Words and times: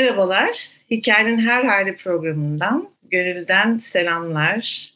Merhabalar, 0.00 0.76
Hikayenin 0.90 1.38
Her 1.38 1.64
Hali 1.64 1.96
programından 1.96 2.88
Gönül'den 3.10 3.78
selamlar. 3.78 4.90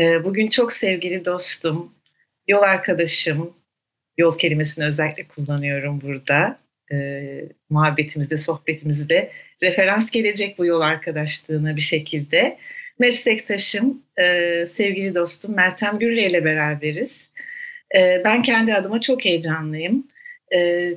Ee, 0.00 0.24
bugün 0.24 0.48
çok 0.48 0.72
sevgili 0.72 1.24
dostum, 1.24 1.92
yol 2.48 2.62
arkadaşım, 2.62 3.54
yol 4.18 4.38
kelimesini 4.38 4.84
özellikle 4.84 5.24
kullanıyorum 5.24 6.00
burada. 6.00 6.58
Ee, 6.92 7.44
muhabbetimizde, 7.70 8.38
sohbetimizde 8.38 9.30
referans 9.62 10.10
gelecek 10.10 10.58
bu 10.58 10.66
yol 10.66 10.80
arkadaşlığına 10.80 11.76
bir 11.76 11.80
şekilde. 11.80 12.58
Meslektaşım, 12.98 14.02
e, 14.18 14.66
sevgili 14.66 15.14
dostum 15.14 15.56
Meltem 15.56 15.98
Gürre 15.98 16.26
ile 16.26 16.44
beraberiz. 16.44 17.28
E, 17.96 18.22
ben 18.24 18.42
kendi 18.42 18.74
adıma 18.74 19.00
çok 19.00 19.24
heyecanlıyım. 19.24 20.06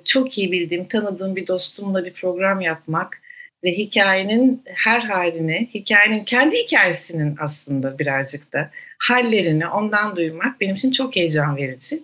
Çok 0.06 0.38
iyi 0.38 0.52
bildiğim, 0.52 0.88
tanıdığım 0.88 1.36
bir 1.36 1.48
dostumla 1.48 2.06
bir 2.06 2.14
program 2.14 2.62
yapmak 2.62 3.21
ve 3.64 3.72
hikayenin 3.72 4.64
her 4.66 5.00
halini, 5.02 5.70
hikayenin 5.74 6.24
kendi 6.24 6.58
hikayesinin 6.58 7.36
aslında 7.40 8.00
birazcık 8.00 8.54
da 8.54 8.72
hallerini 9.00 9.68
ondan 9.68 10.16
duymak 10.16 10.62
benim 10.62 10.76
için 10.76 10.92
çok 10.92 11.16
heyecan 11.16 11.58
verici. 11.58 12.04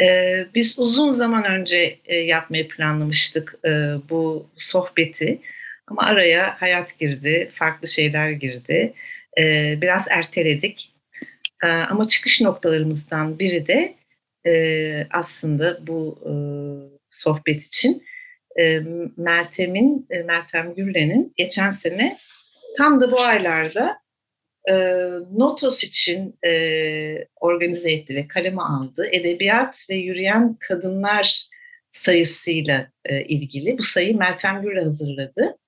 Ee, 0.00 0.46
biz 0.54 0.78
uzun 0.78 1.10
zaman 1.10 1.44
önce 1.44 1.98
e, 2.04 2.16
yapmayı 2.16 2.68
planlamıştık 2.68 3.54
e, 3.64 3.68
bu 4.10 4.46
sohbeti 4.56 5.38
ama 5.86 6.02
araya 6.02 6.60
hayat 6.60 6.98
girdi, 6.98 7.50
farklı 7.54 7.88
şeyler 7.88 8.30
girdi. 8.30 8.92
E, 9.38 9.74
biraz 9.80 10.06
erteledik. 10.10 10.92
E, 11.62 11.66
ama 11.66 12.08
çıkış 12.08 12.40
noktalarımızdan 12.40 13.38
biri 13.38 13.66
de 13.66 13.94
e, 14.46 15.06
aslında 15.10 15.86
bu 15.86 16.18
e, 16.24 16.32
sohbet 17.10 17.62
için 17.62 18.04
Meltem'in, 19.16 20.06
e, 20.10 20.22
Meltem 20.22 20.74
Gürlen'in 20.74 21.32
geçen 21.36 21.70
sene 21.70 22.18
tam 22.78 23.00
da 23.00 23.12
bu 23.12 23.20
aylarda 23.20 23.98
e, 24.70 24.74
Notos 25.36 25.84
için 25.84 26.38
e, 26.46 27.26
organize 27.36 27.92
etti 27.92 28.14
ve 28.14 28.28
kaleme 28.28 28.62
aldı. 28.62 29.08
Edebiyat 29.12 29.86
ve 29.90 29.94
Yürüyen 29.94 30.56
Kadınlar 30.60 31.42
sayısıyla 31.88 32.92
e, 33.04 33.24
ilgili. 33.24 33.78
Bu 33.78 33.82
sayıyı 33.82 34.16
Meltem 34.16 34.62
Gürle 34.62 34.80
hazırladı. 34.80 35.58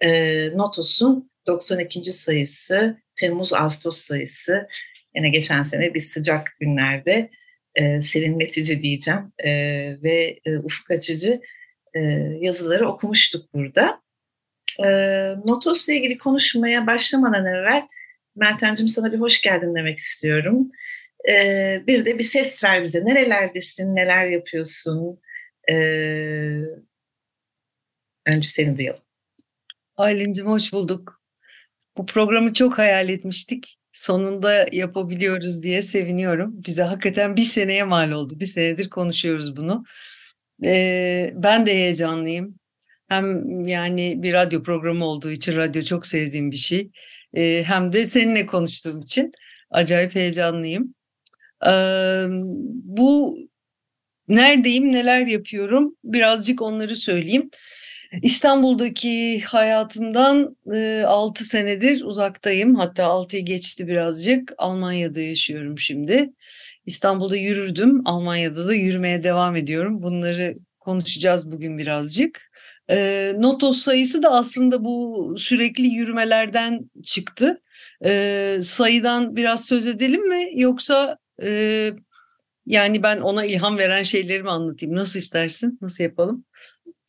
E, 0.00 0.10
Notos'un 0.56 1.30
92. 1.46 2.12
sayısı, 2.12 2.96
Temmuz-Ağustos 3.16 3.98
sayısı. 3.98 4.68
Yine 5.16 5.28
geçen 5.28 5.62
sene 5.62 5.94
bir 5.94 6.00
sıcak 6.00 6.56
günlerde 6.60 7.30
e, 7.74 8.02
serinletici 8.02 8.82
diyeceğim 8.82 9.32
e, 9.38 9.50
ve 10.02 10.40
e, 10.44 10.58
ufuk 10.58 10.90
açıcı 10.90 11.40
e, 11.94 12.00
yazıları 12.40 12.88
okumuştuk 12.88 13.54
burada. 13.54 14.02
E, 14.78 14.86
Notos'la 15.44 15.92
ilgili 15.92 16.18
konuşmaya 16.18 16.86
başlamadan 16.86 17.46
evvel 17.46 17.88
Meltemciğim 18.36 18.88
sana 18.88 19.12
bir 19.12 19.20
hoş 19.20 19.40
geldin 19.40 19.74
demek 19.74 19.98
istiyorum. 19.98 20.70
E, 21.30 21.82
bir 21.86 22.06
de 22.06 22.18
bir 22.18 22.24
ses 22.24 22.64
ver 22.64 22.82
bize. 22.82 23.04
Nerelerdesin, 23.04 23.96
neler 23.96 24.26
yapıyorsun? 24.26 25.20
E, 25.70 25.74
önce 28.26 28.48
seni 28.48 28.78
duyalım. 28.78 29.00
Aylin'cim 29.96 30.46
hoş 30.46 30.72
bulduk. 30.72 31.22
Bu 31.96 32.06
programı 32.06 32.52
çok 32.52 32.78
hayal 32.78 33.08
etmiştik. 33.08 33.78
Sonunda 33.92 34.66
yapabiliyoruz 34.72 35.62
diye 35.62 35.82
seviniyorum. 35.82 36.64
Bize 36.66 36.82
hakikaten 36.82 37.36
bir 37.36 37.42
seneye 37.42 37.84
mal 37.84 38.10
oldu. 38.10 38.40
Bir 38.40 38.46
senedir 38.46 38.90
konuşuyoruz 38.90 39.56
bunu. 39.56 39.84
Ee, 40.64 41.32
ben 41.34 41.66
de 41.66 41.74
heyecanlıyım. 41.74 42.54
Hem 43.08 43.60
yani 43.66 44.22
bir 44.22 44.32
radyo 44.34 44.62
programı 44.62 45.04
olduğu 45.04 45.30
için 45.30 45.56
radyo 45.56 45.82
çok 45.82 46.06
sevdiğim 46.06 46.50
bir 46.50 46.56
şey. 46.56 46.90
Ee, 47.34 47.62
hem 47.66 47.92
de 47.92 48.06
seninle 48.06 48.46
konuştuğum 48.46 49.00
için 49.00 49.32
acayip 49.70 50.14
heyecanlıyım. 50.14 50.94
Ee, 51.66 52.26
bu 52.84 53.36
neredeyim, 54.28 54.92
neler 54.92 55.26
yapıyorum 55.26 55.96
birazcık 56.04 56.62
onları 56.62 56.96
söyleyeyim. 56.96 57.50
İstanbul'daki 58.22 59.40
hayatımdan 59.40 60.56
e, 60.74 61.04
6 61.06 61.44
senedir 61.44 62.02
uzaktayım. 62.04 62.74
Hatta 62.74 63.02
6'yı 63.02 63.44
geçti 63.44 63.88
birazcık. 63.88 64.52
Almanya'da 64.58 65.20
yaşıyorum 65.20 65.78
şimdi. 65.78 66.30
İstanbul'da 66.86 67.36
yürürdüm. 67.36 68.02
Almanya'da 68.04 68.66
da 68.66 68.74
yürümeye 68.74 69.22
devam 69.22 69.56
ediyorum. 69.56 70.02
Bunları 70.02 70.56
konuşacağız 70.80 71.52
bugün 71.52 71.78
birazcık. 71.78 72.50
E, 72.90 73.32
Notos 73.38 73.78
sayısı 73.78 74.22
da 74.22 74.30
aslında 74.30 74.84
bu 74.84 75.34
sürekli 75.38 75.86
yürümelerden 75.86 76.90
çıktı. 77.02 77.62
E, 78.04 78.58
sayıdan 78.62 79.36
biraz 79.36 79.64
söz 79.64 79.86
edelim 79.86 80.28
mi? 80.28 80.48
Yoksa 80.54 81.18
e, 81.42 81.90
yani 82.66 83.02
ben 83.02 83.20
ona 83.20 83.44
ilham 83.44 83.78
veren 83.78 84.02
şeyleri 84.02 84.42
mi 84.42 84.50
anlatayım? 84.50 84.96
Nasıl 84.96 85.18
istersin? 85.18 85.78
Nasıl 85.82 86.04
yapalım? 86.04 86.44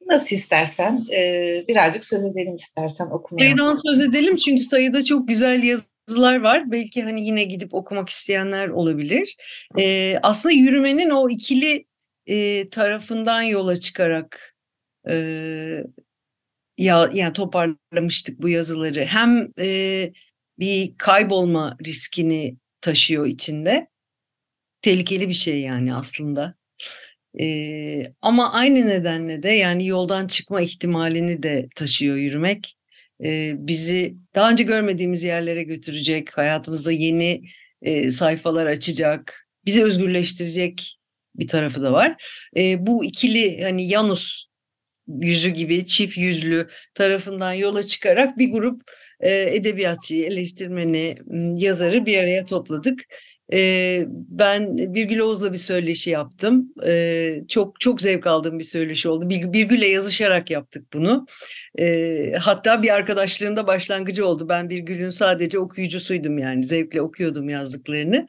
Nasıl 0.05 0.35
istersen 0.35 1.05
e, 1.11 1.65
birazcık 1.67 2.05
söz 2.05 2.25
edelim 2.25 2.55
istersen 2.55 3.05
okumaya. 3.05 3.45
Sayıdan 3.45 3.79
söz 3.85 4.01
edelim 4.01 4.35
çünkü 4.35 4.63
sayıda 4.63 5.03
çok 5.03 5.27
güzel 5.27 5.63
yazılar 5.63 6.41
var. 6.41 6.71
Belki 6.71 7.03
hani 7.03 7.25
yine 7.25 7.43
gidip 7.43 7.73
okumak 7.73 8.09
isteyenler 8.09 8.67
olabilir. 8.67 9.35
E, 9.79 10.17
aslında 10.23 10.53
yürümenin 10.53 11.09
o 11.09 11.29
ikili 11.29 11.85
e, 12.27 12.69
tarafından 12.69 13.41
yola 13.41 13.79
çıkarak 13.79 14.55
e, 15.09 15.15
ya 16.77 17.09
yani 17.13 17.33
toparlamıştık 17.33 18.41
bu 18.41 18.49
yazıları. 18.49 19.05
Hem 19.05 19.51
e, 19.59 20.11
bir 20.59 20.97
kaybolma 20.97 21.77
riskini 21.85 22.57
taşıyor 22.81 23.25
içinde. 23.25 23.87
Tehlikeli 24.81 25.29
bir 25.29 25.33
şey 25.33 25.61
yani 25.61 25.95
aslında. 25.95 26.55
Ee, 27.39 28.13
ama 28.21 28.53
aynı 28.53 28.87
nedenle 28.87 29.43
de 29.43 29.49
yani 29.49 29.87
yoldan 29.87 30.27
çıkma 30.27 30.61
ihtimalini 30.61 31.43
de 31.43 31.67
taşıyor 31.75 32.15
yürümek. 32.15 32.77
Ee, 33.23 33.53
bizi 33.57 34.15
daha 34.35 34.51
önce 34.51 34.63
görmediğimiz 34.63 35.23
yerlere 35.23 35.63
götürecek, 35.63 36.37
hayatımızda 36.37 36.91
yeni 36.91 37.41
e, 37.81 38.11
sayfalar 38.11 38.65
açacak, 38.65 39.47
bizi 39.65 39.83
özgürleştirecek 39.83 40.97
bir 41.35 41.47
tarafı 41.47 41.81
da 41.83 41.91
var. 41.91 42.23
Ee, 42.57 42.87
bu 42.87 43.05
ikili 43.05 43.63
hani 43.63 43.87
Yanus 43.87 44.45
yüzü 45.07 45.49
gibi 45.49 45.85
çift 45.85 46.17
yüzlü 46.17 46.67
tarafından 46.93 47.53
yola 47.53 47.83
çıkarak 47.83 48.37
bir 48.37 48.51
grup 48.51 48.81
e, 49.19 49.55
edebiyatçıyı, 49.55 50.25
eleştirmeni, 50.25 51.15
yazarı 51.57 52.05
bir 52.05 52.17
araya 52.17 52.45
topladık 52.45 53.03
ee, 53.53 54.05
ben 54.09 54.77
Birgül 54.77 55.19
Oğuz'la 55.19 55.53
bir 55.53 55.57
söyleşi 55.57 56.09
yaptım. 56.09 56.73
Ee, 56.85 57.41
çok 57.47 57.79
çok 57.79 58.01
zevk 58.01 58.27
aldığım 58.27 58.59
bir 58.59 58.63
söyleşi 58.63 59.09
oldu. 59.09 59.29
Bir, 59.29 59.53
Birgül'le 59.53 59.89
yazışarak 59.91 60.51
yaptık 60.51 60.93
bunu. 60.93 61.25
Ee, 61.79 62.33
hatta 62.39 62.83
bir 62.83 62.89
arkadaşlığında 62.89 63.67
başlangıcı 63.67 64.27
oldu. 64.27 64.49
Ben 64.49 64.69
Birgül'ün 64.69 65.09
sadece 65.09 65.59
okuyucusuydum 65.59 66.37
yani. 66.37 66.63
Zevkle 66.63 67.01
okuyordum 67.01 67.49
yazdıklarını. 67.49 68.27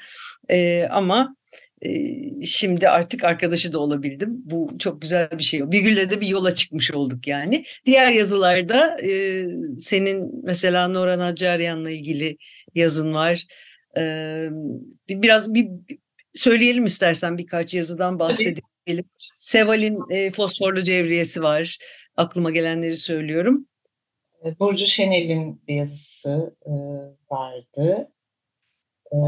Ee, 0.50 0.88
ama 0.90 1.36
e, 1.82 1.88
şimdi 2.46 2.88
artık 2.88 3.24
arkadaşı 3.24 3.72
da 3.72 3.78
olabildim. 3.78 4.30
Bu 4.44 4.70
çok 4.78 5.02
güzel 5.02 5.28
bir 5.38 5.42
şey. 5.42 5.72
Birgül'le 5.72 6.10
de 6.10 6.20
bir 6.20 6.26
yola 6.26 6.54
çıkmış 6.54 6.90
olduk 6.90 7.26
yani. 7.26 7.64
Diğer 7.86 8.10
yazılarda 8.10 8.96
e, 9.02 9.44
senin 9.78 10.44
mesela 10.44 10.88
Nora 10.88 11.18
Nacaryan'la 11.18 11.90
ilgili 11.90 12.36
yazın 12.74 13.14
var. 13.14 13.44
Ee, 13.98 14.48
biraz 15.08 15.54
bir 15.54 15.68
söyleyelim 16.34 16.84
istersen 16.84 17.38
birkaç 17.38 17.74
yazıdan 17.74 18.18
bahsedelim. 18.18 19.04
Seval'in 19.38 20.00
e, 20.10 20.30
fosforlu 20.30 20.82
cevriyesi 20.82 21.42
var. 21.42 21.78
Aklıma 22.16 22.50
gelenleri 22.50 22.96
söylüyorum. 22.96 23.66
Burcu 24.60 24.86
Şenel'in 24.86 25.62
bir 25.68 25.74
yazısı 25.74 26.56
e, 26.66 26.72
vardı. 27.30 28.10
E, 29.12 29.18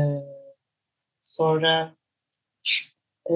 sonra 1.20 1.94
e, 3.30 3.34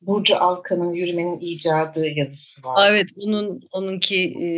Burcu 0.00 0.36
Alkan'ın 0.36 0.92
Yürümenin 0.92 1.40
icadı 1.40 2.06
yazısı 2.08 2.62
var. 2.62 2.90
Evet, 2.90 3.08
onun 3.16 3.68
onunki 3.72 4.44
e, 4.44 4.48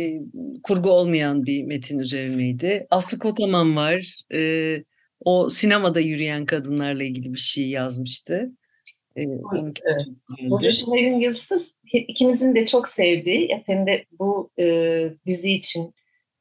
kurgu 0.63 0.91
olmayan 0.91 1.45
bir 1.45 1.63
metin 1.63 1.99
üzerineydi. 1.99 2.87
Aslı 2.91 3.19
Kotaman 3.19 3.75
var. 3.75 4.17
E, 4.33 4.39
o 5.25 5.49
sinemada 5.49 5.99
yürüyen 5.99 6.45
kadınlarla 6.45 7.03
ilgili 7.03 7.33
bir 7.33 7.39
şey 7.39 7.69
yazmıştı. 7.69 8.51
E, 9.15 9.23
evet. 9.23 10.73
Şimer'in 10.73 11.19
yazısı 11.19 11.59
ikimizin 11.93 12.55
de 12.55 12.65
çok 12.65 12.87
sevdiği, 12.87 13.51
ya 13.51 13.59
senin 13.59 13.87
de 13.87 14.05
bu 14.19 14.51
e, 14.59 15.09
dizi 15.25 15.51
için, 15.51 15.95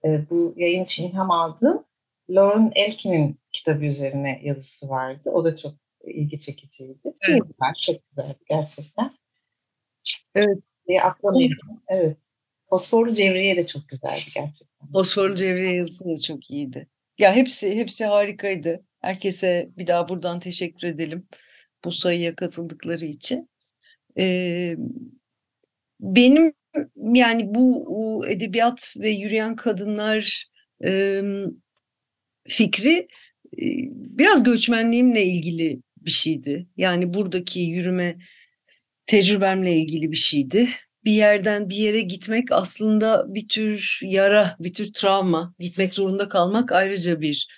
e, 0.05 0.31
bu 0.31 0.55
yayın 0.56 0.84
için 0.84 1.08
ilham 1.08 1.31
aldığın 1.31 1.84
Lauren 2.31 2.73
Elkin'in 2.75 3.38
kitabı 3.52 3.84
üzerine 3.84 4.40
yazısı 4.44 4.88
vardı. 4.88 5.31
O 5.31 5.44
da 5.44 5.56
çok 5.56 5.75
ilgi 6.05 6.38
çekiciydi. 6.38 6.99
Evet. 7.05 7.43
Güzel, 7.43 7.73
çok 7.87 8.05
güzeldi 8.05 8.38
gerçekten. 8.49 9.11
Evet. 10.34 10.58
Diye 10.88 11.02
atlamayalım. 11.02 11.82
Evet. 11.88 12.17
Fosforlu 12.70 13.12
Cevriye 13.12 13.56
de 13.56 13.67
çok 13.67 13.88
güzeldi 13.88 14.25
gerçekten. 14.34 14.93
Fosforlu 14.93 15.34
Cevriye 15.34 15.73
yazısı 15.75 16.05
da 16.05 16.20
çok 16.20 16.50
iyiydi. 16.50 16.88
Ya 17.22 17.34
hepsi 17.34 17.76
hepsi 17.76 18.04
harikaydı. 18.04 18.84
Herkese 19.00 19.70
bir 19.78 19.86
daha 19.86 20.08
buradan 20.08 20.40
teşekkür 20.40 20.88
edelim 20.88 21.28
bu 21.84 21.92
sayıya 21.92 22.34
katıldıkları 22.34 23.04
için. 23.04 23.50
Ee, 24.19 24.76
benim 26.00 26.52
yani 26.96 27.54
bu 27.54 28.26
edebiyat 28.28 28.94
ve 29.00 29.10
yürüyen 29.10 29.56
kadınlar 29.56 30.46
e, 30.84 31.22
fikri 32.48 33.08
e, 33.58 33.66
biraz 33.92 34.42
göçmenliğimle 34.42 35.24
ilgili 35.24 35.80
bir 35.98 36.10
şeydi. 36.10 36.66
Yani 36.76 37.14
buradaki 37.14 37.60
yürüme 37.60 38.16
tecrübemle 39.06 39.76
ilgili 39.76 40.12
bir 40.12 40.16
şeydi. 40.16 40.69
Bir 41.04 41.12
yerden 41.12 41.70
bir 41.70 41.76
yere 41.76 42.00
gitmek 42.00 42.52
aslında 42.52 43.25
bir 43.34 43.49
tür 43.49 44.00
yara, 44.02 44.56
bir 44.60 44.75
tür 44.75 44.93
travma. 44.93 45.54
Gitmek 45.58 45.94
zorunda 45.94 46.28
kalmak 46.28 46.72
ayrıca 46.72 47.20
bir 47.20 47.49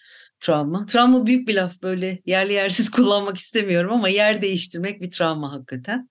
travma. 0.40 0.86
Travma 0.86 1.26
büyük 1.26 1.48
bir 1.48 1.54
laf 1.54 1.82
böyle 1.82 2.18
yerli 2.26 2.52
yersiz 2.52 2.90
kullanmak 2.90 3.36
istemiyorum 3.36 3.92
ama 3.92 4.08
yer 4.08 4.42
değiştirmek 4.42 5.00
bir 5.02 5.10
travma 5.10 5.52
hakikaten. 5.52 6.08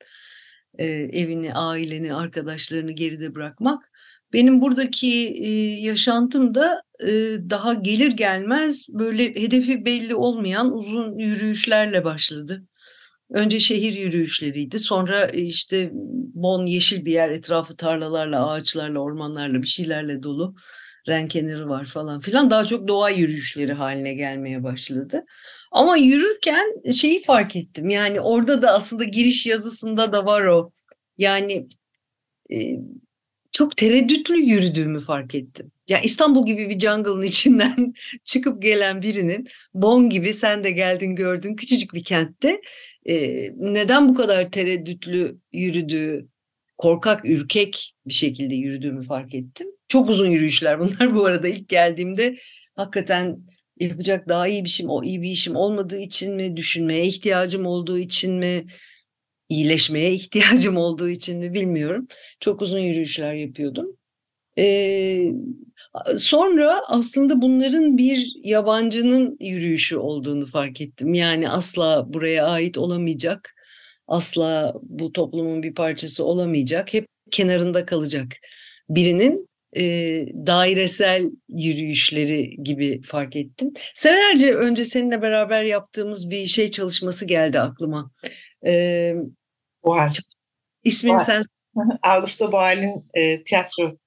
Ee, 0.77 0.85
evini, 0.88 1.53
aileni, 1.53 2.13
arkadaşlarını 2.13 2.91
geride 2.91 3.36
bırakmak. 3.36 3.91
Benim 4.33 4.62
buradaki 4.62 5.27
e, 5.27 5.50
yaşantım 5.81 6.56
da 6.56 6.81
e, 7.03 7.09
daha 7.50 7.74
gelir 7.74 8.12
gelmez 8.12 8.89
böyle 8.94 9.36
hedefi 9.36 9.86
belli 9.86 10.15
olmayan 10.15 10.74
uzun 10.74 11.18
yürüyüşlerle 11.18 12.03
başladı. 12.03 12.63
Önce 13.29 13.59
şehir 13.59 13.93
yürüyüşleriydi. 13.93 14.79
Sonra 14.79 15.25
e, 15.25 15.41
işte 15.41 15.89
Bon 16.33 16.65
yeşil 16.65 17.05
bir 17.05 17.11
yer, 17.11 17.29
etrafı 17.29 17.75
tarlalarla, 17.75 18.49
ağaçlarla, 18.49 18.99
ormanlarla, 18.99 19.61
bir 19.61 19.67
şeylerle 19.67 20.23
dolu. 20.23 20.55
Ren 21.07 21.27
kenarı 21.27 21.69
var 21.69 21.85
falan 21.85 22.19
filan. 22.19 22.49
Daha 22.49 22.65
çok 22.65 22.87
doğa 22.87 23.09
yürüyüşleri 23.09 23.73
haline 23.73 24.13
gelmeye 24.13 24.63
başladı. 24.63 25.25
Ama 25.71 25.97
yürürken 25.97 26.91
şeyi 26.93 27.23
fark 27.23 27.55
ettim. 27.55 27.89
Yani 27.89 28.21
orada 28.21 28.61
da 28.61 28.71
aslında 28.73 29.03
giriş 29.03 29.45
yazısında 29.45 30.11
da 30.11 30.25
var 30.25 30.43
o. 30.43 30.71
Yani 31.17 31.67
e, 32.53 32.57
çok 33.51 33.77
tereddütlü 33.77 34.35
yürüdüğümü 34.35 34.99
fark 34.99 35.35
ettim. 35.35 35.71
Ya 35.88 36.00
İstanbul 36.00 36.45
gibi 36.45 36.69
bir 36.69 36.80
jungle'ın 36.80 37.21
içinden 37.21 37.94
çıkıp 38.24 38.62
gelen 38.62 39.01
birinin 39.01 39.47
Bon 39.74 40.09
gibi 40.09 40.33
sen 40.33 40.63
de 40.63 40.71
geldin 40.71 41.15
gördün 41.15 41.56
küçücük 41.56 41.94
bir 41.94 42.03
kentte 42.03 42.62
e, 43.06 43.50
neden 43.57 44.09
bu 44.09 44.13
kadar 44.13 44.51
tereddütlü 44.51 45.38
yürüdüğü, 45.53 46.27
korkak, 46.77 47.30
ürkek 47.30 47.95
bir 48.06 48.13
şekilde 48.13 48.56
yürüdüğümü 48.56 49.03
fark 49.03 49.33
ettim. 49.33 49.68
Çok 49.88 50.09
uzun 50.09 50.27
yürüyüşler 50.27 50.80
bunlar 50.80 51.15
bu 51.15 51.25
arada 51.25 51.47
ilk 51.47 51.69
geldiğimde 51.69 52.38
hakikaten 52.75 53.39
yapacak 53.79 54.29
daha 54.29 54.47
iyi 54.47 54.63
bir 54.63 54.69
işim, 54.69 54.89
o 54.89 55.03
iyi 55.03 55.21
bir 55.21 55.29
işim 55.29 55.56
olmadığı 55.56 56.00
için 56.00 56.36
mi, 56.36 56.57
düşünmeye 56.57 57.06
ihtiyacım 57.06 57.65
olduğu 57.65 57.97
için 58.00 58.33
mi, 58.33 58.65
iyileşmeye 59.50 60.13
ihtiyacım 60.13 60.77
olduğu 60.77 61.09
için 61.09 61.39
mi 61.39 61.53
bilmiyorum. 61.53 62.07
Çok 62.39 62.62
uzun 62.62 62.79
yürüyüşler 62.79 63.33
yapıyordum. 63.33 63.97
Ee, 64.57 65.31
sonra 66.17 66.81
aslında 66.87 67.41
bunların 67.41 67.97
bir 67.97 68.33
yabancının 68.43 69.37
yürüyüşü 69.39 69.97
olduğunu 69.97 70.45
fark 70.45 70.81
ettim. 70.81 71.13
Yani 71.13 71.49
asla 71.49 72.13
buraya 72.13 72.47
ait 72.47 72.77
olamayacak, 72.77 73.55
asla 74.07 74.73
bu 74.81 75.11
toplumun 75.11 75.63
bir 75.63 75.73
parçası 75.73 76.25
olamayacak, 76.25 76.93
hep 76.93 77.07
kenarında 77.31 77.85
kalacak 77.85 78.27
birinin 78.89 79.49
e, 79.75 79.83
dairesel 80.47 81.31
yürüyüşleri 81.49 82.63
gibi 82.63 83.01
fark 83.01 83.35
ettim. 83.35 83.73
Senelerce 83.95 84.55
önce 84.55 84.85
seninle 84.85 85.21
beraber 85.21 85.63
yaptığımız 85.63 86.31
bir 86.31 86.45
şey 86.45 86.71
çalışması 86.71 87.25
geldi 87.25 87.59
aklıma. 87.59 88.11
Ee, 88.65 89.15
Buhar. 89.83 90.19
İsmini 90.83 91.13
Buhar. 91.13 91.25
sen... 91.25 91.43
Augusto 92.03 92.51
Boal'in 92.51 93.09
e, 93.13 93.43
tiyatro 93.43 93.97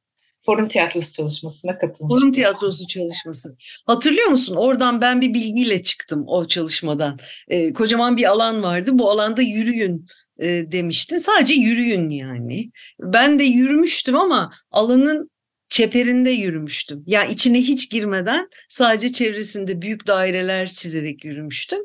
Forum 0.46 0.68
tiyatrosu 0.68 1.12
çalışmasına 1.12 1.78
katılmıştım. 1.78 2.08
Forum 2.08 2.32
tiyatrosu 2.32 2.86
çalışması. 2.86 3.56
Hatırlıyor 3.86 4.26
musun? 4.28 4.56
Oradan 4.56 5.00
ben 5.00 5.20
bir 5.20 5.34
bilgiyle 5.34 5.82
çıktım 5.82 6.24
o 6.26 6.44
çalışmadan. 6.44 7.18
E, 7.48 7.72
kocaman 7.72 8.16
bir 8.16 8.24
alan 8.24 8.62
vardı. 8.62 8.90
Bu 8.92 9.10
alanda 9.10 9.42
yürüyün 9.42 10.06
e, 10.38 10.46
demiştin. 10.72 11.18
Sadece 11.18 11.54
yürüyün 11.54 12.10
yani. 12.10 12.70
Ben 13.00 13.38
de 13.38 13.44
yürümüştüm 13.44 14.16
ama 14.16 14.52
alanın 14.70 15.30
çeperinde 15.68 16.30
yürümüştüm. 16.30 17.04
Ya 17.06 17.22
yani 17.22 17.32
içine 17.32 17.58
hiç 17.58 17.90
girmeden 17.90 18.48
sadece 18.68 19.12
çevresinde 19.12 19.82
büyük 19.82 20.06
daireler 20.06 20.66
çizerek 20.66 21.24
yürümüştüm. 21.24 21.80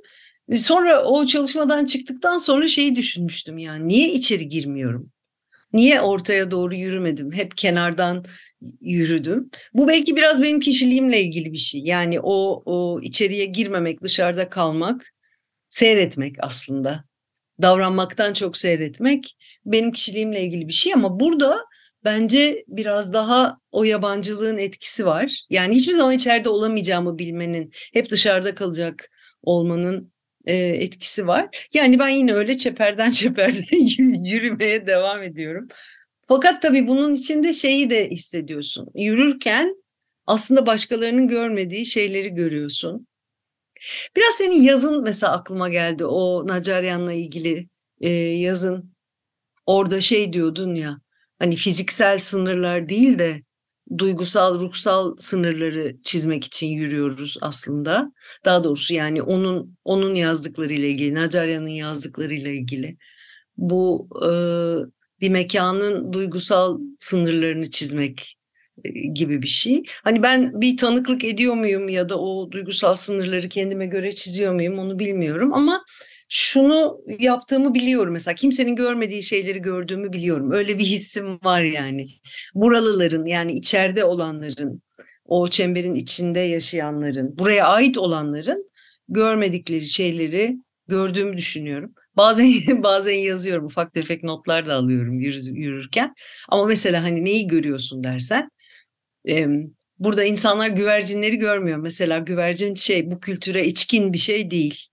Sonra 0.58 1.04
o 1.04 1.26
çalışmadan 1.26 1.86
çıktıktan 1.86 2.38
sonra 2.38 2.68
şeyi 2.68 2.96
düşünmüştüm 2.96 3.58
yani 3.58 3.88
niye 3.88 4.12
içeri 4.12 4.48
girmiyorum? 4.48 5.12
Niye 5.74 6.02
ortaya 6.02 6.52
doğru 6.52 6.76
yürümedim? 6.76 7.32
Hep 7.32 7.58
kenardan 7.58 8.26
yürüdüm. 8.82 9.50
Bu 9.74 9.88
belki 9.88 10.16
biraz 10.16 10.44
benim 10.44 10.60
kişiliğimle 10.60 11.22
ilgili 11.22 11.52
bir 11.52 11.58
şey. 11.58 11.82
Yani 11.82 12.20
o, 12.20 12.64
o 12.66 13.02
içeriye 13.02 13.46
girmemek, 13.46 14.04
dışarıda 14.04 14.50
kalmak, 14.50 15.14
seyretmek 15.70 16.36
aslında. 16.40 17.04
Davranmaktan 17.62 18.34
çok 18.34 18.58
seyretmek 18.58 19.38
benim 19.66 19.92
kişiliğimle 19.92 20.44
ilgili 20.44 20.68
bir 20.68 20.74
şey 20.74 20.94
ama 20.94 21.20
burada 21.20 21.66
bence 22.04 22.64
biraz 22.68 23.14
daha 23.14 23.58
o 23.72 23.84
yabancılığın 23.84 24.58
etkisi 24.58 25.06
var. 25.06 25.46
Yani 25.50 25.76
hiçbir 25.76 25.94
zaman 25.94 26.14
içeride 26.14 26.50
olamayacağımı 26.50 27.20
bilmenin, 27.20 27.72
hep 27.94 28.10
dışarıda 28.10 28.56
kalacak 28.56 29.10
olmanın 29.44 30.14
e, 30.46 30.56
etkisi 30.56 31.28
var. 31.28 31.68
Yani 31.74 32.00
ben 32.00 32.10
yine 32.10 32.34
öyle 32.34 32.58
çeperden 32.58 33.10
çeperden 33.10 34.24
yürümeye 34.24 34.88
devam 34.88 35.24
ediyorum. 35.24 35.68
Fakat 36.32 36.62
tabii 36.62 36.88
bunun 36.88 37.14
içinde 37.14 37.54
şeyi 37.54 37.90
de 37.90 38.10
hissediyorsun. 38.10 38.88
Yürürken 38.96 39.76
aslında 40.28 40.66
başkalarının 40.66 41.28
görmediği 41.28 41.86
şeyleri 41.86 42.30
görüyorsun. 42.30 43.08
Biraz 44.16 44.34
senin 44.34 44.62
yazın 44.62 45.04
mesela 45.04 45.34
aklıma 45.34 45.70
geldi 45.70 46.06
o 46.06 46.48
Nacaryan'la 46.48 47.14
ilgili 47.14 47.70
e, 48.02 48.10
yazın. 48.10 48.96
Orada 49.66 50.02
şey 50.02 50.34
diyordun 50.34 50.76
ya 50.76 51.02
hani 51.40 51.56
fiziksel 51.56 52.20
sınırlar 52.20 52.90
değil 52.90 53.20
de 53.20 53.44
duygusal, 53.98 54.60
ruhsal 54.60 55.16
sınırları 55.18 55.96
çizmek 56.04 56.44
için 56.44 56.68
yürüyoruz 56.68 57.38
aslında. 57.42 58.12
Daha 58.46 58.64
doğrusu 58.64 58.94
yani 58.94 59.22
onun 59.22 59.78
onun 59.84 60.16
yazdıklarıyla 60.16 60.88
ilgili, 60.88 61.14
Nacaryan'ın 61.14 61.68
yazdıklarıyla 61.68 62.52
ilgili. 62.52 62.98
Bu 63.58 64.10
e, 64.26 64.30
bir 65.22 65.30
mekanın 65.30 66.14
duygusal 66.14 66.80
sınırlarını 67.00 67.70
çizmek 67.70 68.38
e, 68.84 68.90
gibi 68.90 69.42
bir 69.42 69.48
şey. 69.48 69.84
Hani 70.04 70.24
ben 70.24 70.62
bir 70.62 70.78
tanıklık 70.78 71.24
ediyor 71.24 71.56
muyum 71.56 71.90
ya 71.90 72.10
da 72.10 72.20
o 72.20 72.52
duygusal 72.52 72.96
sınırları 72.96 73.50
kendime 73.50 73.86
göre 73.86 74.16
çiziyor 74.16 74.54
muyum 74.54 74.80
onu 74.80 75.00
bilmiyorum 75.00 75.54
ama 75.54 75.84
şunu 76.30 77.02
yaptığımı 77.20 77.74
biliyorum 77.74 78.14
mesela 78.14 78.36
kimsenin 78.36 78.76
görmediği 78.76 79.24
şeyleri 79.24 79.62
gördüğümü 79.62 80.14
biliyorum. 80.14 80.52
Öyle 80.52 80.80
bir 80.80 80.84
hissim 80.84 81.40
var 81.44 81.62
yani. 81.62 82.08
Buralıların 82.56 83.26
yani 83.26 83.52
içeride 83.54 84.04
olanların, 84.04 84.82
o 85.26 85.48
çemberin 85.48 85.96
içinde 85.96 86.40
yaşayanların, 86.40 87.38
buraya 87.40 87.68
ait 87.68 87.98
olanların 87.98 88.72
görmedikleri 89.10 89.86
şeyleri 89.86 90.58
gördüğümü 90.88 91.38
düşünüyorum. 91.38 91.94
Bazen 92.18 92.54
bazen 92.84 93.16
yazıyorum 93.16 93.66
ufak 93.66 93.94
tefek 93.94 94.24
notlar 94.24 94.66
da 94.66 94.76
alıyorum 94.76 95.20
yürü, 95.20 95.60
yürürken. 95.60 96.14
Ama 96.50 96.66
mesela 96.66 97.04
hani 97.04 97.26
neyi 97.26 97.48
görüyorsun 97.48 98.04
dersen 98.04 98.50
e, 99.30 99.48
burada 100.00 100.24
insanlar 100.24 100.68
güvercinleri 100.68 101.38
görmüyor. 101.38 101.78
Mesela 101.78 102.20
güvercin 102.20 102.76
şey 102.76 103.12
bu 103.12 103.20
kültüre 103.20 103.66
içkin 103.66 104.14
bir 104.14 104.18
şey 104.18 104.52
değil. 104.52 104.88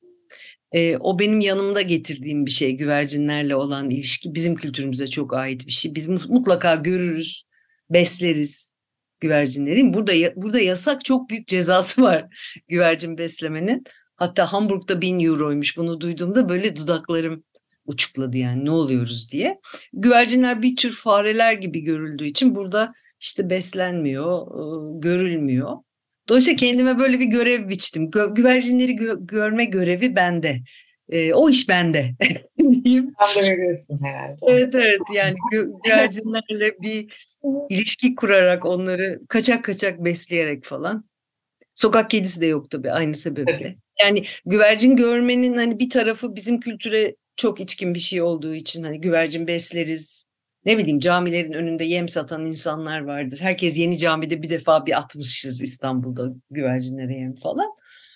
E, 0.73 0.97
o 0.97 1.19
benim 1.19 1.41
yanımda 1.41 1.83
getirdiğim 1.83 2.47
bir 2.47 2.51
şey 2.51 2.73
güvercinlerle 2.77 3.57
olan 3.57 3.91
ilişki 3.91 4.35
bizim 4.35 4.55
kültürümüze 4.55 5.07
çok 5.07 5.35
ait 5.35 5.67
bir 5.67 5.73
şey. 5.73 5.95
Biz 5.95 6.09
mutlaka 6.09 6.75
görürüz, 6.75 7.45
besleriz 7.91 8.73
güvercinleri. 9.21 9.95
Burada 9.95 10.13
burada 10.37 10.61
yasak 10.61 11.05
çok 11.05 11.31
büyük 11.31 11.49
cezası 11.49 12.03
var 12.03 12.27
güvercin 12.69 13.19
beslemenin. 13.19 13.85
Hatta 14.19 14.53
Hamburg'da 14.53 15.01
bin 15.01 15.21
euroymuş 15.21 15.77
bunu 15.77 16.01
duyduğumda 16.01 16.49
böyle 16.49 16.77
dudaklarım 16.77 17.45
uçukladı 17.87 18.37
yani 18.37 18.65
ne 18.65 18.71
oluyoruz 18.71 19.33
diye. 19.33 19.61
Güvercinler 19.93 20.63
bir 20.63 20.77
tür 20.77 20.93
fareler 20.93 21.53
gibi 21.53 21.81
görüldüğü 21.81 22.27
için 22.27 22.55
burada 22.55 22.93
işte 23.21 23.51
beslenmiyor, 23.51 24.47
görülmüyor. 25.01 25.77
Dolayısıyla 26.29 26.57
kendime 26.57 26.99
böyle 26.99 27.21
bir 27.21 27.27
görev 27.27 27.69
biçtim. 27.69 28.11
Gö 28.11 28.35
güvercinleri 28.35 28.97
gö 28.97 29.17
görme 29.21 29.65
görevi 29.65 30.17
bende. 30.17 30.61
E, 31.09 31.33
o 31.35 31.51
iş 31.51 31.69
bende 31.69 32.15
diyeyim. 32.59 33.13
Tam 33.19 33.43
da 33.43 33.49
görüyorsun 33.49 34.01
herhalde. 34.05 34.37
Evet 34.43 34.75
evet 34.75 35.01
yani 35.17 35.37
gü 35.51 35.73
güvercinlerle 35.85 36.83
bir 36.83 37.29
ilişki 37.69 38.15
kurarak 38.15 38.67
onları 38.67 39.21
kaçak 39.29 39.65
kaçak 39.65 40.05
besleyerek 40.05 40.65
falan. 40.65 41.08
Sokak 41.79 42.11
kedisi 42.11 42.41
de 42.41 42.47
yok 42.47 42.71
tabii 42.71 42.93
aynı 42.93 43.15
sebeple. 43.15 43.77
Yani 44.03 44.25
güvercin 44.47 44.97
görmenin 44.97 45.57
hani 45.57 45.79
bir 45.79 45.91
tarafı 45.91 46.37
bizim 46.37 46.61
kültüre 46.61 47.17
çok 47.37 47.61
içkin 47.61 47.95
bir 47.95 48.01
şey 48.01 48.23
olduğu 48.23 48.55
için 48.55 48.83
hani 48.83 49.01
güvercin 49.01 49.47
besleriz. 49.47 50.27
Ne 50.65 50.79
bileyim 50.79 51.01
camilerin 51.01 51.53
önünde 51.53 51.85
yem 51.85 52.09
satan 52.09 52.45
insanlar 52.45 53.01
vardır. 53.01 53.39
Herkes 53.41 53.79
yeni 53.79 53.99
camide 53.99 54.43
bir 54.43 54.51
defa 54.51 54.87
bir 54.87 54.99
atmıştır 54.99 55.61
İstanbul'da 55.63 56.33
güvercinlere 56.51 57.15
yem 57.15 57.35
falan. 57.35 57.71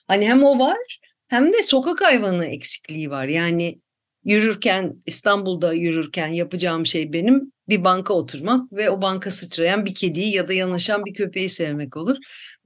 Hani 0.07 0.29
hem 0.29 0.45
o 0.45 0.59
var 0.59 1.01
hem 1.29 1.53
de 1.53 1.63
sokak 1.63 2.01
hayvanı 2.01 2.47
eksikliği 2.47 3.11
var. 3.11 3.27
Yani 3.27 3.81
yürürken 4.25 5.03
İstanbul'da 5.07 5.73
yürürken 5.73 6.29
yapacağım 6.29 6.87
şey 6.87 7.13
benim 7.13 7.53
bir 7.73 7.85
banka 7.85 8.15
oturmak 8.15 8.73
ve 8.73 8.91
o 8.91 9.03
banka 9.03 9.31
sıçrayan 9.31 9.87
bir 9.87 9.95
kediyi 9.95 10.35
ya 10.35 10.49
da 10.49 10.53
yanaşan 10.53 11.05
bir 11.05 11.15
köpeği 11.15 11.49
sevmek 11.49 11.97
olur. 11.97 12.17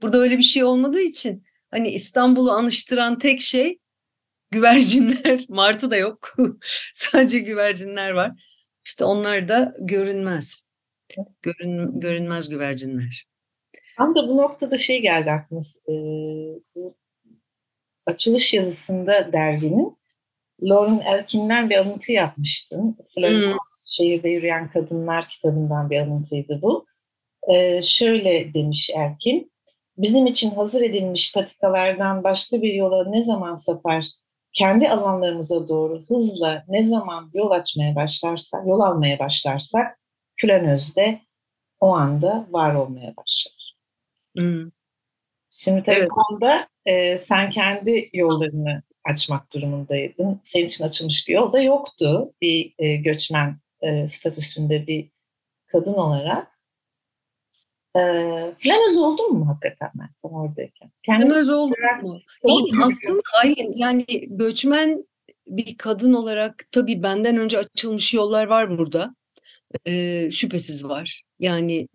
Burada 0.01 0.17
öyle 0.17 0.37
bir 0.37 0.43
şey 0.43 0.63
olmadığı 0.63 1.01
için 1.01 1.43
hani 1.71 1.89
İstanbul'u 1.89 2.51
anıştıran 2.51 3.19
tek 3.19 3.41
şey 3.41 3.79
güvercinler, 4.51 5.45
martı 5.49 5.91
da 5.91 5.97
yok. 5.97 6.35
Sadece 6.93 7.39
güvercinler 7.39 8.11
var. 8.11 8.31
İşte 8.85 9.05
onlar 9.05 9.47
da 9.47 9.73
görünmez. 9.79 10.67
Görün, 11.41 11.99
görünmez 11.99 12.49
güvercinler. 12.49 13.27
Tam 13.97 14.15
da 14.15 14.27
bu 14.27 14.37
noktada 14.37 14.77
şey 14.77 15.01
geldi 15.01 15.31
aklıma. 15.31 15.61
E, 15.87 15.93
bu 16.75 16.97
açılış 18.05 18.53
yazısında 18.53 19.33
derginin 19.33 19.97
Lauren 20.61 20.99
Elkin'den 20.99 21.69
bir 21.69 21.75
alıntı 21.75 22.11
yapmıştın. 22.11 22.97
Florida 23.15 23.47
hmm. 23.47 23.57
Şehirde 23.87 24.29
Yürüyen 24.29 24.69
Kadınlar 24.69 25.27
kitabından 25.29 25.89
bir 25.89 25.99
alıntıydı 25.99 26.61
bu. 26.61 26.85
E, 27.47 27.81
şöyle 27.81 28.53
demiş 28.53 28.89
Elkin. 28.95 29.51
Bizim 29.97 30.27
için 30.27 30.51
hazır 30.51 30.81
edilmiş 30.81 31.33
patikalardan 31.33 32.23
başka 32.23 32.61
bir 32.61 32.73
yola 32.73 33.09
ne 33.09 33.23
zaman 33.23 33.55
sapar 33.55 34.05
kendi 34.53 34.89
alanlarımıza 34.89 35.67
doğru 35.67 36.03
hızla 36.07 36.65
ne 36.67 36.87
zaman 36.87 37.31
yol 37.33 37.51
açmaya 37.51 37.95
başlarsak, 37.95 38.67
yol 38.67 38.79
almaya 38.79 39.19
başlarsak 39.19 39.99
Külenöz'de 40.37 41.21
o 41.79 41.87
anda 41.87 42.47
var 42.49 42.75
olmaya 42.75 43.13
başlar. 43.17 43.75
Hmm. 44.37 44.69
Şimdi 45.49 45.83
tabii 45.83 45.95
evet. 45.95 46.09
anda 46.31 46.67
e, 46.85 47.17
sen 47.17 47.49
kendi 47.49 48.09
yollarını 48.13 48.83
açmak 49.05 49.53
durumundaydın. 49.53 50.41
Senin 50.43 50.65
için 50.65 50.83
açılmış 50.83 51.27
bir 51.27 51.33
yol 51.33 51.53
da 51.53 51.61
yoktu. 51.61 52.33
Bir 52.41 52.73
e, 52.79 52.95
göçmen 52.95 53.57
e, 53.81 54.07
statüsünde 54.07 54.87
bir 54.87 55.09
kadın 55.67 55.93
olarak. 55.93 56.47
E, 57.95 58.01
flanoz 58.59 58.97
oldun 58.97 59.33
mu 59.33 59.47
hakikaten 59.47 59.91
ben 59.95 60.09
tam 60.21 60.33
oradayken? 60.33 60.91
Flanoz 61.05 61.49
oldum 61.49 61.75
mu? 62.01 62.19
Yani 62.47 62.85
aslında 62.85 63.21
hayır 63.33 63.67
yani 63.75 64.05
göçmen 64.27 65.05
bir 65.47 65.77
kadın 65.77 66.13
olarak 66.13 66.67
tabii 66.71 67.03
benden 67.03 67.37
önce 67.37 67.57
açılmış 67.57 68.13
yollar 68.13 68.47
var 68.47 68.77
burada. 68.77 69.15
E, 69.87 70.29
şüphesiz 70.31 70.85
var. 70.85 71.23
Yani 71.39 71.87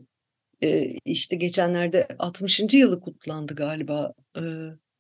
e, 0.63 0.93
işte 1.05 1.37
geçenlerde 1.37 2.09
60. 2.19 2.61
yılı 2.73 3.01
kutlandı 3.01 3.55
galiba. 3.55 4.13
E, 4.37 4.43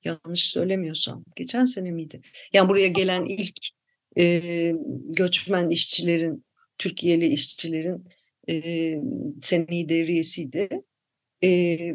yanlış 0.04 0.44
söylemiyorsam. 0.44 1.24
Geçen 1.36 1.64
sene 1.64 1.90
miydi? 1.90 2.20
Yani 2.52 2.68
buraya 2.68 2.88
gelen 2.88 3.24
ilk 3.24 3.58
e, 4.18 4.74
göçmen 5.16 5.68
işçilerin, 5.68 6.44
Türkiye'li 6.82 7.26
işçilerin 7.26 8.04
e, 8.48 8.54
seneyi 9.40 9.88
devriyesiydi. 9.88 10.68
E, 11.44 11.50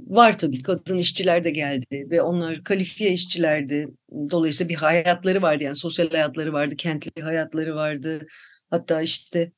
var 0.07 0.37
tabii 0.37 0.63
kadın 0.63 0.97
işçiler 0.97 1.43
de 1.43 1.49
geldi 1.49 2.07
ve 2.09 2.21
onlar 2.21 2.63
kalifiye 2.63 3.11
işçilerdi. 3.11 3.87
Dolayısıyla 4.11 4.69
bir 4.69 4.75
hayatları 4.75 5.41
vardı 5.41 5.63
yani 5.63 5.75
sosyal 5.75 6.09
hayatları 6.09 6.53
vardı, 6.53 6.75
kentli 6.75 7.21
hayatları 7.21 7.75
vardı. 7.75 8.27
Hatta 8.69 9.01
işte 9.01 9.51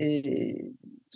e, 0.00 0.22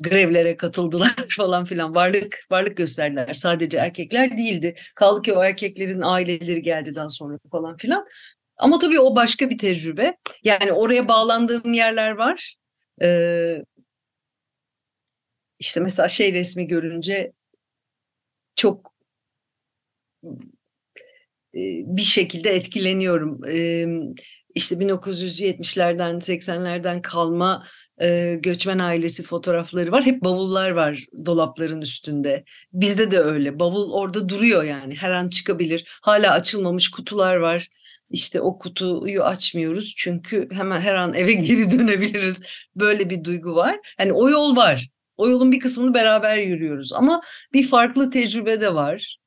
grevlere 0.00 0.56
katıldılar 0.56 1.14
falan 1.36 1.64
filan 1.64 1.94
varlık 1.94 2.46
varlık 2.50 2.76
gösterdiler. 2.76 3.32
Sadece 3.32 3.78
erkekler 3.78 4.38
değildi. 4.38 4.74
Kaldı 4.94 5.22
ki 5.22 5.32
o 5.32 5.42
erkeklerin 5.42 6.02
aileleri 6.02 6.62
geldi 6.62 6.94
daha 6.94 7.08
sonra 7.08 7.38
falan 7.50 7.76
filan. 7.76 8.06
Ama 8.56 8.78
tabii 8.78 9.00
o 9.00 9.16
başka 9.16 9.50
bir 9.50 9.58
tecrübe. 9.58 10.16
Yani 10.42 10.72
oraya 10.72 11.08
bağlandığım 11.08 11.72
yerler 11.72 12.10
var. 12.10 12.56
Ee, 13.02 13.64
işte 15.58 15.80
mesela 15.80 16.08
şey 16.08 16.32
resmi 16.32 16.66
görünce 16.66 17.32
çok 18.56 18.94
bir 21.86 22.02
şekilde 22.02 22.50
etkileniyorum. 22.50 23.40
İşte 24.54 24.74
1970'lerden 24.74 26.14
80'lerden 26.14 27.02
kalma 27.02 27.66
göçmen 28.38 28.78
ailesi 28.78 29.22
fotoğrafları 29.22 29.92
var. 29.92 30.04
Hep 30.04 30.24
bavullar 30.24 30.70
var 30.70 31.04
dolapların 31.26 31.80
üstünde. 31.80 32.44
Bizde 32.72 33.10
de 33.10 33.18
öyle. 33.18 33.60
Bavul 33.60 33.92
orada 33.92 34.28
duruyor 34.28 34.62
yani. 34.64 34.94
Her 34.94 35.10
an 35.10 35.28
çıkabilir. 35.28 35.98
Hala 36.02 36.32
açılmamış 36.32 36.90
kutular 36.90 37.36
var. 37.36 37.68
İşte 38.14 38.40
o 38.40 38.58
kutuyu 38.58 39.22
açmıyoruz 39.22 39.94
çünkü 39.96 40.48
hemen 40.52 40.80
her 40.80 40.94
an 40.94 41.14
eve 41.14 41.32
geri 41.48 41.70
dönebiliriz. 41.70 42.42
Böyle 42.76 43.10
bir 43.10 43.24
duygu 43.24 43.54
var. 43.54 43.76
Yani 43.98 44.12
o 44.12 44.30
yol 44.30 44.56
var. 44.56 44.88
O 45.16 45.28
yolun 45.28 45.52
bir 45.52 45.60
kısmını 45.60 45.94
beraber 45.94 46.38
yürüyoruz 46.38 46.92
ama 46.92 47.22
bir 47.52 47.66
farklı 47.66 48.10
tecrübe 48.10 48.60
de 48.60 48.74
var. 48.74 49.18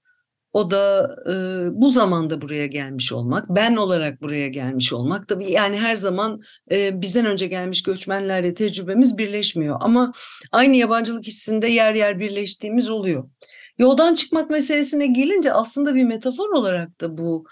O 0.53 0.71
da 0.71 1.15
e, 1.25 1.33
bu 1.81 1.89
zamanda 1.89 2.41
buraya 2.41 2.67
gelmiş 2.67 3.11
olmak, 3.11 3.49
ben 3.49 3.75
olarak 3.75 4.21
buraya 4.21 4.47
gelmiş 4.47 4.93
olmak. 4.93 5.27
Tabii 5.27 5.51
yani 5.51 5.79
her 5.79 5.95
zaman 5.95 6.41
e, 6.71 7.01
bizden 7.01 7.25
önce 7.25 7.47
gelmiş 7.47 7.83
göçmenlerle 7.83 8.53
tecrübemiz 8.53 9.17
birleşmiyor. 9.17 9.77
Ama 9.79 10.13
aynı 10.51 10.75
yabancılık 10.75 11.27
hissinde 11.27 11.67
yer 11.67 11.93
yer 11.93 12.19
birleştiğimiz 12.19 12.89
oluyor. 12.89 13.29
Yoldan 13.77 14.13
çıkmak 14.13 14.49
meselesine 14.49 15.07
gelince 15.07 15.53
aslında 15.53 15.95
bir 15.95 16.03
metafor 16.03 16.49
olarak 16.49 17.01
da 17.01 17.17
bu 17.17 17.45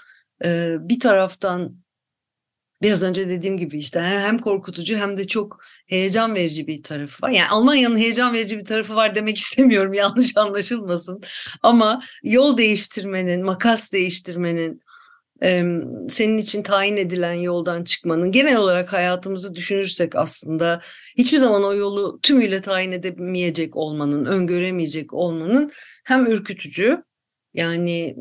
e, 0.43 0.75
bir 0.79 0.99
taraftan 0.99 1.85
biraz 2.81 3.03
önce 3.03 3.29
dediğim 3.29 3.57
gibi 3.57 3.77
işte 3.77 3.99
hem 3.99 4.39
korkutucu 4.39 4.95
hem 4.95 5.17
de 5.17 5.27
çok 5.27 5.63
heyecan 5.87 6.35
verici 6.35 6.67
bir 6.67 6.83
tarafı 6.83 7.25
var. 7.25 7.29
Yani 7.29 7.49
Almanya'nın 7.49 7.97
heyecan 7.97 8.33
verici 8.33 8.57
bir 8.57 8.65
tarafı 8.65 8.95
var 8.95 9.15
demek 9.15 9.37
istemiyorum 9.45 9.93
yanlış 9.93 10.37
anlaşılmasın. 10.37 11.21
Ama 11.63 12.01
yol 12.23 12.57
değiştirmenin, 12.57 13.45
makas 13.45 13.93
değiştirmenin, 13.93 14.81
senin 16.09 16.37
için 16.37 16.63
tayin 16.63 16.97
edilen 16.97 17.33
yoldan 17.33 17.83
çıkmanın 17.83 18.31
genel 18.31 18.57
olarak 18.57 18.93
hayatımızı 18.93 19.55
düşünürsek 19.55 20.15
aslında 20.15 20.81
hiçbir 21.17 21.37
zaman 21.37 21.63
o 21.63 21.73
yolu 21.73 22.19
tümüyle 22.21 22.61
tayin 22.61 22.91
edemeyecek 22.91 23.75
olmanın, 23.75 24.25
öngöremeyecek 24.25 25.13
olmanın 25.13 25.71
hem 26.03 26.25
ürkütücü 26.25 27.03
yani 27.53 28.15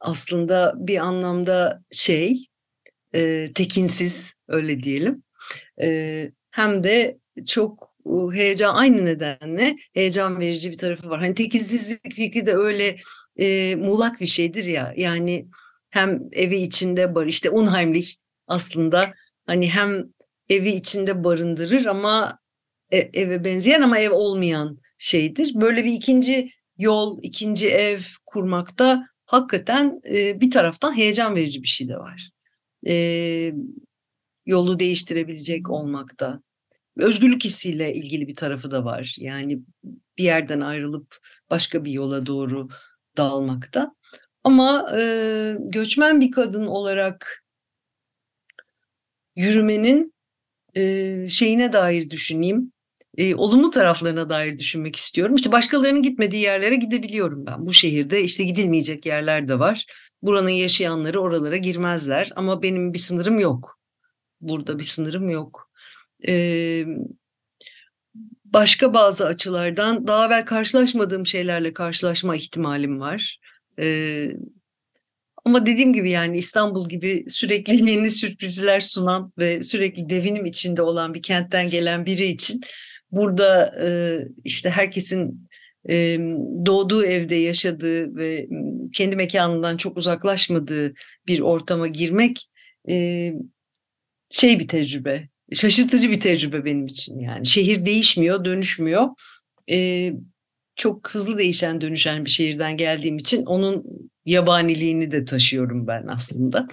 aslında 0.00 0.74
bir 0.76 0.98
anlamda 0.98 1.82
şey 1.90 2.46
e, 3.14 3.50
tekinsiz 3.54 4.34
öyle 4.48 4.82
diyelim. 4.82 5.22
E, 5.80 6.30
hem 6.50 6.84
de 6.84 7.18
çok 7.46 7.94
heyecan 8.32 8.74
aynı 8.74 9.04
nedenle 9.04 9.76
heyecan 9.94 10.40
verici 10.40 10.70
bir 10.70 10.78
tarafı 10.78 11.10
var. 11.10 11.20
Hani 11.20 11.34
tekinsizlik 11.34 12.14
fikri 12.14 12.46
de 12.46 12.54
öyle 12.54 12.96
e, 13.36 13.74
muğlak 13.74 14.20
bir 14.20 14.26
şeydir 14.26 14.64
ya. 14.64 14.94
Yani 14.96 15.48
hem 15.90 16.22
evi 16.32 16.56
içinde 16.56 17.14
bar 17.14 17.26
işte 17.26 17.50
unheimlich 17.50 18.14
aslında 18.46 19.14
hani 19.46 19.70
hem 19.70 20.04
evi 20.48 20.70
içinde 20.70 21.24
barındırır 21.24 21.86
ama 21.86 22.38
e, 22.90 22.98
eve 22.98 23.44
benzeyen 23.44 23.82
ama 23.82 23.98
ev 23.98 24.10
olmayan 24.10 24.78
şeydir. 24.98 25.52
Böyle 25.54 25.84
bir 25.84 25.92
ikinci 25.92 26.50
yol, 26.78 27.18
ikinci 27.22 27.68
ev 27.68 28.00
kurmakta 28.26 29.08
hakikaten 29.28 30.00
e, 30.10 30.40
bir 30.40 30.50
taraftan 30.50 30.96
heyecan 30.96 31.36
verici 31.36 31.62
bir 31.62 31.68
şey 31.68 31.88
de 31.88 31.96
var. 31.96 32.30
e, 32.88 33.52
yolu 34.46 34.80
değiştirebilecek 34.80 35.70
olmakta. 35.70 36.42
Özgürlük 36.96 37.44
hissiyle 37.44 37.94
ilgili 37.94 38.28
bir 38.28 38.34
tarafı 38.34 38.70
da 38.70 38.84
var. 38.84 39.16
Yani 39.20 39.60
bir 40.18 40.24
yerden 40.24 40.60
ayrılıp 40.60 41.16
başka 41.50 41.84
bir 41.84 41.92
yola 41.92 42.26
doğru 42.26 42.68
dalmakta. 43.16 43.94
Ama 44.44 44.90
e, 44.98 45.56
göçmen 45.60 46.20
bir 46.20 46.30
kadın 46.30 46.66
olarak 46.66 47.44
yürümenin 49.36 50.14
e, 50.76 51.26
şeyine 51.30 51.72
dair 51.72 52.10
düşüneyim. 52.10 52.72
E, 53.16 53.34
olumlu 53.34 53.70
taraflarına 53.70 54.30
dair 54.30 54.58
düşünmek 54.58 54.96
istiyorum. 54.96 55.36
İşte 55.36 55.52
başkalarının 55.52 56.02
gitmediği 56.02 56.42
yerlere 56.42 56.76
gidebiliyorum 56.76 57.46
ben. 57.46 57.66
Bu 57.66 57.72
şehirde 57.72 58.22
işte 58.22 58.44
gidilmeyecek 58.44 59.06
yerler 59.06 59.48
de 59.48 59.58
var. 59.58 59.86
Buranın 60.22 60.48
yaşayanları 60.48 61.20
oralara 61.20 61.56
girmezler 61.56 62.32
ama 62.36 62.62
benim 62.62 62.92
bir 62.92 62.98
sınırım 62.98 63.38
yok. 63.38 63.78
Burada 64.40 64.78
bir 64.78 64.84
sınırım 64.84 65.30
yok. 65.30 65.70
Ee, 66.28 66.84
başka 68.44 68.94
bazı 68.94 69.26
açılardan 69.26 70.06
daha 70.06 70.26
evvel 70.26 70.44
karşılaşmadığım 70.46 71.26
şeylerle 71.26 71.72
karşılaşma 71.74 72.36
ihtimalim 72.36 73.00
var. 73.00 73.38
Ee, 73.78 74.30
ama 75.44 75.66
dediğim 75.66 75.92
gibi 75.92 76.10
yani 76.10 76.38
İstanbul 76.38 76.88
gibi 76.88 77.24
sürekli 77.28 77.90
yeni 77.90 78.10
sürprizler 78.10 78.80
sunan 78.80 79.32
ve 79.38 79.62
sürekli 79.62 80.08
devinim 80.08 80.44
içinde 80.44 80.82
olan 80.82 81.14
bir 81.14 81.22
kentten 81.22 81.70
gelen 81.70 82.06
biri 82.06 82.26
için 82.26 82.60
burada 83.10 83.74
e, 83.82 83.88
işte 84.44 84.70
herkesin 84.70 85.48
e, 85.88 86.18
doğduğu 86.66 87.04
evde 87.04 87.34
yaşadığı 87.34 88.16
ve 88.16 88.48
kendi 88.94 89.16
mekanından 89.16 89.76
çok 89.76 89.96
uzaklaşmadığı 89.96 90.94
bir 91.26 91.40
ortama 91.40 91.86
girmek 91.86 92.48
e, 92.90 93.32
şey 94.30 94.60
bir 94.60 94.68
tecrübe, 94.68 95.28
şaşırtıcı 95.52 96.10
bir 96.10 96.20
tecrübe 96.20 96.64
benim 96.64 96.86
için 96.86 97.20
yani. 97.20 97.46
Şehir 97.46 97.86
değişmiyor, 97.86 98.44
dönüşmüyor. 98.44 99.08
E, 99.70 100.12
çok 100.76 101.10
hızlı 101.10 101.38
değişen, 101.38 101.80
dönüşen 101.80 102.24
bir 102.24 102.30
şehirden 102.30 102.76
geldiğim 102.76 103.18
için 103.18 103.46
onun 103.46 103.84
yabaniliğini 104.26 105.10
de 105.10 105.24
taşıyorum 105.24 105.86
ben 105.86 106.06
aslında. 106.06 106.68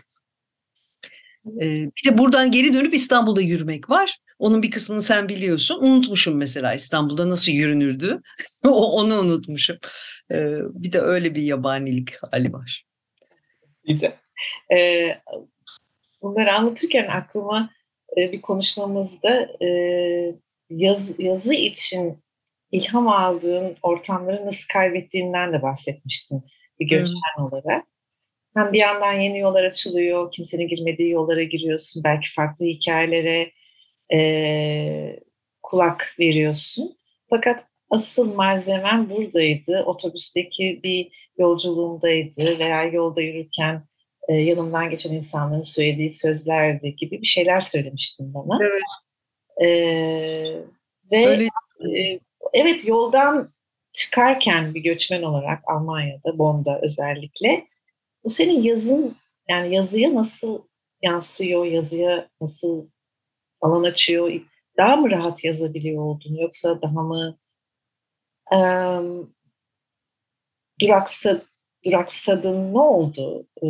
E, 1.61 1.65
bir 1.65 2.11
de 2.11 2.17
buradan 2.17 2.51
geri 2.51 2.73
dönüp 2.73 2.93
İstanbul'da 2.93 3.41
yürümek 3.41 3.89
var. 3.89 4.17
Onun 4.39 4.63
bir 4.63 4.71
kısmını 4.71 5.01
sen 5.01 5.29
biliyorsun. 5.29 5.83
Unutmuşum 5.83 6.37
mesela 6.37 6.73
İstanbul'da 6.73 7.29
nasıl 7.29 7.51
yürünürdü. 7.51 8.21
Onu 8.63 9.19
unutmuşum. 9.19 9.77
E, 10.31 10.35
bir 10.61 10.93
de 10.93 10.99
öyle 10.99 11.35
bir 11.35 11.41
yabanilik 11.41 12.09
hali 12.23 12.53
var. 12.53 12.85
Güzel. 13.87 14.13
Ee, 14.71 15.21
bunları 16.21 16.53
anlatırken 16.53 17.07
aklıma 17.07 17.69
e, 18.17 18.31
bir 18.31 18.41
konuşmamızda 18.41 19.49
e, 19.61 19.69
yaz, 20.69 21.19
yazı 21.19 21.53
için 21.53 22.23
ilham 22.71 23.07
aldığın 23.07 23.77
ortamları 23.81 24.45
nasıl 24.45 24.67
kaybettiğinden 24.73 25.53
de 25.53 25.61
bahsetmiştin 25.61 26.43
bir 26.79 26.87
göçmen 26.87 27.35
hmm. 27.37 27.45
olarak. 27.45 27.85
Hem 28.55 28.73
bir 28.73 28.79
yandan 28.79 29.13
yeni 29.13 29.39
yollar 29.39 29.63
açılıyor, 29.63 30.31
kimsenin 30.31 30.67
girmediği 30.67 31.09
yollara 31.09 31.43
giriyorsun, 31.43 32.03
belki 32.03 32.33
farklı 32.33 32.65
hikayelere 32.65 33.51
e, 34.13 35.19
kulak 35.63 36.15
veriyorsun. 36.19 36.97
Fakat 37.29 37.63
asıl 37.89 38.33
malzemen 38.33 39.09
buradaydı, 39.09 39.83
otobüsteki 39.85 40.79
bir 40.83 41.29
yolculuğumdaydı 41.38 42.59
veya 42.59 42.83
yolda 42.83 43.21
yürürken 43.21 43.83
e, 44.27 44.33
yanımdan 44.33 44.89
geçen 44.89 45.13
insanların 45.13 45.62
söylediği 45.62 46.13
sözlerdi 46.13 46.95
gibi 46.95 47.21
bir 47.21 47.27
şeyler 47.27 47.59
söylemiştin 47.59 48.33
bana. 48.33 48.59
Evet. 48.62 48.81
E, 49.62 49.67
ve 51.12 51.27
Öyle. 51.27 51.43
E, 52.00 52.19
evet 52.53 52.88
yoldan 52.88 53.53
çıkarken 53.91 54.75
bir 54.75 54.79
göçmen 54.79 55.24
olarak 55.24 55.59
Almanya'da, 55.68 56.37
Bonn'da 56.37 56.79
özellikle 56.81 57.68
bu 58.24 58.29
senin 58.29 58.63
yazın 58.63 59.18
yani 59.50 59.75
yazıya 59.75 60.15
nasıl 60.15 60.61
yansıyor, 61.01 61.65
yazıya 61.65 62.29
nasıl 62.41 62.87
alan 63.65 63.83
açıyor? 63.83 64.31
Daha 64.77 64.95
mı 64.95 65.11
rahat 65.11 65.43
yazabiliyor 65.43 66.03
oldun 66.03 66.35
yoksa 66.35 66.81
daha 66.81 67.01
mı 67.01 67.37
e, 68.53 68.59
duraksa, 70.81 71.41
duraksadın 71.85 72.73
ne 72.73 72.79
oldu? 72.79 73.47
E, 73.63 73.67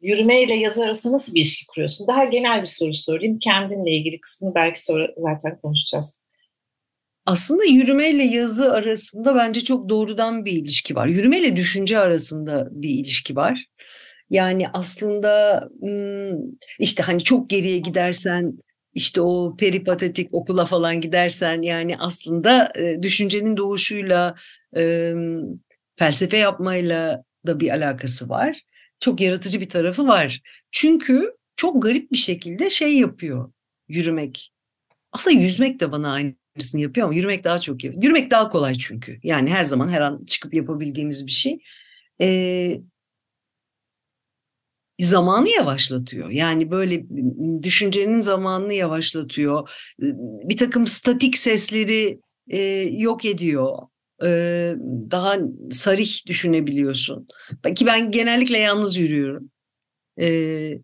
yürüme 0.00 0.42
ile 0.42 0.54
yazı 0.54 0.84
arasında 0.84 1.12
nasıl 1.12 1.34
bir 1.34 1.40
ilişki 1.40 1.66
kuruyorsun? 1.66 2.06
Daha 2.06 2.24
genel 2.24 2.62
bir 2.62 2.66
soru 2.66 2.94
sorayım. 2.94 3.38
Kendinle 3.38 3.90
ilgili 3.90 4.20
kısmını 4.20 4.54
belki 4.54 4.84
sonra 4.84 5.06
zaten 5.16 5.60
konuşacağız. 5.60 6.22
Aslında 7.26 7.64
yürümeyle 7.64 8.22
yazı 8.24 8.72
arasında 8.72 9.34
bence 9.34 9.60
çok 9.60 9.88
doğrudan 9.88 10.44
bir 10.44 10.52
ilişki 10.52 10.96
var. 10.96 11.06
Yürümeyle 11.06 11.56
düşünce 11.56 11.98
arasında 11.98 12.68
bir 12.70 12.90
ilişki 12.90 13.36
var. 13.36 13.64
Yani 14.30 14.68
aslında 14.72 15.62
işte 16.78 17.02
hani 17.02 17.24
çok 17.24 17.50
geriye 17.50 17.78
gidersen 17.78 18.58
işte 18.94 19.20
o 19.20 19.56
peripatetik 19.56 20.34
okula 20.34 20.64
falan 20.64 21.00
gidersen 21.00 21.62
yani 21.62 21.98
aslında 21.98 22.72
düşüncenin 23.02 23.56
doğuşuyla 23.56 24.34
felsefe 25.96 26.36
yapmayla 26.36 27.24
da 27.46 27.60
bir 27.60 27.70
alakası 27.70 28.28
var. 28.28 28.60
Çok 29.00 29.20
yaratıcı 29.20 29.60
bir 29.60 29.68
tarafı 29.68 30.06
var. 30.06 30.40
Çünkü 30.70 31.32
çok 31.56 31.82
garip 31.82 32.12
bir 32.12 32.16
şekilde 32.16 32.70
şey 32.70 32.98
yapıyor 32.98 33.52
yürümek. 33.88 34.52
Aslında 35.12 35.36
yüzmek 35.40 35.80
de 35.80 35.92
bana 35.92 36.12
aynısını 36.12 36.80
yapıyor 36.80 37.06
ama 37.06 37.14
yürümek 37.16 37.44
daha 37.44 37.60
çok 37.60 37.84
yapıyor. 37.84 38.02
Yürümek 38.02 38.30
daha 38.30 38.48
kolay 38.48 38.74
çünkü. 38.74 39.18
Yani 39.22 39.50
her 39.50 39.64
zaman 39.64 39.88
her 39.88 40.00
an 40.00 40.24
çıkıp 40.24 40.54
yapabildiğimiz 40.54 41.26
bir 41.26 41.32
şey. 41.32 41.58
Ee, 42.20 42.80
zamanı 45.04 45.48
yavaşlatıyor. 45.48 46.30
Yani 46.30 46.70
böyle 46.70 47.04
düşüncenin 47.62 48.20
zamanını 48.20 48.74
yavaşlatıyor. 48.74 49.70
Bir 50.44 50.56
takım 50.56 50.86
statik 50.86 51.38
sesleri 51.38 52.20
e, 52.50 52.58
yok 52.92 53.24
ediyor 53.24 53.78
daha 55.10 55.38
sarih 55.70 56.26
düşünebiliyorsun. 56.26 57.28
Ki 57.74 57.86
ben 57.86 58.10
genellikle 58.10 58.58
yalnız 58.58 58.96
yürüyorum. 58.96 59.50
Ee, 60.20 60.78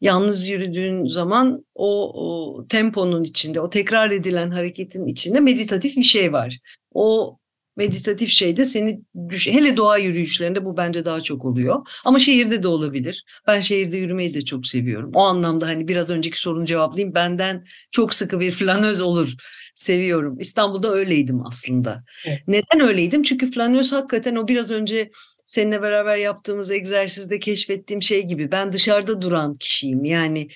yalnız 0.00 0.48
yürüdüğün 0.48 1.06
zaman 1.06 1.66
o, 1.74 2.12
o 2.14 2.66
temponun 2.68 3.24
içinde, 3.24 3.60
o 3.60 3.70
tekrar 3.70 4.10
edilen 4.10 4.50
hareketin 4.50 5.06
içinde 5.06 5.40
meditatif 5.40 5.96
bir 5.96 6.02
şey 6.02 6.32
var. 6.32 6.58
O 6.94 7.38
meditatif 7.76 8.30
şey 8.30 8.56
de 8.56 8.64
seni 8.64 9.00
düş 9.28 9.48
hele 9.48 9.76
doğa 9.76 9.98
yürüyüşlerinde 9.98 10.64
bu 10.64 10.76
bence 10.76 11.04
daha 11.04 11.20
çok 11.20 11.44
oluyor. 11.44 11.86
Ama 12.04 12.18
şehirde 12.18 12.62
de 12.62 12.68
olabilir. 12.68 13.24
Ben 13.46 13.60
şehirde 13.60 13.96
yürümeyi 13.96 14.34
de 14.34 14.44
çok 14.44 14.66
seviyorum. 14.66 15.10
O 15.14 15.20
anlamda 15.20 15.66
hani 15.66 15.88
biraz 15.88 16.10
önceki 16.10 16.40
sorunu 16.40 16.64
cevaplayayım. 16.64 17.14
Benden 17.14 17.62
çok 17.90 18.14
sıkı 18.14 18.40
bir 18.40 18.50
flanöz 18.50 19.00
olur. 19.00 19.32
Seviyorum. 19.74 20.38
İstanbul'da 20.38 20.92
öyleydim 20.92 21.46
aslında. 21.46 22.04
Evet. 22.26 22.40
Neden 22.48 22.80
öyleydim? 22.80 23.22
Çünkü 23.22 23.52
flanöz 23.52 23.92
hakikaten 23.92 24.36
o 24.36 24.48
biraz 24.48 24.70
önce 24.70 25.10
seninle 25.46 25.82
beraber 25.82 26.16
yaptığımız 26.16 26.70
egzersizde 26.70 27.38
keşfettiğim 27.38 28.02
şey 28.02 28.22
gibi 28.22 28.52
ben 28.52 28.72
dışarıda 28.72 29.22
duran 29.22 29.54
kişiyim. 29.54 30.04
Yani 30.04 30.48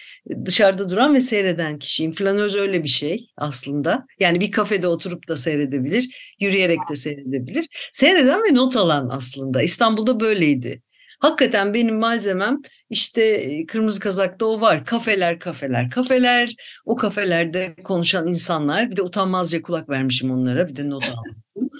dışarıda 0.44 0.90
duran 0.90 1.14
ve 1.14 1.20
seyreden 1.20 1.79
kişiyim. 1.79 2.12
Flanöz 2.14 2.57
öyle 2.57 2.83
bir 2.85 2.88
şey 2.88 3.26
aslında. 3.37 4.07
Yani 4.20 4.40
bir 4.40 4.50
kafede 4.50 4.88
oturup 4.88 5.29
da 5.29 5.37
seyredebilir, 5.37 6.35
yürüyerek 6.40 6.79
de 6.90 6.96
seyredebilir. 6.96 7.66
Seyreden 7.92 8.40
ve 8.40 8.55
not 8.55 8.76
alan 8.76 9.09
aslında. 9.12 9.62
İstanbul'da 9.62 10.20
böyleydi. 10.20 10.83
Hakikaten 11.20 11.74
benim 11.74 11.96
malzemem 11.96 12.62
işte 12.90 13.46
kırmızı 13.66 14.00
kazakta 14.00 14.46
o 14.46 14.61
var. 14.61 14.85
Kafeler, 14.85 15.38
kafeler, 15.38 15.90
kafeler. 15.90 16.54
O 16.85 16.96
kafelerde 16.96 17.74
konuşan 17.85 18.26
insanlar. 18.26 18.90
Bir 18.90 18.96
de 18.96 19.02
utanmazca 19.02 19.62
kulak 19.62 19.88
vermişim 19.88 20.30
onlara. 20.30 20.68
Bir 20.68 20.76
de 20.76 20.90
not 20.90 21.04
aldım. 21.04 21.37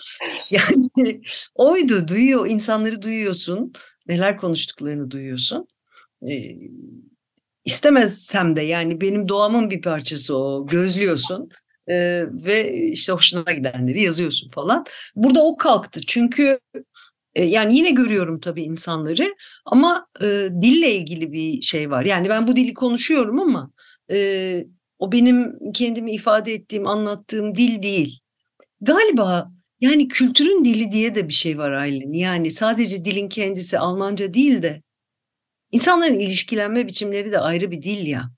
Yani 0.51 1.23
oydu, 1.55 2.09
duyuyor, 2.09 2.47
insanları 2.47 3.03
duyuyorsun. 3.03 3.73
Neler 4.07 4.37
konuştuklarını 4.37 5.11
duyuyorsun. 5.11 5.69
Ee, 6.31 6.57
istemezsem 7.65 8.57
de 8.57 8.63
yani 8.63 9.01
benim 9.01 9.29
doğamın 9.29 9.71
bir 9.71 9.83
parçası 9.83 10.37
o. 10.37 10.67
Gözlüyorsun. 10.67 11.49
Ee, 11.89 12.25
ve 12.31 12.75
işte 12.75 13.13
hoşuna 13.13 13.53
gidenleri 13.53 14.03
yazıyorsun 14.03 14.51
falan. 14.51 14.85
Burada 15.17 15.45
o 15.45 15.57
kalktı. 15.57 16.01
Çünkü 16.07 16.61
yani 17.35 17.77
yine 17.77 17.91
görüyorum 17.91 18.41
tabii 18.41 18.63
insanları 18.63 19.35
ama 19.65 20.07
e, 20.21 20.49
dille 20.63 20.95
ilgili 20.95 21.33
bir 21.33 21.63
şey 21.63 21.91
var. 21.91 22.05
Yani 22.05 22.29
ben 22.29 22.47
bu 22.47 22.57
dili 22.57 22.75
konuşuyorum 22.75 23.41
ama 23.41 23.71
e, 24.11 24.65
o 24.99 25.13
benim 25.13 25.59
kendimi 25.75 26.13
ifade 26.13 26.53
ettiğim, 26.53 26.87
anlattığım 26.87 27.55
dil 27.55 27.83
değil. 27.83 28.21
Galiba 28.81 29.51
yani 29.81 30.09
kültürün 30.09 30.65
dili 30.65 30.93
diye 30.93 31.15
de 31.15 31.29
bir 31.29 31.33
şey 31.33 31.59
var 31.59 31.73
Aylin. 31.73 32.13
Yani 32.13 32.51
sadece 32.51 33.05
dilin 33.05 33.29
kendisi 33.29 33.79
Almanca 33.79 34.35
değil 34.35 34.63
de 34.63 34.83
insanların 35.73 36.19
ilişkilenme 36.19 36.87
biçimleri 36.87 37.33
de 37.33 37.39
ayrı 37.39 37.71
bir 37.71 37.83
dil 37.83 38.07
ya. 38.07 38.31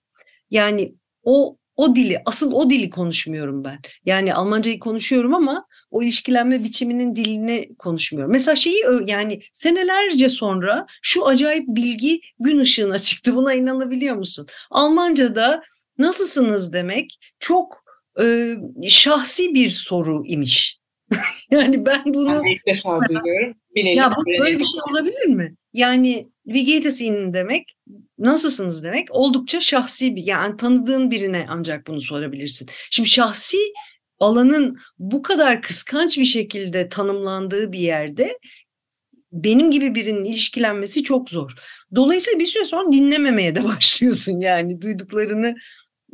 Yani 0.50 0.94
o 1.22 1.56
o 1.76 1.96
dili, 1.96 2.22
asıl 2.24 2.52
o 2.52 2.70
dili 2.70 2.90
konuşmuyorum 2.90 3.64
ben. 3.64 3.78
Yani 4.04 4.34
Almancayı 4.34 4.78
konuşuyorum 4.78 5.34
ama 5.34 5.66
o 5.92 6.02
ilişkilenme 6.02 6.64
biçiminin 6.64 7.16
dilini 7.16 7.68
konuşmuyorum. 7.78 8.32
Mesela 8.32 8.56
şeyi 8.56 8.82
yani 9.04 9.42
senelerce 9.52 10.28
sonra 10.28 10.86
şu 11.02 11.26
acayip 11.26 11.64
bilgi 11.68 12.20
gün 12.40 12.58
ışığına 12.58 12.98
çıktı. 12.98 13.36
Buna 13.36 13.54
inanabiliyor 13.54 14.16
musun? 14.16 14.46
Almanca'da 14.70 15.62
nasılsınız 15.98 16.72
demek 16.72 17.18
çok 17.38 17.84
e, 18.20 18.56
şahsi 18.88 19.54
bir 19.54 19.70
soru 19.70 20.22
imiş. 20.26 20.78
yani 21.50 21.86
ben 21.86 22.02
bunu... 22.06 22.42
Ben 22.44 22.52
ilk 22.52 22.66
defa 22.66 23.00
duyuyorum. 23.08 23.54
Bilelim, 23.74 23.98
ya 23.98 24.12
bu 24.16 24.26
böyle 24.26 24.58
bir 24.58 24.64
şey 24.64 24.80
olabilir 24.90 25.26
mi? 25.26 25.54
Yani 25.72 26.28
wie 26.44 26.62
geht 26.62 26.86
es 26.86 27.00
Ihnen 27.00 27.34
demek, 27.34 27.76
nasılsınız 28.18 28.84
demek 28.84 29.08
oldukça 29.10 29.60
şahsi 29.60 30.16
bir 30.16 30.26
yani 30.26 30.56
tanıdığın 30.56 31.10
birine 31.10 31.46
ancak 31.48 31.86
bunu 31.86 32.00
sorabilirsin. 32.00 32.68
Şimdi 32.90 33.08
şahsi 33.08 33.58
alanın 34.22 34.78
bu 34.98 35.22
kadar 35.22 35.62
kıskanç 35.62 36.18
bir 36.18 36.24
şekilde 36.24 36.88
tanımlandığı 36.88 37.72
bir 37.72 37.78
yerde 37.78 38.38
benim 39.32 39.70
gibi 39.70 39.94
birinin 39.94 40.24
ilişkilenmesi 40.24 41.02
çok 41.02 41.30
zor. 41.30 41.52
Dolayısıyla 41.94 42.38
bir 42.40 42.46
süre 42.46 42.64
sonra 42.64 42.92
dinlememeye 42.92 43.54
de 43.54 43.64
başlıyorsun 43.76 44.38
yani 44.38 44.80
duyduklarını 44.80 45.54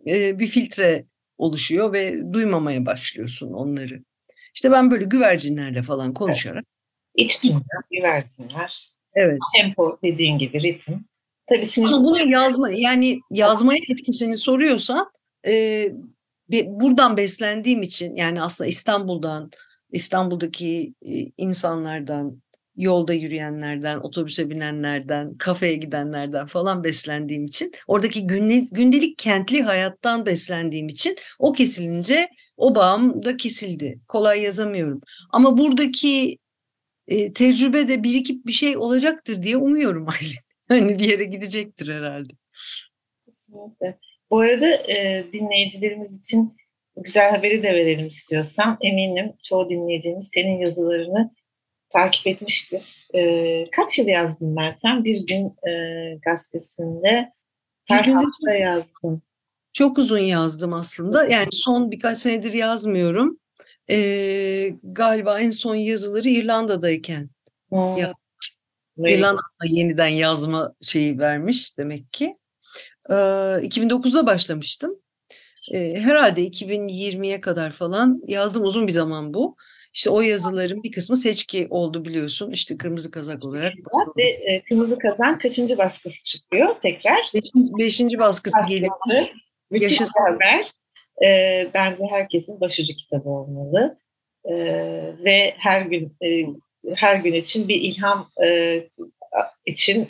e, 0.06 0.38
bir 0.38 0.46
filtre 0.46 1.04
oluşuyor 1.38 1.92
ve 1.92 2.32
duymamaya 2.32 2.86
başlıyorsun 2.86 3.52
onları. 3.52 4.02
İşte 4.54 4.72
ben 4.72 4.90
böyle 4.90 5.04
güvercinlerle 5.04 5.82
falan 5.82 6.14
konuşarak. 6.14 6.64
Evet. 6.64 7.30
İç 7.30 7.44
dünya, 7.44 7.60
güvercinler, 7.90 8.92
Evet. 9.14 9.38
Tempo 9.56 9.98
dediğin 10.02 10.38
gibi 10.38 10.62
ritim. 10.62 11.04
Tabii 11.46 11.66
sinir... 11.66 11.86
Ama 11.86 12.04
bunu 12.04 12.30
yazma 12.30 12.70
yani 12.70 13.20
yazmaya 13.30 13.80
etkisini 13.90 14.36
soruyorsan 14.36 15.10
e, 15.46 15.84
buradan 16.50 17.16
beslendiğim 17.16 17.82
için 17.82 18.16
yani 18.16 18.42
aslında 18.42 18.68
İstanbul'dan 18.68 19.50
İstanbul'daki 19.92 20.94
e, 21.02 21.32
insanlardan 21.38 22.42
yolda 22.76 23.14
yürüyenlerden, 23.14 23.98
otobüse 23.98 24.50
binenlerden, 24.50 25.34
kafeye 25.34 25.76
gidenlerden 25.76 26.46
falan 26.46 26.84
beslendiğim 26.84 27.46
için, 27.46 27.72
oradaki 27.86 28.26
gündelik 28.70 29.18
kentli 29.18 29.62
hayattan 29.62 30.26
beslendiğim 30.26 30.88
için 30.88 31.16
o 31.38 31.52
kesilince 31.52 32.28
o 32.56 32.74
bağım 32.74 33.22
da 33.24 33.36
kesildi. 33.36 34.00
Kolay 34.08 34.42
yazamıyorum. 34.42 35.00
Ama 35.30 35.58
buradaki 35.58 36.38
e, 37.08 37.32
tecrübe 37.32 37.88
de 37.88 38.02
birikip 38.02 38.46
bir 38.46 38.52
şey 38.52 38.76
olacaktır 38.76 39.42
diye 39.42 39.56
umuyorum 39.56 40.06
Aylin. 40.20 40.38
Hani 40.68 40.98
bir 40.98 41.04
yere 41.04 41.24
gidecektir 41.24 41.94
herhalde. 41.94 42.32
Kesinlikle. 43.26 44.07
Bu 44.30 44.40
arada 44.40 44.66
e, 44.66 45.26
dinleyicilerimiz 45.32 46.18
için 46.18 46.56
güzel 46.96 47.30
haberi 47.30 47.62
de 47.62 47.74
verelim 47.74 48.06
istiyorsam. 48.06 48.78
Eminim 48.80 49.32
çoğu 49.42 49.70
dinleyicimiz 49.70 50.30
senin 50.34 50.58
yazılarını 50.58 51.30
takip 51.88 52.26
etmiştir. 52.26 53.08
E, 53.14 53.64
kaç 53.70 53.98
yıl 53.98 54.06
yazdın 54.06 54.54
Meltem? 54.54 55.04
Bir 55.04 55.26
gün 55.26 55.68
e, 55.70 56.14
gazetesinde 56.22 57.32
her 57.84 58.06
bir 58.06 58.12
hafta 58.12 58.54
yazdım. 58.54 59.22
Çok 59.72 59.98
uzun 59.98 60.18
yazdım 60.18 60.72
aslında. 60.72 61.26
Yani 61.26 61.48
son 61.52 61.90
birkaç 61.90 62.18
senedir 62.18 62.52
yazmıyorum 62.52 63.38
e, 63.90 64.74
galiba 64.82 65.40
en 65.40 65.50
son 65.50 65.74
yazıları 65.74 66.28
İrlanda'dayken 66.28 67.30
hmm. 67.68 67.96
ya, 67.96 68.12
İrlanda'da 68.98 69.66
yeniden 69.66 70.08
yazma 70.08 70.74
şeyi 70.82 71.18
vermiş 71.18 71.78
demek 71.78 72.12
ki. 72.12 72.36
E, 73.08 73.14
2009'da 73.14 74.26
başlamıştım. 74.26 74.98
E, 75.72 76.00
herhalde 76.00 76.46
2020'ye 76.46 77.40
kadar 77.40 77.72
falan 77.72 78.22
yazdım 78.26 78.64
uzun 78.64 78.86
bir 78.86 78.92
zaman 78.92 79.34
bu. 79.34 79.56
İşte 79.94 80.10
o 80.10 80.20
yazıların 80.20 80.82
bir 80.82 80.92
kısmı 80.92 81.16
seçki 81.16 81.66
oldu 81.70 82.04
biliyorsun. 82.04 82.50
İşte 82.50 82.76
Kırmızı 82.76 83.10
Kazak 83.10 83.44
olarak 83.44 83.72
basıldı. 83.72 84.18
Ve 84.18 84.22
e, 84.22 84.62
Kırmızı 84.62 84.98
Kazan 84.98 85.38
kaçıncı 85.38 85.78
baskısı 85.78 86.24
çıkıyor 86.24 86.76
tekrar? 86.82 87.18
Beşinci, 87.34 87.72
beşinci 87.78 88.18
baskısı 88.18 88.58
geliyor. 88.68 88.92
Müthiş 89.70 89.90
Yaşasın. 89.90 90.24
haber 90.24 90.64
e, 91.26 91.70
bence 91.74 92.04
herkesin 92.10 92.60
başucu 92.60 92.94
kitabı 92.94 93.28
olmalı. 93.28 93.98
E, 94.44 94.54
ve 95.24 95.54
her 95.58 95.80
gün 95.82 96.16
e, 96.24 96.46
her 96.94 97.16
gün 97.16 97.32
için 97.32 97.68
bir 97.68 97.80
ilham 97.80 98.30
e, 98.46 98.80
için 99.66 100.08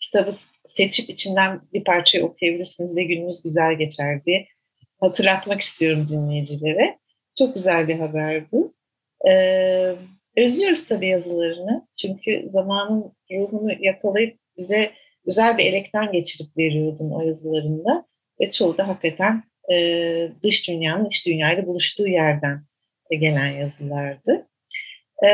kitabı 0.00 0.30
seçip 0.78 1.10
içinden 1.10 1.60
bir 1.72 1.84
parçayı 1.84 2.24
okuyabilirsiniz 2.24 2.96
ve 2.96 3.04
gününüz 3.04 3.42
güzel 3.42 3.74
geçer 3.74 4.24
diye 4.24 4.46
hatırlatmak 5.00 5.60
istiyorum 5.60 6.08
dinleyicilere. 6.10 6.98
Çok 7.38 7.54
güzel 7.54 7.88
bir 7.88 7.98
haber 7.98 8.52
bu. 8.52 8.74
Ee, 9.28 9.94
özlüyoruz 10.36 10.86
tabii 10.86 11.08
yazılarını. 11.08 11.86
Çünkü 12.00 12.42
zamanın 12.46 13.12
ruhunu 13.30 13.72
yakalayıp 13.80 14.38
bize 14.58 14.90
güzel 15.26 15.58
bir 15.58 15.66
elekten 15.66 16.12
geçirip 16.12 16.56
veriyordun 16.58 17.10
o 17.10 17.22
yazılarında. 17.22 18.06
Ve 18.40 18.50
çoğu 18.50 18.78
da 18.78 18.88
hakikaten 18.88 19.42
e, 19.72 20.28
dış 20.42 20.68
dünyanın 20.68 21.04
iç 21.04 21.26
dünyayla 21.26 21.66
buluştuğu 21.66 22.08
yerden 22.08 22.62
gelen 23.10 23.52
yazılardı. 23.52 24.48
E, 25.24 25.30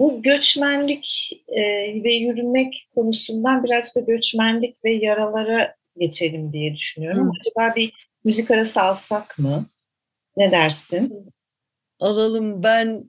bu 0.00 0.22
göçmenlik 0.22 1.30
e, 1.48 1.62
ve 2.04 2.12
yürümek 2.12 2.88
konusundan 2.94 3.64
biraz 3.64 3.96
da 3.96 4.00
göçmenlik 4.00 4.84
ve 4.84 4.92
yaralara 4.92 5.74
geçelim 5.98 6.52
diye 6.52 6.74
düşünüyorum. 6.74 7.26
Hı. 7.26 7.32
Acaba 7.40 7.76
bir 7.76 8.08
müzik 8.24 8.50
arası 8.50 8.80
alsak 8.82 9.38
mı? 9.38 9.66
Ne 10.36 10.52
dersin? 10.52 11.32
Alalım. 12.00 12.62
Ben 12.62 13.04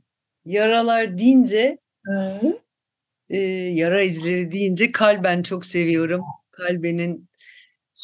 yaralar 0.45 1.17
deyince 1.17 1.77
e, 3.29 3.37
yara 3.73 4.01
izleri 4.01 4.51
deyince 4.51 4.91
kalben 4.91 5.43
çok 5.43 5.65
seviyorum. 5.65 6.23
Kalbenin 6.51 7.31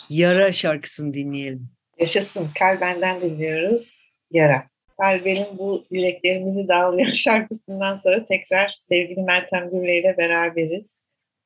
Yara 0.10 0.52
şarkısını 0.52 1.14
dinleyelim. 1.14 1.70
Yaşasın. 2.00 2.50
Kalben'den 2.60 3.22
dinliyoruz. 3.22 4.12
Yara. 4.32 4.70
Kalben'in 4.98 5.58
bu 5.58 5.86
yüreklerimizi 5.92 6.68
dağlayan 6.68 7.12
şarkısından 7.14 7.96
sonra 7.96 8.26
tekrar 8.26 8.76
sevgili 8.80 9.22
Meltem 9.22 9.70
Gürle 9.70 10.00
ile 10.00 10.18
beraberiz. 10.18 11.04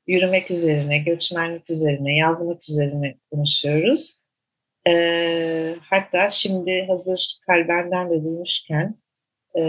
Yürümek 0.07 0.51
üzerine, 0.51 0.97
göçmenlik 0.97 1.69
üzerine, 1.69 2.15
yazmak 2.15 2.69
üzerine 2.69 3.15
konuşuyoruz. 3.31 4.21
Ee, 4.87 5.75
hatta 5.81 6.29
şimdi 6.29 6.85
hazır 6.87 7.39
Kalben'den 7.47 8.09
de 8.09 8.23
duymuşken 8.23 8.95
e, 9.57 9.61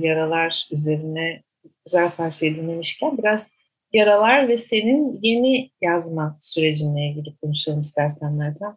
yaralar 0.00 0.68
üzerine 0.70 1.42
güzel 1.86 2.10
parçayı 2.10 2.56
dinlemişken 2.56 3.18
biraz 3.18 3.52
yaralar 3.92 4.48
ve 4.48 4.56
senin 4.56 5.18
yeni 5.22 5.70
yazma 5.80 6.36
sürecinle 6.40 7.00
ilgili 7.00 7.36
konuşalım 7.36 7.80
istersen 7.80 8.32
Meltem. 8.32 8.76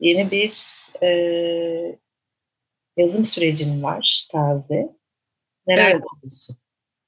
Yeni 0.00 0.30
bir 0.30 0.52
e, 1.02 1.98
yazım 2.96 3.24
sürecin 3.24 3.82
var 3.82 4.28
taze. 4.32 4.88
Neler 5.66 5.84
evet. 5.84 5.94
yapıyorsun? 5.94 6.56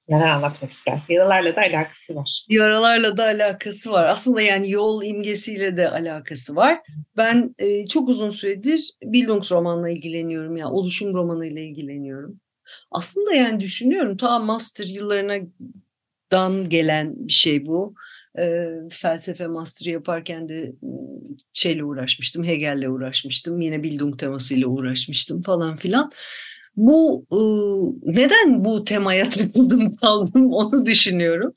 Neler 0.08 0.28
anlatmak 0.28 0.70
istersin? 0.70 1.14
Yaralarla 1.14 1.56
da 1.56 1.60
alakası 1.60 2.16
var. 2.16 2.44
Yaralarla 2.48 3.16
da 3.16 3.24
alakası 3.24 3.90
var. 3.90 4.04
Aslında 4.04 4.40
yani 4.40 4.70
yol 4.70 5.04
imgesiyle 5.04 5.76
de 5.76 5.90
alakası 5.90 6.56
var. 6.56 6.80
Ben 7.16 7.54
e, 7.58 7.86
çok 7.86 8.08
uzun 8.08 8.30
süredir 8.30 8.90
Bildungsromanla 9.02 9.90
ilgileniyorum. 9.90 10.56
Yani 10.56 10.72
oluşum 10.72 11.14
romanıyla 11.14 11.62
ilgileniyorum. 11.62 12.40
Aslında 12.90 13.34
yani 13.34 13.60
düşünüyorum 13.60 14.16
ta 14.16 14.38
master 14.38 14.86
yıllarına 14.86 15.36
dan 16.32 16.68
gelen 16.68 17.28
bir 17.28 17.32
şey 17.32 17.66
bu. 17.66 17.94
E, 18.38 18.68
felsefe 18.90 19.46
master 19.46 19.86
yaparken 19.86 20.48
de 20.48 20.72
şeyle 21.52 21.84
uğraşmıştım, 21.84 22.44
Hegel'le 22.44 22.88
uğraşmıştım, 22.88 23.60
yine 23.60 23.82
Bildung 23.82 24.18
temasıyla 24.18 24.68
uğraşmıştım 24.68 25.42
falan 25.42 25.76
filan. 25.76 26.12
Bu 26.76 27.26
e, 27.32 27.38
neden 28.12 28.64
bu 28.64 28.84
temaya 28.84 29.28
takıldım 29.28 29.96
kaldım 29.96 30.52
onu 30.52 30.86
düşünüyorum. 30.86 31.54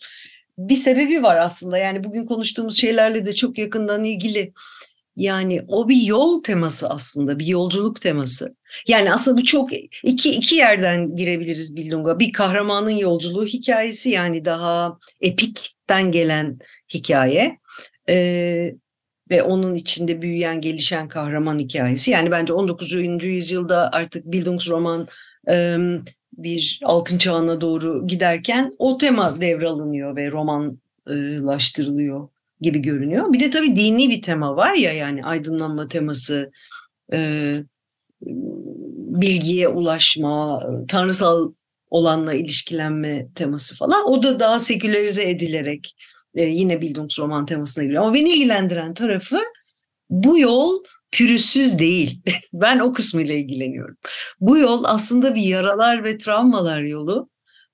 Bir 0.58 0.76
sebebi 0.76 1.24
var 1.24 1.38
aslında 1.38 1.78
yani 1.78 2.04
bugün 2.04 2.26
konuştuğumuz 2.26 2.78
şeylerle 2.78 3.26
de 3.26 3.34
çok 3.34 3.58
yakından 3.58 4.04
ilgili. 4.04 4.54
Yani 5.20 5.62
o 5.68 5.90
bir 5.90 6.02
yol 6.02 6.44
teması 6.44 6.90
aslında, 6.90 7.40
bir 7.40 7.46
yolculuk 7.46 8.02
teması. 8.02 8.56
Yani 8.88 9.14
aslında 9.14 9.42
bu 9.42 9.46
çok 9.46 9.70
iki 10.04 10.32
iki 10.32 10.56
yerden 10.56 11.16
girebiliriz 11.16 11.76
Bildung'a. 11.76 12.20
Bir 12.20 12.34
kahramanın 12.34 12.90
yolculuğu 12.90 13.46
hikayesi 13.46 14.10
yani 14.10 14.46
daha 14.46 14.98
epikten 15.22 16.12
gelen 16.12 16.60
hikaye. 16.94 17.60
Ee, 18.10 18.76
ve 19.32 19.44
onun 19.44 19.76
içinde 19.76 20.22
büyüyen, 20.22 20.62
gelişen 20.62 21.08
kahraman 21.08 21.60
hikayesi. 21.60 22.12
Yani 22.12 22.32
bence 22.32 22.54
19. 22.54 23.24
yüzyılda 23.24 23.92
artık 23.92 24.26
Bildungsroman 24.26 25.08
e, 25.50 25.78
bir 26.38 26.80
altın 26.84 27.18
çağına 27.18 27.62
doğru 27.62 28.08
giderken 28.08 28.76
o 28.80 28.98
tema 28.98 29.42
devralınıyor 29.42 30.16
ve 30.16 30.32
roman 30.32 30.80
toplumsallaştırılıyor 31.10 32.30
gibi 32.62 32.80
görünüyor. 32.80 33.34
Bir 33.34 33.40
de 33.40 33.50
tabii 33.50 33.76
dini 33.76 34.10
bir 34.10 34.22
tema 34.22 34.56
var 34.56 34.74
ya 34.74 34.94
yani 34.94 35.24
aydınlanma 35.24 35.88
teması, 35.88 36.52
e, 37.14 37.20
bilgiye 39.22 39.68
ulaşma, 39.68 40.64
tanrısal 40.88 41.54
olanla 41.90 42.34
ilişkilenme 42.34 43.28
teması 43.36 43.78
falan. 43.78 44.10
O 44.10 44.24
da 44.24 44.40
daha 44.40 44.60
sekülerize 44.60 45.30
edilerek 45.30 45.96
e, 46.36 46.44
yine 46.44 46.82
Bildungsroman 46.82 47.46
temasına 47.46 47.84
giriyor. 47.84 48.04
Ama 48.04 48.14
beni 48.14 48.30
ilgilendiren 48.30 48.94
tarafı 48.94 49.40
bu 50.10 50.40
yol 50.40 50.84
pürüzsüz 51.12 51.80
değil. 51.80 52.22
ben 52.54 52.80
o 52.80 52.94
kısmıyla 52.94 53.36
ilgileniyorum. 53.36 53.98
Bu 54.40 54.58
yol 54.58 54.84
aslında 54.84 55.36
bir 55.36 55.42
yaralar 55.42 56.04
ve 56.04 56.18
travmalar 56.18 56.82
yolu. 56.82 57.30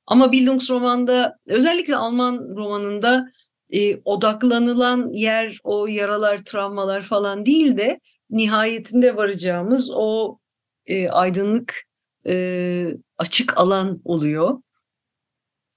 Ama 0.08 0.32
Bildungsroman'da 0.32 1.38
özellikle 1.48 1.96
Alman 1.96 2.56
romanında 2.56 3.26
e, 3.74 4.02
odaklanılan 4.06 5.10
yer 5.12 5.60
o 5.64 5.88
yaralar, 5.88 6.38
travmalar 6.38 7.02
falan 7.02 7.46
değil 7.46 7.78
de 7.78 8.00
nihayetinde 8.30 9.16
varacağımız 9.16 9.92
o 9.94 10.40
e, 10.86 11.10
aydınlık 11.10 11.84
e, 12.28 12.88
açık 13.18 13.58
alan 13.58 14.02
oluyor 14.04 14.58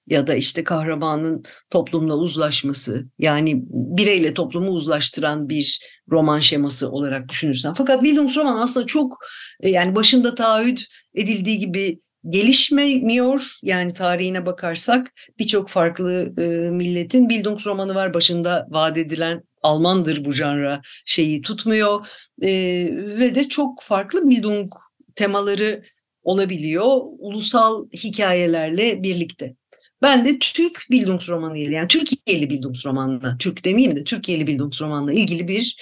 ya 0.06 0.26
da 0.26 0.34
işte 0.34 0.64
kahramanın 0.64 1.42
toplumla 1.70 2.16
uzlaşması 2.16 3.06
yani 3.18 3.62
bireyle 3.70 4.34
toplumu 4.34 4.70
uzlaştıran 4.70 5.48
bir 5.48 5.80
roman 6.10 6.38
şeması 6.38 6.90
olarak 6.90 7.28
düşünürsen. 7.28 7.74
Fakat 7.74 8.02
Bildungsroman 8.02 8.58
aslında 8.58 8.86
çok 8.86 9.18
e, 9.60 9.70
yani 9.70 9.94
başında 9.94 10.34
taahhüt 10.34 10.84
edildiği 11.14 11.58
gibi 11.58 12.00
gelişmiyor. 12.28 13.58
Yani 13.62 13.94
tarihine 13.94 14.46
bakarsak 14.46 15.12
birçok 15.38 15.68
farklı 15.68 16.32
e, 16.38 16.70
milletin 16.70 17.28
Bildungsromanı 17.28 17.94
var 17.94 18.14
başında 18.14 18.66
vaat 18.70 18.98
edilen 18.98 19.42
Almandır 19.62 20.24
bu 20.24 20.32
janra 20.32 20.80
şeyi 21.06 21.42
tutmuyor 21.42 22.06
e, 22.42 22.50
ve 22.92 23.34
de 23.34 23.48
çok 23.48 23.82
farklı 23.82 24.30
Bildung 24.30 24.70
temaları 25.14 25.82
olabiliyor 26.22 26.86
ulusal 27.18 27.90
hikayelerle 27.90 29.02
birlikte. 29.02 29.54
Ben 30.02 30.24
de 30.24 30.38
Türk 30.38 30.86
Bildungsromanı 30.90 31.58
ile 31.58 31.74
yani 31.74 31.88
Türkiye'li 31.88 32.50
Bildungsromanla, 32.50 33.36
Türk 33.38 33.64
demeyeyim 33.64 33.96
de 33.96 34.04
Türkiye'li 34.04 34.46
Bildungsromanla 34.46 35.12
ilgili 35.12 35.48
bir 35.48 35.76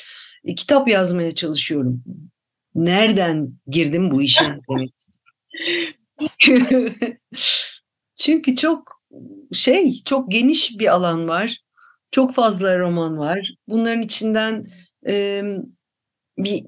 e, 0.45 0.55
kitap 0.55 0.89
yazmaya 0.89 1.35
çalışıyorum. 1.35 2.05
Nereden 2.75 3.53
girdim 3.69 4.11
bu 4.11 4.23
işe 4.23 4.45
demek 4.45 4.91
Çünkü 8.17 8.57
çok 8.57 9.03
şey, 9.53 10.03
çok 10.05 10.31
geniş 10.31 10.79
bir 10.79 10.95
alan 10.95 11.29
var. 11.29 11.59
Çok 12.11 12.35
fazla 12.35 12.79
roman 12.79 13.19
var. 13.19 13.55
Bunların 13.69 14.03
içinden 14.03 14.65
e, 15.09 15.43
bir 16.39 16.65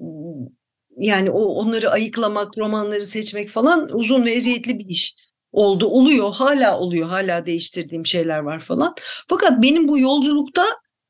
yani 0.97 1.31
o 1.31 1.41
onları 1.45 1.91
ayıklamak, 1.91 2.57
romanları 2.57 3.03
seçmek 3.03 3.49
falan 3.49 3.89
uzun 3.93 4.25
ve 4.25 4.31
eziyetli 4.31 4.79
bir 4.79 4.85
iş 4.85 5.15
oldu. 5.51 5.87
Oluyor, 5.87 6.33
hala 6.33 6.79
oluyor. 6.79 7.09
Hala 7.09 7.45
değiştirdiğim 7.45 8.05
şeyler 8.05 8.39
var 8.39 8.59
falan. 8.59 8.95
Fakat 9.27 9.63
benim 9.63 9.87
bu 9.87 9.99
yolculukta 9.99 10.65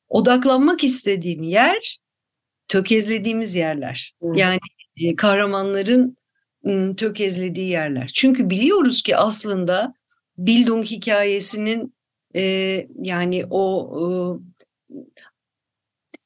odaklanmak 0.09 0.83
istediğim 0.83 1.43
yer 1.43 1.99
tökezlediğimiz 2.67 3.55
yerler. 3.55 4.13
Yani 4.35 4.59
e, 4.97 5.15
kahramanların 5.15 6.15
tökezlediği 6.97 7.69
yerler. 7.69 8.11
Çünkü 8.13 8.49
biliyoruz 8.49 9.03
ki 9.03 9.17
aslında 9.17 9.93
Bildung 10.37 10.85
hikayesinin 10.85 11.95
e, 12.35 12.41
yani 13.03 13.45
o 13.49 13.91
e, 13.97 14.03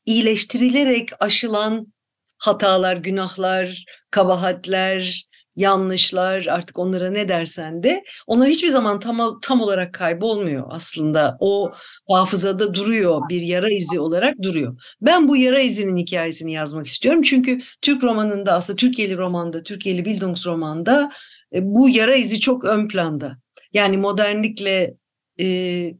iyileştirilerek 0.06 1.10
aşılan 1.20 1.94
hatalar, 2.38 2.98
günahlar, 2.98 3.86
kabahatler, 4.12 5.28
yanlışlar 5.56 6.46
artık 6.46 6.80
onlara 6.80 7.12
ne 7.12 7.30
dersen 7.30 7.84
de 7.84 8.04
onlar 8.28 8.48
hiçbir 8.50 8.70
zaman 8.70 9.00
tam 9.00 9.40
tam 9.42 9.62
olarak 9.62 9.94
kaybolmuyor 9.94 10.68
aslında. 10.70 11.38
O 11.40 11.72
hafızada 12.12 12.74
duruyor, 12.74 13.22
bir 13.30 13.42
yara 13.42 13.70
izi 13.70 14.00
olarak 14.00 14.42
duruyor. 14.42 14.82
Ben 15.02 15.28
bu 15.28 15.38
yara 15.38 15.60
izinin 15.60 15.98
hikayesini 15.98 16.52
yazmak 16.54 16.88
istiyorum. 16.88 17.22
Çünkü 17.22 17.60
Türk 17.82 18.04
romanında 18.04 18.54
aslında 18.54 18.78
Türkiye'li 18.78 19.18
romanda, 19.18 19.64
Türkiye'li 19.64 20.06
Bildungsromanda 20.06 21.12
e, 21.54 21.60
bu 21.64 21.90
yara 21.90 22.16
izi 22.16 22.40
çok 22.40 22.66
ön 22.66 22.88
planda. 22.88 23.38
Yani 23.74 23.98
modernlikle 23.98 24.94
e, 25.40 25.94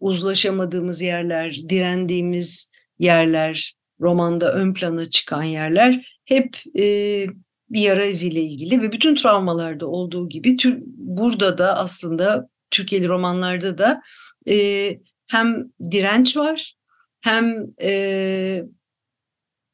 uzlaşamadığımız 0.00 1.02
yerler, 1.02 1.56
direndiğimiz 1.68 2.70
yerler, 2.98 3.76
romanda 4.00 4.52
ön 4.52 4.74
plana 4.74 5.04
çıkan 5.04 5.42
yerler 5.42 6.20
hep 6.24 6.56
e, 6.78 7.26
bir 7.70 7.80
yara 7.80 8.04
iziyle 8.04 8.40
ilgili 8.40 8.82
ve 8.82 8.92
bütün 8.92 9.14
travmalarda 9.14 9.86
olduğu 9.86 10.28
gibi 10.28 10.56
tür, 10.56 10.78
burada 10.86 11.58
da 11.58 11.78
aslında 11.78 12.48
Türkiye'li 12.70 13.08
romanlarda 13.08 13.78
da 13.78 14.02
e, 14.48 14.98
hem 15.26 15.70
direnç 15.90 16.36
var 16.36 16.76
hem 17.20 17.66
e, 17.82 18.62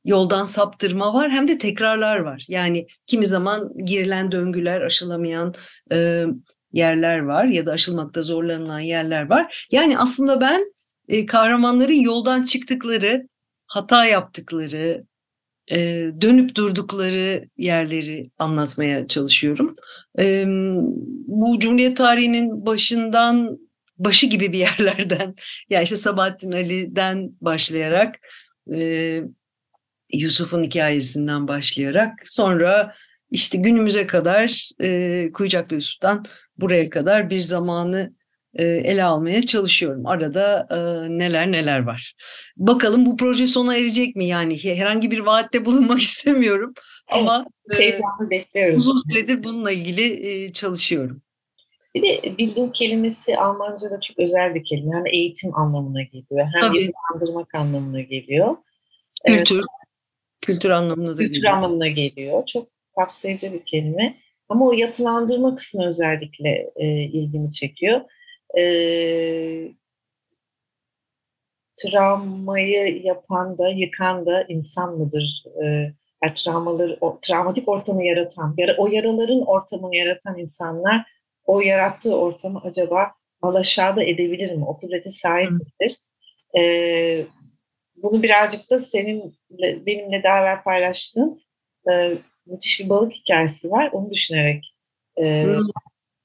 yoldan 0.05 0.45
saptırma 0.45 1.15
var 1.15 1.31
hem 1.31 1.49
de 1.49 1.59
tekrarlar 1.59 2.19
var. 2.19 2.45
Yani 2.49 2.87
kimi 3.07 3.27
zaman 3.27 3.85
girilen 3.85 4.33
döngüler 4.33 4.81
aşılamayan 4.81 5.55
e, 5.93 6.25
yerler 6.73 7.19
var 7.19 7.45
ya 7.45 7.67
da 7.67 7.73
aşılmakta 7.73 8.23
zorlanılan 8.23 8.81
yerler 8.81 9.31
var. 9.31 9.67
Yani 9.71 9.99
aslında 9.99 10.41
ben 10.41 10.73
e, 11.09 11.27
kahramanların 11.27 12.01
yoldan 12.01 12.43
çıktıkları 12.43 13.29
hata 13.67 14.07
yaptıkları, 14.07 15.05
e, 15.71 16.11
dönüp 16.21 16.55
durdukları 16.55 17.45
yerleri 17.57 18.31
anlatmaya 18.39 19.09
çalışıyorum. 19.09 19.77
E, 20.19 20.45
bu 21.27 21.59
Cumhuriyet 21.59 21.97
tarihinin 21.97 22.67
başından 22.67 23.59
başı 23.99 24.27
gibi 24.27 24.53
bir 24.53 24.59
yerlerden, 24.79 25.35
yani 25.71 25.85
işte 25.85 25.97
Sabahattin 25.97 26.53
Ali'den 26.53 27.31
başlayarak, 27.41 28.15
e, 28.75 29.21
Yusuf'un 30.13 30.63
hikayesinden 30.63 31.49
başlayarak, 31.49 32.13
sonra 32.25 32.95
işte 33.31 33.59
günümüze 33.59 34.07
kadar 34.07 34.71
e, 34.83 35.31
Kuyucaklı 35.35 35.77
Yusuf'tan 35.77 36.25
buraya 36.57 36.91
kadar 36.91 37.31
bir 37.31 37.39
zamanı 37.39 38.15
ele 38.59 39.05
almaya 39.05 39.43
çalışıyorum. 39.47 40.07
Arada 40.07 40.67
e, 40.71 40.77
neler 41.19 41.53
neler 41.53 41.83
var. 41.83 42.15
Bakalım 42.57 43.07
bu 43.07 43.17
proje 43.17 43.47
sona 43.47 43.77
erecek 43.77 44.17
mi? 44.17 44.27
Yani 44.27 44.65
herhangi 44.65 45.11
bir 45.11 45.19
vaatte 45.19 45.67
bulunmak 45.67 46.01
istemiyorum 46.01 46.75
ama 47.11 47.47
e, 47.79 48.31
bekliyoruz. 48.31 48.79
Uzun 48.79 49.03
süredir 49.11 49.45
bununla 49.45 49.73
ilgili 49.73 50.27
e, 50.27 50.53
çalışıyorum. 50.53 51.23
Bir 51.95 52.03
de 52.03 52.39
bildiğim 52.39 52.73
kelimesi 52.73 53.37
Almanca'da 53.37 54.01
çok 54.01 54.19
özel 54.19 54.55
bir 54.55 54.65
kelime. 54.65 54.97
Hem 54.97 55.07
eğitim 55.07 55.55
anlamına 55.55 56.03
geliyor 56.03 56.47
hem 56.55 56.61
Tabii. 56.61 56.83
yapılandırmak 56.83 57.55
anlamına 57.55 58.01
geliyor. 58.01 58.57
Kültür. 59.27 59.57
Evet. 59.57 59.65
Kültür 60.41 60.71
anlamına 60.71 61.13
da 61.13 61.17
Kültür 61.17 61.35
geliyor. 61.35 61.53
anlamına 61.53 61.89
geliyor. 61.89 62.47
Çok 62.47 62.69
kapsayıcı 62.99 63.53
bir 63.53 63.65
kelime. 63.65 64.19
Ama 64.49 64.69
o 64.69 64.73
yapılandırma 64.73 65.57
kısmı 65.57 65.87
özellikle 65.87 66.71
e, 66.77 66.87
ilgimi 66.89 67.51
çekiyor 67.51 68.01
e, 68.59 68.65
travmayı 71.77 73.03
yapan 73.03 73.59
da 73.59 73.69
yıkan 73.69 74.27
da 74.27 74.45
insan 74.49 74.99
mıdır? 74.99 75.45
E, 75.63 75.65
yani 76.25 76.35
travmaları, 76.35 76.99
o, 77.01 77.19
travmatik 77.23 77.69
ortamı 77.69 78.07
yaratan, 78.07 78.55
yara, 78.59 78.77
o 78.79 78.87
yaraların 78.87 79.47
ortamını 79.47 79.97
yaratan 79.97 80.39
insanlar 80.39 81.05
o 81.45 81.61
yarattığı 81.61 82.17
ortamı 82.17 82.61
acaba 82.65 83.13
alaşağıda 83.43 84.05
edebilir 84.05 84.55
mi? 84.55 84.65
O 84.65 84.81
kudrete 84.81 85.11
sahip 85.11 85.51
midir? 85.51 85.97
E, 86.59 87.27
bunu 87.97 88.23
birazcık 88.23 88.71
da 88.71 88.81
senin 88.81 89.35
benimle 89.61 90.23
daha 90.23 90.39
evvel 90.39 90.63
paylaştığın 90.63 91.43
e, 91.91 92.19
müthiş 92.47 92.81
bir 92.81 92.89
balık 92.89 93.13
hikayesi 93.13 93.71
var. 93.71 93.91
Onu 93.93 94.11
düşünerek 94.11 94.75
e, 95.21 95.47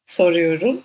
soruyorum 0.01 0.83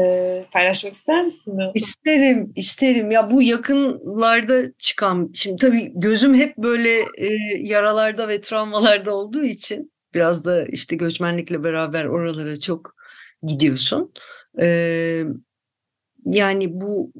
e, 0.00 0.44
paylaşmak 0.52 0.94
ister 0.94 1.24
misin? 1.24 1.58
İsterim, 1.74 2.52
isterim. 2.56 3.10
Ya 3.10 3.30
bu 3.30 3.42
yakınlarda 3.42 4.72
çıkan, 4.78 5.30
şimdi 5.34 5.56
tabii 5.56 5.92
gözüm 5.94 6.34
hep 6.34 6.56
böyle 6.56 7.00
e, 7.18 7.26
yaralarda 7.58 8.28
ve 8.28 8.40
travmalarda 8.40 9.14
olduğu 9.14 9.44
için 9.44 9.92
biraz 10.14 10.44
da 10.44 10.66
işte 10.66 10.96
göçmenlikle 10.96 11.64
beraber 11.64 12.04
oralara 12.04 12.60
çok 12.60 12.94
gidiyorsun. 13.42 14.12
E, 14.60 15.24
yani 16.24 16.80
bu 16.80 17.12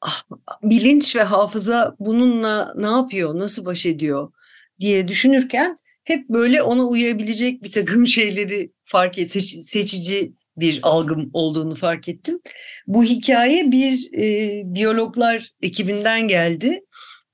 ah, 0.00 0.22
bilinç 0.62 1.16
ve 1.16 1.22
hafıza 1.22 1.96
bununla 1.98 2.74
ne 2.76 2.86
yapıyor, 2.86 3.38
nasıl 3.38 3.66
baş 3.66 3.86
ediyor 3.86 4.32
diye 4.80 5.08
düşünürken 5.08 5.78
hep 6.04 6.28
böyle 6.28 6.62
ona 6.62 6.86
uyabilecek 6.86 7.62
bir 7.62 7.72
takım 7.72 8.06
şeyleri 8.16 8.72
fark 8.84 9.18
et, 9.18 9.30
seç, 9.30 9.64
seçici 9.64 10.32
bir 10.56 10.80
algım 10.82 11.30
olduğunu 11.32 11.74
fark 11.74 12.08
ettim. 12.08 12.40
Bu 12.86 13.04
hikaye 13.04 13.72
bir 13.72 14.10
e, 14.18 14.62
biyologlar 14.64 15.50
ekibinden 15.62 16.28
geldi. 16.28 16.80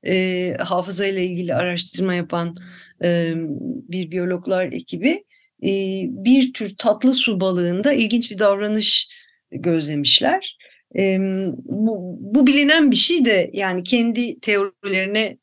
E, 0.07 0.57
hafıza 0.61 1.07
ile 1.07 1.27
ilgili 1.27 1.55
araştırma 1.55 2.15
yapan 2.15 2.55
e, 3.05 3.33
bir 3.89 4.11
biyologlar 4.11 4.67
ekibi 4.67 5.25
e, 5.63 5.71
bir 6.09 6.53
tür 6.53 6.77
tatlı 6.77 7.15
su 7.15 7.41
balığında 7.41 7.93
ilginç 7.93 8.31
bir 8.31 8.39
davranış 8.39 9.09
gözlemişler. 9.51 10.59
E, 10.99 11.19
bu, 11.65 12.17
bu 12.21 12.47
bilinen 12.47 12.91
bir 12.91 12.97
şey 12.97 13.25
de 13.25 13.51
yani 13.53 13.83
kendi 13.85 14.41
teorilerine 14.41 15.39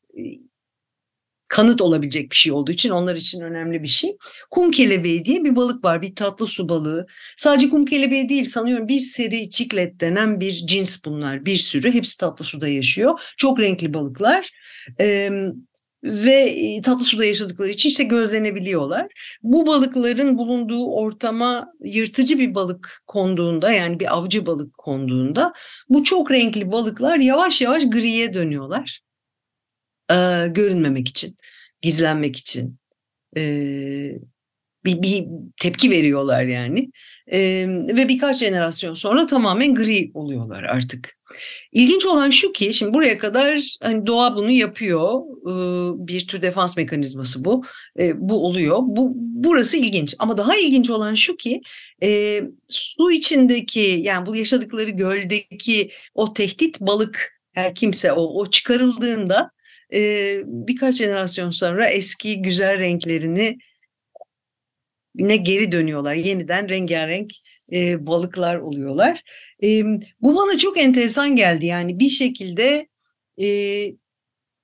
kanıt 1.48 1.80
olabilecek 1.80 2.30
bir 2.30 2.36
şey 2.36 2.52
olduğu 2.52 2.72
için 2.72 2.90
onlar 2.90 3.16
için 3.16 3.40
önemli 3.40 3.82
bir 3.82 3.88
şey. 3.88 4.16
Kum 4.50 4.70
kelebeği 4.70 5.24
diye 5.24 5.44
bir 5.44 5.56
balık 5.56 5.84
var, 5.84 6.02
bir 6.02 6.14
tatlı 6.14 6.46
su 6.46 6.68
balığı. 6.68 7.06
Sadece 7.36 7.68
kum 7.68 7.84
kelebeği 7.84 8.28
değil 8.28 8.46
sanıyorum 8.46 8.88
bir 8.88 8.98
seri 8.98 9.50
çiklet 9.50 10.00
denen 10.00 10.40
bir 10.40 10.52
cins 10.52 11.04
bunlar. 11.04 11.46
Bir 11.46 11.56
sürü 11.56 11.94
hepsi 11.94 12.18
tatlı 12.18 12.44
suda 12.44 12.68
yaşıyor. 12.68 13.20
Çok 13.36 13.60
renkli 13.60 13.94
balıklar. 13.94 14.50
Ee, 15.00 15.30
ve 16.04 16.52
tatlı 16.84 17.04
suda 17.04 17.24
yaşadıkları 17.24 17.70
için 17.70 17.88
işte 17.88 18.04
gözlenebiliyorlar. 18.04 19.06
Bu 19.42 19.66
balıkların 19.66 20.38
bulunduğu 20.38 20.86
ortama 20.86 21.72
yırtıcı 21.84 22.38
bir 22.38 22.54
balık 22.54 23.02
konduğunda 23.06 23.72
yani 23.72 24.00
bir 24.00 24.14
avcı 24.14 24.46
balık 24.46 24.78
konduğunda 24.78 25.52
bu 25.88 26.04
çok 26.04 26.30
renkli 26.30 26.72
balıklar 26.72 27.18
yavaş 27.18 27.62
yavaş 27.62 27.84
griye 27.90 28.34
dönüyorlar 28.34 29.05
e, 30.10 30.46
görünmemek 30.48 31.08
için, 31.08 31.36
gizlenmek 31.82 32.36
için 32.36 32.78
e, 33.36 33.42
bir, 34.84 35.02
bir 35.02 35.26
tepki 35.60 35.90
veriyorlar 35.90 36.42
yani. 36.42 36.90
E, 37.32 37.40
ve 37.68 38.08
birkaç 38.08 38.38
jenerasyon 38.38 38.94
sonra 38.94 39.26
tamamen 39.26 39.74
gri 39.74 40.10
oluyorlar 40.14 40.62
artık. 40.62 41.16
İlginç 41.72 42.06
olan 42.06 42.30
şu 42.30 42.52
ki 42.52 42.74
şimdi 42.74 42.94
buraya 42.94 43.18
kadar 43.18 43.76
hani 43.82 44.06
doğa 44.06 44.36
bunu 44.36 44.50
yapıyor. 44.50 45.20
E, 45.42 45.52
bir 46.08 46.26
tür 46.26 46.42
defans 46.42 46.76
mekanizması 46.76 47.44
bu. 47.44 47.64
E, 47.98 48.28
bu 48.28 48.46
oluyor. 48.46 48.78
Bu 48.82 49.12
burası 49.16 49.76
ilginç. 49.76 50.14
Ama 50.18 50.38
daha 50.38 50.56
ilginç 50.56 50.90
olan 50.90 51.14
şu 51.14 51.36
ki 51.36 51.60
e, 52.02 52.42
su 52.68 53.12
içindeki 53.12 54.00
yani 54.02 54.26
bu 54.26 54.36
yaşadıkları 54.36 54.90
göldeki 54.90 55.90
o 56.14 56.32
tehdit 56.32 56.80
balık 56.80 57.40
her 57.52 57.74
kimse 57.74 58.12
o, 58.12 58.40
o 58.40 58.50
çıkarıldığında 58.50 59.50
e, 59.92 60.40
birkaç 60.46 60.94
jenerasyon 60.94 61.50
sonra 61.50 61.88
eski 61.88 62.42
güzel 62.42 62.78
renklerini 62.78 63.58
ne 65.14 65.36
geri 65.36 65.72
dönüyorlar. 65.72 66.14
Yeniden 66.14 66.68
rengarenk 66.68 67.32
e, 67.72 68.06
balıklar 68.06 68.56
oluyorlar. 68.56 69.22
E, 69.62 69.84
bu 70.20 70.36
bana 70.36 70.58
çok 70.58 70.78
enteresan 70.78 71.36
geldi. 71.36 71.66
Yani 71.66 71.98
bir 71.98 72.08
şekilde 72.08 72.88
e, 73.40 73.48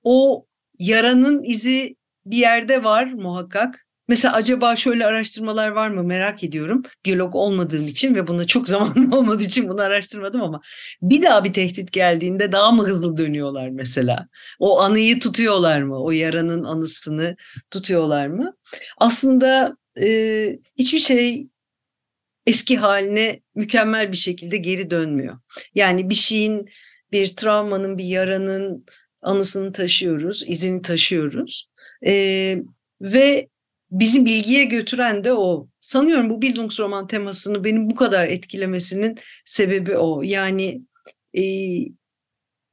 o 0.03 0.45
yaranın 0.79 1.43
izi 1.43 1.95
bir 2.25 2.37
yerde 2.37 2.83
var 2.83 3.05
muhakkak. 3.13 3.87
Mesela 4.13 4.33
acaba 4.33 4.75
şöyle 4.75 5.05
araştırmalar 5.05 5.67
var 5.67 5.89
mı 5.89 6.03
merak 6.03 6.43
ediyorum. 6.43 6.83
Biyolog 7.05 7.35
olmadığım 7.35 7.87
için 7.87 8.15
ve 8.15 8.27
buna 8.27 8.45
çok 8.47 8.69
zamanım 8.69 9.13
olmadığı 9.13 9.43
için 9.43 9.69
bunu 9.69 9.81
araştırmadım 9.81 10.41
ama 10.41 10.61
bir 11.01 11.21
daha 11.21 11.43
bir 11.43 11.53
tehdit 11.53 11.91
geldiğinde 11.91 12.51
daha 12.51 12.71
mı 12.71 12.83
hızlı 12.83 13.17
dönüyorlar 13.17 13.69
mesela? 13.69 14.27
O 14.59 14.79
anıyı 14.81 15.19
tutuyorlar 15.19 15.81
mı? 15.81 16.03
O 16.03 16.11
yaranın 16.11 16.63
anısını 16.63 17.35
tutuyorlar 17.71 18.27
mı? 18.27 18.55
Aslında 18.97 19.77
e, 20.01 20.59
hiçbir 20.77 20.99
şey 20.99 21.47
eski 22.47 22.77
haline 22.77 23.41
mükemmel 23.55 24.11
bir 24.11 24.17
şekilde 24.17 24.57
geri 24.57 24.89
dönmüyor. 24.89 25.39
Yani 25.75 26.09
bir 26.09 26.15
şeyin, 26.15 26.65
bir 27.11 27.35
travmanın, 27.35 27.97
bir 27.97 28.05
yaranın 28.05 28.85
anısını 29.21 29.71
taşıyoruz, 29.71 30.43
izini 30.47 30.81
taşıyoruz. 30.81 31.69
E, 32.05 32.13
ve 33.01 33.52
bizi 33.93 34.25
bilgiye 34.25 34.63
götüren 34.63 35.23
de 35.23 35.33
o. 35.33 35.67
Sanıyorum 35.81 36.29
bu 36.29 36.41
Bildungsroman 36.41 37.07
temasını 37.07 37.63
benim 37.63 37.89
bu 37.89 37.95
kadar 37.95 38.27
etkilemesinin 38.27 39.17
sebebi 39.45 39.97
o. 39.97 40.21
Yani 40.23 40.81
e, 41.37 41.43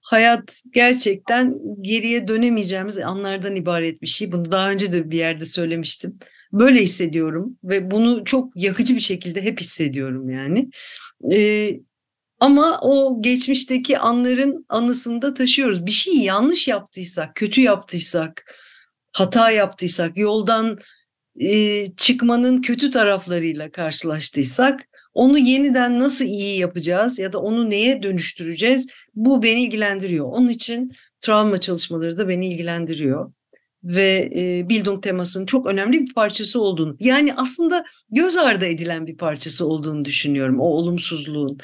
hayat 0.00 0.62
gerçekten 0.74 1.54
geriye 1.80 2.28
dönemeyeceğimiz 2.28 2.98
anlardan 2.98 3.56
ibaret 3.56 4.02
bir 4.02 4.06
şey. 4.06 4.32
Bunu 4.32 4.52
daha 4.52 4.70
önce 4.70 4.92
de 4.92 5.10
bir 5.10 5.18
yerde 5.18 5.46
söylemiştim. 5.46 6.18
Böyle 6.52 6.82
hissediyorum 6.82 7.58
ve 7.64 7.90
bunu 7.90 8.24
çok 8.24 8.56
yakıcı 8.56 8.94
bir 8.94 9.00
şekilde 9.00 9.42
hep 9.42 9.60
hissediyorum 9.60 10.30
yani. 10.30 10.70
E, 11.32 11.80
ama 12.40 12.78
o 12.82 13.22
geçmişteki 13.22 13.98
anların 13.98 14.66
anısında 14.68 15.34
taşıyoruz. 15.34 15.86
Bir 15.86 15.90
şey 15.90 16.14
yanlış 16.14 16.68
yaptıysak, 16.68 17.34
kötü 17.34 17.60
yaptıysak, 17.60 18.54
hata 19.12 19.50
yaptıysak, 19.50 20.16
yoldan 20.16 20.78
e, 21.40 21.86
çıkmanın 21.96 22.62
kötü 22.62 22.90
taraflarıyla 22.90 23.70
karşılaştıysak 23.70 24.88
onu 25.14 25.38
yeniden 25.38 25.98
nasıl 25.98 26.24
iyi 26.24 26.58
yapacağız 26.58 27.18
ya 27.18 27.32
da 27.32 27.38
onu 27.38 27.70
neye 27.70 28.02
dönüştüreceğiz 28.02 28.88
bu 29.14 29.42
beni 29.42 29.62
ilgilendiriyor. 29.62 30.26
Onun 30.26 30.48
için 30.48 30.90
travma 31.20 31.58
çalışmaları 31.58 32.18
da 32.18 32.28
beni 32.28 32.48
ilgilendiriyor 32.48 33.32
ve 33.84 34.30
e, 34.36 34.68
Bildung 34.68 35.02
temasının 35.02 35.46
çok 35.46 35.66
önemli 35.66 36.00
bir 36.00 36.14
parçası 36.14 36.60
olduğunu 36.60 36.96
yani 37.00 37.34
aslında 37.34 37.84
göz 38.10 38.36
ardı 38.36 38.66
edilen 38.66 39.06
bir 39.06 39.16
parçası 39.16 39.66
olduğunu 39.66 40.04
düşünüyorum 40.04 40.60
o 40.60 40.64
olumsuzluğun. 40.64 41.58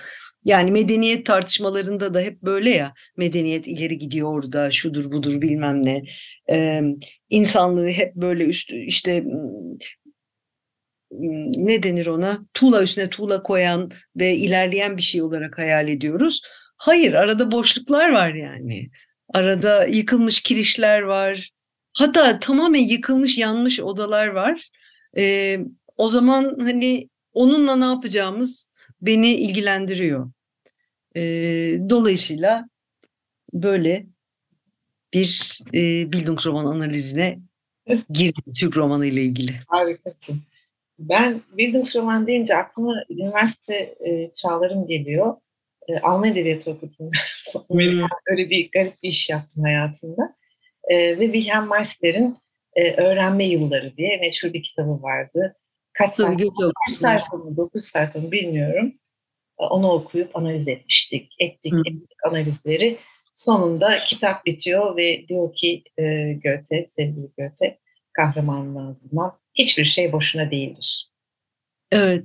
Yani 0.44 0.70
medeniyet 0.70 1.26
tartışmalarında 1.26 2.14
da 2.14 2.20
hep 2.20 2.42
böyle 2.42 2.70
ya 2.70 2.94
medeniyet 3.16 3.68
ileri 3.68 3.98
gidiyor 3.98 4.32
orada 4.32 4.70
şudur 4.70 5.12
budur 5.12 5.40
bilmem 5.40 5.84
ne 5.84 6.02
ee, 6.50 6.82
insanlığı 7.30 7.88
hep 7.88 8.14
böyle 8.14 8.44
üst 8.44 8.70
işte 8.70 9.24
ne 11.56 11.82
denir 11.82 12.06
ona 12.06 12.46
tuğla 12.54 12.82
üstüne 12.82 13.10
tuğla 13.10 13.42
koyan 13.42 13.90
ve 14.16 14.34
ilerleyen 14.34 14.96
bir 14.96 15.02
şey 15.02 15.22
olarak 15.22 15.58
hayal 15.58 15.88
ediyoruz. 15.88 16.42
Hayır 16.76 17.12
arada 17.12 17.52
boşluklar 17.52 18.10
var 18.10 18.34
yani 18.34 18.90
arada 19.34 19.86
yıkılmış 19.86 20.40
kirişler 20.40 21.00
var 21.00 21.50
hatta 21.98 22.40
tamamen 22.40 22.80
yıkılmış 22.80 23.38
yanmış 23.38 23.80
odalar 23.80 24.26
var. 24.26 24.68
Ee, 25.16 25.58
o 25.96 26.08
zaman 26.08 26.56
hani 26.60 27.08
onunla 27.32 27.76
ne 27.76 27.84
yapacağımız 27.84 28.72
beni 29.00 29.34
ilgilendiriyor. 29.34 30.30
E, 31.16 31.22
dolayısıyla 31.90 32.68
böyle 33.52 34.06
bir 35.12 35.60
e, 35.74 36.12
Bildungsroman 36.12 36.66
analizine 36.66 37.38
girdim 38.10 38.52
Türk 38.60 38.76
romanı 38.76 39.06
ile 39.06 39.22
ilgili. 39.22 39.52
Harikasın. 39.66 40.42
Ben 40.98 41.42
Bildungsroman 41.52 42.26
deyince 42.26 42.56
aklıma 42.56 42.94
üniversite 43.10 43.94
e, 44.06 44.30
çağlarım 44.34 44.86
geliyor. 44.86 45.36
E, 45.88 45.98
Alman 45.98 46.30
Edebiyatı 46.30 46.70
okudum. 46.70 47.10
hmm. 47.68 48.06
Öyle 48.26 48.50
bir 48.50 48.70
garip 48.70 49.02
bir 49.02 49.08
iş 49.08 49.30
yaptım 49.30 49.62
hayatımda. 49.62 50.36
E, 50.88 51.18
ve 51.18 51.32
Wilhelm 51.32 51.70
Meister'in 51.70 52.36
e, 52.74 52.92
Öğrenme 52.92 53.44
Yılları 53.44 53.96
diye 53.96 54.16
meşhur 54.16 54.52
bir 54.52 54.62
kitabı 54.62 55.02
vardı. 55.02 55.56
Kaç 55.92 56.14
sayfa, 56.14 56.38
9 56.38 56.72
sayfa 56.90 57.36
mı, 57.36 57.56
9 57.56 57.84
sayfa 57.84 58.18
mı 58.18 58.32
bilmiyorum. 58.32 58.94
Onu 59.56 59.90
okuyup 59.90 60.36
analiz 60.36 60.68
etmiştik. 60.68 61.34
Ettik, 61.38 61.72
Hı. 61.72 61.80
ettik 61.86 62.18
analizleri. 62.28 62.98
Sonunda 63.36 64.04
kitap 64.04 64.46
bitiyor 64.46 64.96
ve 64.96 65.28
diyor 65.28 65.54
ki 65.54 65.82
e, 65.98 66.32
Göte, 66.32 66.86
sevgili 66.88 67.28
Göte, 67.38 67.78
kahraman 68.12 68.76
lazımdan 68.76 69.38
hiçbir 69.54 69.84
şey 69.84 70.12
boşuna 70.12 70.50
değildir. 70.50 71.10
Evet. 71.92 72.24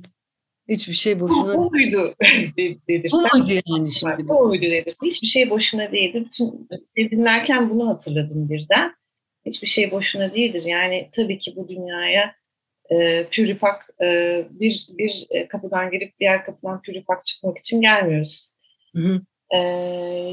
Hiçbir 0.70 0.94
şey 0.94 1.20
boşuna 1.20 1.54
Bu 1.54 1.70
muydu 1.70 2.16
dedirten. 2.88 3.12
Bu 3.34 3.38
muydu 3.38 3.62
yani 3.66 3.92
şimdi? 3.92 4.28
Bu 4.28 4.48
muydu 4.48 4.64
dedirten. 4.64 5.08
Hiçbir 5.08 5.28
şey 5.28 5.50
boşuna 5.50 5.92
değildir. 5.92 6.26
Bütün 6.26 6.70
dinlerken 6.98 7.70
bunu 7.70 7.90
hatırladım 7.90 8.50
birden. 8.50 8.94
Hiçbir 9.46 9.68
şey 9.68 9.92
boşuna 9.92 10.36
değildir. 10.36 10.64
Yani 10.66 11.10
tabii 11.12 11.38
ki 11.38 11.54
bu 11.56 11.68
dünyaya 11.68 12.36
e, 12.92 13.28
püripak 13.32 13.90
e, 14.02 14.06
bir, 14.50 14.88
bir 14.98 15.28
e, 15.30 15.48
kapıdan 15.48 15.92
girip 15.92 16.20
diğer 16.20 16.46
kapıdan 16.46 16.82
püripak 16.82 17.26
çıkmak 17.26 17.58
için 17.58 17.82
gelmiyoruz. 17.82 18.54
Hı 18.96 19.02
hı. 19.02 19.22
E, 19.54 19.58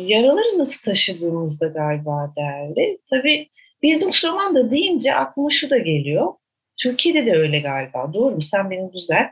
yaraları 0.07 0.59
nasıl 0.59 0.83
taşıdığımızda 0.83 1.67
galiba 1.67 2.33
değerli. 2.37 2.99
Tabii 3.11 3.49
Bildungsroman 3.83 4.55
da 4.55 4.71
deyince 4.71 5.15
aklıma 5.15 5.51
şu 5.51 5.71
da 5.71 5.79
geliyor. 5.79 6.35
Türkiye'de 6.77 7.27
de 7.27 7.37
öyle 7.37 7.59
galiba. 7.59 8.13
Doğru 8.13 8.35
mu? 8.35 8.43
Sen 8.43 8.71
beni 8.71 8.93
düzelt. 8.93 9.29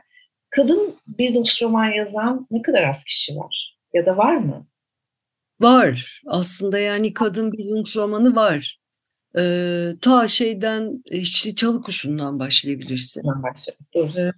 Kadın 0.49 0.95
Bildungsroman 1.07 1.85
yazan 1.85 2.47
ne 2.51 2.61
kadar 2.61 2.83
az 2.83 3.03
kişi 3.03 3.35
var? 3.35 3.77
Ya 3.93 4.05
da 4.05 4.17
var 4.17 4.35
mı? 4.35 4.67
Var. 5.59 6.21
Aslında 6.27 6.79
yani 6.79 7.13
kadın 7.13 7.51
Bildungsromanı 7.51 8.35
var. 8.35 8.79
Ee, 9.37 9.91
ta 10.01 10.27
şeyden 10.27 11.03
işte 11.05 11.55
çalı 11.55 11.81
kuşundan 11.81 12.39
başlayabilirsin. 12.39 13.23
Ee, 13.95 14.31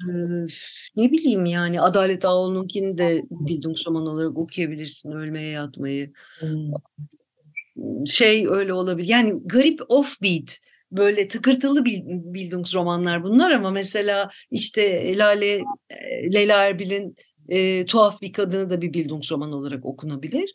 ne 0.95 1.11
bileyim 1.11 1.45
yani 1.45 1.81
Adalet 1.81 2.25
Ağoğlu'nunkini 2.25 2.97
de 2.97 3.23
Bildungsroman 3.31 4.07
olarak 4.07 4.37
okuyabilirsin. 4.37 5.11
Ölmeye 5.11 5.49
yatmayı. 5.49 6.13
Hmm. 6.39 8.07
Şey 8.07 8.47
öyle 8.47 8.73
olabilir. 8.73 9.07
Yani 9.07 9.33
garip 9.45 9.81
offbeat 9.89 10.59
böyle 10.91 11.27
tıkırtılı 11.27 11.85
Bildungsromanlar 11.85 13.23
bunlar 13.23 13.51
ama 13.51 13.71
mesela 13.71 14.29
işte 14.51 15.17
Lale 15.17 15.61
Leyla 16.33 16.63
Erbil'in 16.63 17.15
e, 17.49 17.85
tuhaf 17.85 18.21
bir 18.21 18.33
kadını 18.33 18.69
da 18.69 18.81
bir 18.81 18.93
Bildungsroman 18.93 19.51
olarak 19.51 19.85
okunabilir. 19.85 20.53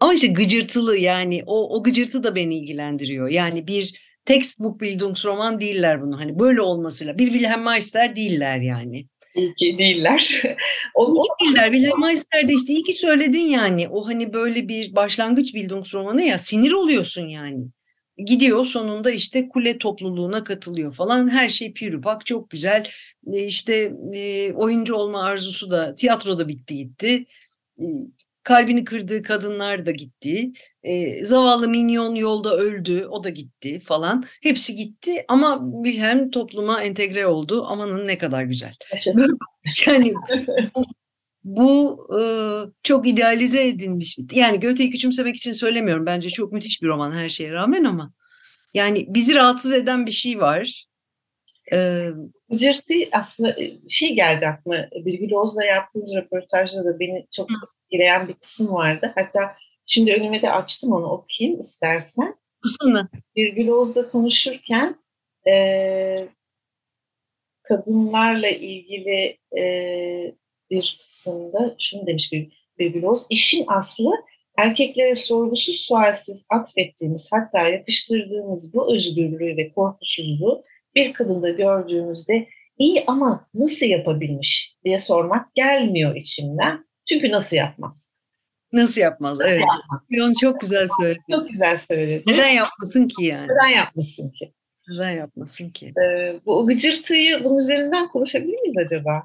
Ama 0.00 0.14
işte 0.14 0.26
gıcırtılı 0.26 0.96
yani 0.96 1.42
o, 1.46 1.76
o 1.76 1.82
gıcırtı 1.82 2.24
da 2.24 2.34
beni 2.34 2.58
ilgilendiriyor. 2.58 3.28
Yani 3.28 3.66
bir 3.66 4.08
textbook 4.24 4.80
Bildungsroman 4.80 5.60
değiller 5.60 6.02
bunu. 6.02 6.20
Hani 6.20 6.38
böyle 6.38 6.60
olmasıyla. 6.60 7.18
Bir 7.18 7.26
Wilhelm 7.32 7.62
Meister 7.62 8.16
değiller 8.16 8.58
yani. 8.58 9.06
İyi 9.34 9.54
ki 9.54 9.78
değiller. 9.78 10.42
o, 10.94 11.14
iyi 11.14 11.20
ki 11.20 11.44
değiller. 11.44 11.72
Wilhelm 11.72 12.00
Meister 12.00 12.48
de 12.48 12.54
işte 12.54 12.72
iyi 12.72 12.82
ki 12.82 12.92
söyledin 12.92 13.46
yani. 13.46 13.88
O 13.88 14.06
hani 14.06 14.32
böyle 14.32 14.68
bir 14.68 14.94
başlangıç 14.94 15.54
Bildungsromanı 15.54 16.22
ya 16.22 16.38
sinir 16.38 16.72
oluyorsun 16.72 17.28
yani. 17.28 17.66
Gidiyor 18.26 18.64
sonunda 18.64 19.10
işte 19.10 19.48
kule 19.48 19.78
topluluğuna 19.78 20.44
katılıyor 20.44 20.94
falan. 20.94 21.28
Her 21.28 21.48
şey 21.48 21.72
pürüpak 21.72 22.26
çok 22.26 22.50
güzel. 22.50 22.88
E, 23.32 23.44
işte 23.44 23.92
e, 24.14 24.52
oyuncu 24.52 24.94
olma 24.94 25.22
arzusu 25.22 25.70
da 25.70 25.94
tiyatroda 25.94 26.48
bitti 26.48 26.76
gitti. 26.76 27.24
Kalbini 28.48 28.84
kırdığı 28.84 29.22
kadınlar 29.22 29.86
da 29.86 29.90
gitti. 29.90 30.52
E, 30.82 31.24
zavallı 31.26 31.68
minyon 31.68 32.14
yolda 32.14 32.56
öldü, 32.56 33.06
o 33.06 33.24
da 33.24 33.28
gitti 33.28 33.80
falan. 33.80 34.24
Hepsi 34.42 34.76
gitti 34.76 35.24
ama 35.28 35.64
Wilhelm 35.84 36.30
topluma 36.30 36.82
entegre 36.82 37.26
oldu. 37.26 37.64
Amanın 37.66 38.06
ne 38.06 38.18
kadar 38.18 38.42
güzel. 38.42 38.74
yani 39.86 40.14
bu, 40.74 40.84
bu 41.44 42.08
e, 42.20 42.22
çok 42.82 43.08
idealize 43.08 43.68
edilmiş. 43.68 44.18
Yani 44.32 44.60
Goethe'yi 44.60 44.90
küçümsemek 44.90 45.36
için 45.36 45.52
söylemiyorum. 45.52 46.06
Bence 46.06 46.30
çok 46.30 46.52
müthiş 46.52 46.82
bir 46.82 46.88
roman 46.88 47.12
her 47.12 47.28
şeye 47.28 47.52
rağmen 47.52 47.84
ama. 47.84 48.12
Yani 48.74 49.06
bizi 49.08 49.34
rahatsız 49.34 49.72
eden 49.72 50.06
bir 50.06 50.10
şey 50.10 50.40
var. 50.40 50.87
Ee, 51.72 52.10
Cırtı 52.56 52.94
aslında 53.12 53.56
şey 53.88 54.14
geldi 54.14 54.46
aklıma. 54.46 54.88
Birgül 55.04 55.32
Oz'la 55.32 55.64
yaptığınız 55.64 56.14
röportajda 56.16 56.84
da 56.84 57.00
beni 57.00 57.26
çok 57.36 57.48
gireyen 57.90 58.28
bir 58.28 58.34
kısım 58.34 58.74
vardı. 58.74 59.12
Hatta 59.14 59.56
şimdi 59.86 60.12
önüme 60.12 60.42
de 60.42 60.50
açtım 60.50 60.92
onu 60.92 61.06
okuyayım 61.06 61.60
istersen. 61.60 62.34
Kısmını. 62.62 63.08
Birgül 63.36 63.68
Oğuz'la 63.68 64.10
konuşurken 64.10 64.96
e, 65.46 66.28
kadınlarla 67.62 68.48
ilgili 68.48 69.38
e, 69.58 70.34
bir 70.70 70.98
kısımda 71.02 71.76
şunu 71.78 72.06
demiş 72.06 72.32
bir 72.32 72.58
Birgül 72.78 73.02
Oğuz. 73.02 73.22
İşin 73.30 73.64
aslı 73.68 74.12
erkeklere 74.56 75.16
sorgusuz 75.16 75.80
sualsiz 75.80 76.46
atfettiğimiz 76.50 77.28
hatta 77.32 77.68
yapıştırdığımız 77.68 78.74
bu 78.74 78.94
özgürlüğü 78.94 79.56
ve 79.56 79.72
korkusuzluğu 79.72 80.64
bir 80.94 81.12
kadında 81.12 81.50
gördüğümüzde 81.50 82.48
iyi 82.78 83.04
ama 83.06 83.48
nasıl 83.54 83.86
yapabilmiş 83.86 84.76
diye 84.84 84.98
sormak 84.98 85.54
gelmiyor 85.54 86.16
içimden. 86.16 86.84
Çünkü 87.08 87.30
nasıl 87.30 87.56
yapmaz? 87.56 88.12
Nasıl 88.72 89.00
yapmaz? 89.00 89.38
Nasıl 89.38 89.50
evet. 89.50 89.60
Yapmaz? 89.60 90.28
Onu 90.28 90.32
çok 90.40 90.60
güzel 90.60 90.86
söyledi. 91.00 91.18
Çok 91.30 91.48
güzel 91.48 91.78
söyledi. 91.78 92.22
Neden 92.26 92.48
yapmasın 92.48 93.08
ki 93.08 93.24
yani? 93.24 93.46
Neden 93.48 93.76
yapmasın 93.76 94.30
ki? 94.30 94.52
Neden 94.88 95.10
yapmasın 95.10 95.70
ki? 95.70 95.92
Ee, 96.02 96.40
bu 96.46 96.66
gıcırtıyı 96.66 97.44
bunun 97.44 97.58
üzerinden 97.58 98.08
konuşabilir 98.08 98.60
miyiz 98.60 98.76
acaba? 98.86 99.24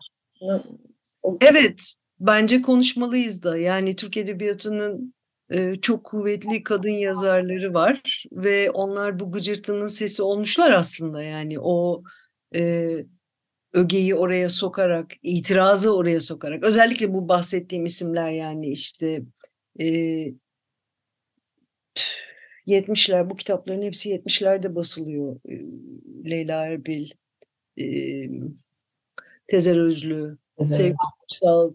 Evet. 1.42 1.94
Bence 2.20 2.62
konuşmalıyız 2.62 3.44
da. 3.44 3.58
Yani 3.58 3.96
Türk 3.96 4.18
Edebiyatı'nın 4.18 5.14
çok 5.82 6.04
kuvvetli 6.04 6.64
kadın 6.64 6.90
yazarları 6.90 7.74
var 7.74 8.24
ve 8.32 8.72
onlar 8.72 9.20
bu 9.20 9.32
gıcırtının 9.32 9.88
sesi 9.88 10.24
olmuşlar 10.24 10.72
aslında. 10.72 11.24
Yani 11.24 11.60
o 11.60 12.04
e, 12.56 12.90
ögeyi 13.74 14.16
oraya 14.16 14.50
sokarak, 14.50 15.12
itirazı 15.24 15.96
oraya 15.96 16.22
sokarak, 16.22 16.64
özellikle 16.64 17.14
bu 17.14 17.28
bahsettiğim 17.28 17.86
isimler 17.86 18.32
yani 18.32 18.72
işte 18.72 19.22
e, 19.80 19.86
70'ler, 22.68 23.30
bu 23.30 23.36
kitapların 23.36 23.82
hepsi 23.82 24.16
70'lerde 24.16 24.76
basılıyor. 24.76 25.40
E, 25.50 25.56
Leyla 26.30 26.66
Erbil, 26.66 27.10
e, 27.78 27.86
Tezer 29.48 29.78
Özlü, 29.78 30.38
Sevgi 30.66 30.96
Kutsal, 31.22 31.74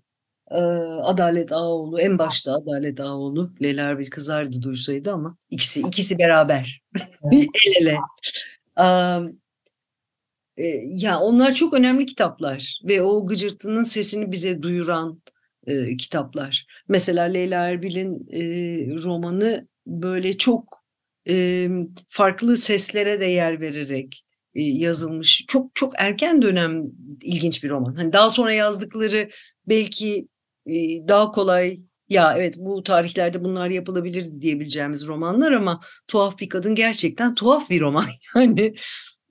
Adalet 1.02 1.52
Ağoğlu, 1.52 2.00
en 2.00 2.18
başta 2.18 2.52
Adalet 2.52 3.00
Ağoğlu, 3.00 3.52
Leyla 3.62 3.88
Erbil 3.88 4.06
kızardı 4.06 4.62
duysaydı 4.62 5.12
ama 5.12 5.36
ikisi 5.50 5.80
ikisi 5.80 6.18
beraber, 6.18 6.82
el 7.32 7.46
ele. 7.80 7.98
Um, 8.76 9.40
ya 10.84 11.20
onlar 11.20 11.54
çok 11.54 11.74
önemli 11.74 12.06
kitaplar 12.06 12.80
ve 12.84 13.02
o 13.02 13.26
gıcırtının 13.26 13.82
sesini 13.82 14.32
bize 14.32 14.62
duyuran 14.62 15.22
e, 15.66 15.96
kitaplar. 15.96 16.66
Mesela 16.88 17.24
Leyla 17.24 17.68
Erbil'in 17.68 18.28
e, 18.32 18.40
romanı 19.02 19.68
böyle 19.86 20.38
çok 20.38 20.84
e, 21.28 21.68
farklı 22.08 22.56
seslere 22.56 23.20
de 23.20 23.24
yer 23.24 23.60
vererek 23.60 24.24
e, 24.54 24.62
yazılmış. 24.62 25.44
Çok 25.48 25.74
çok 25.74 25.94
erken 25.98 26.42
dönem 26.42 26.84
ilginç 27.22 27.64
bir 27.64 27.70
roman. 27.70 27.94
Hani 27.94 28.12
daha 28.12 28.30
sonra 28.30 28.52
yazdıkları 28.52 29.30
belki 29.68 30.16
e, 30.16 30.37
daha 31.08 31.32
kolay 31.32 31.78
ya 32.08 32.34
evet 32.38 32.54
bu 32.58 32.82
tarihlerde 32.82 33.44
bunlar 33.44 33.68
yapılabilirdi 33.68 34.40
diyebileceğimiz 34.40 35.06
romanlar 35.06 35.52
ama 35.52 35.80
tuhaf 36.08 36.38
bir 36.38 36.48
kadın 36.48 36.74
gerçekten 36.74 37.34
tuhaf 37.34 37.70
bir 37.70 37.80
roman 37.80 38.06
yani. 38.34 38.74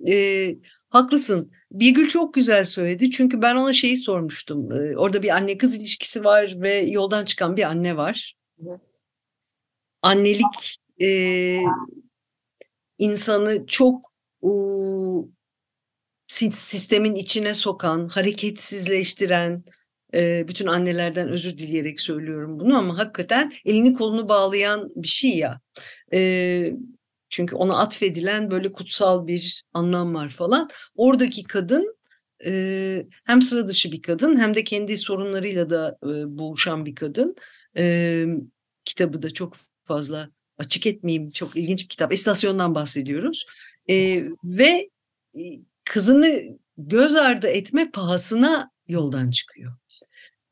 E, 0.07 0.55
Haklısın. 0.89 1.51
Birgül 1.71 2.07
çok 2.07 2.34
güzel 2.34 2.65
söyledi. 2.65 3.11
Çünkü 3.11 3.41
ben 3.41 3.55
ona 3.55 3.73
şeyi 3.73 3.97
sormuştum. 3.97 4.69
orada 4.97 5.23
bir 5.23 5.30
anne 5.30 5.57
kız 5.57 5.78
ilişkisi 5.78 6.23
var 6.23 6.53
ve 6.57 6.73
yoldan 6.75 7.25
çıkan 7.25 7.57
bir 7.57 7.63
anne 7.63 7.97
var. 7.97 8.36
Annelik 10.01 10.80
e, 11.01 11.59
insanı 12.97 13.67
çok 13.67 14.11
e, 14.43 14.49
sistemin 16.28 17.15
içine 17.15 17.53
sokan, 17.53 18.07
hareketsizleştiren, 18.07 19.63
bütün 20.47 20.68
annelerden 20.68 21.28
özür 21.28 21.57
dileyerek 21.57 22.01
söylüyorum 22.01 22.59
bunu 22.59 22.78
ama 22.78 22.97
hakikaten 22.97 23.51
elini 23.65 23.93
kolunu 23.93 24.30
bağlayan 24.30 24.91
bir 24.95 25.07
şey 25.07 25.38
ya. 25.38 25.61
Çünkü 27.30 27.55
ona 27.55 27.78
atfedilen 27.78 28.51
böyle 28.51 28.72
kutsal 28.72 29.28
bir 29.28 29.63
anlam 29.74 30.15
var 30.15 30.30
falan. 30.30 30.70
Oradaki 30.95 31.43
kadın 31.43 31.97
hem 33.26 33.41
sıra 33.41 33.68
dışı 33.68 33.91
bir 33.91 34.01
kadın 34.01 34.39
hem 34.39 34.53
de 34.53 34.63
kendi 34.63 34.97
sorunlarıyla 34.97 35.70
da 35.70 35.97
boğuşan 36.38 36.86
bir 36.86 36.95
kadın. 36.95 37.36
Kitabı 38.86 39.22
da 39.22 39.30
çok 39.30 39.55
fazla 39.86 40.30
açık 40.57 40.86
etmeyeyim. 40.86 41.32
Çok 41.32 41.57
ilginç 41.57 41.84
bir 41.84 41.89
kitap. 41.89 42.13
İstasyondan 42.13 42.76
bahsediyoruz. 42.76 43.45
Ve 44.43 44.89
kızını 45.84 46.57
göz 46.78 47.15
ardı 47.15 47.47
etme 47.47 47.91
pahasına 47.91 48.72
yoldan 48.88 49.32
çıkıyor. 49.32 49.74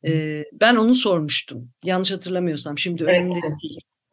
E, 0.07 0.43
ben 0.53 0.75
onu 0.75 0.93
sormuştum. 0.93 1.69
Yanlış 1.83 2.11
hatırlamıyorsam. 2.11 2.77
Şimdi 2.77 3.03
evet. 3.03 3.21
önümde 3.21 3.39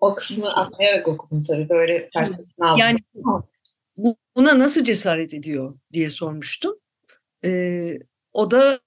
o 0.01 0.15
kısmı 0.15 0.49
atlayarak 0.49 1.09
okudum 1.09 1.45
tabii. 1.45 1.69
Böyle 1.69 2.11
parçasını 2.15 2.69
aldım. 2.71 2.79
Yani 2.79 2.99
buna 4.37 4.59
nasıl 4.59 4.85
cesaret 4.85 5.35
ediyor 5.35 5.79
diye 5.93 6.11
sormuştum. 6.11 6.79
Ee, 7.45 7.99
o 8.33 8.51
da 8.51 8.81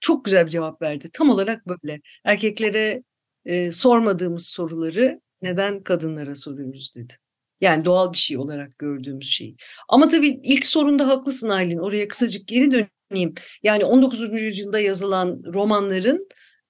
çok 0.00 0.24
güzel 0.24 0.46
bir 0.46 0.50
cevap 0.50 0.82
verdi. 0.82 1.10
Tam 1.12 1.30
olarak 1.30 1.66
böyle. 1.66 2.00
Erkeklere 2.24 3.02
e, 3.44 3.72
sormadığımız 3.72 4.46
soruları 4.46 5.20
neden 5.42 5.82
kadınlara 5.82 6.34
soruyoruz 6.34 6.94
dedi. 6.96 7.14
Yani 7.64 7.84
doğal 7.84 8.12
bir 8.12 8.18
şey 8.18 8.38
olarak 8.38 8.78
gördüğümüz 8.78 9.28
şey. 9.28 9.56
Ama 9.88 10.08
tabii 10.08 10.40
ilk 10.44 10.66
sorunda 10.66 11.08
haklısın 11.08 11.48
Aylin. 11.48 11.78
Oraya 11.78 12.08
kısacık 12.08 12.48
geri 12.48 12.88
döneyim. 13.10 13.34
Yani 13.62 13.84
19. 13.84 14.42
yüzyılda 14.42 14.80
yazılan 14.80 15.42
romanların 15.54 16.28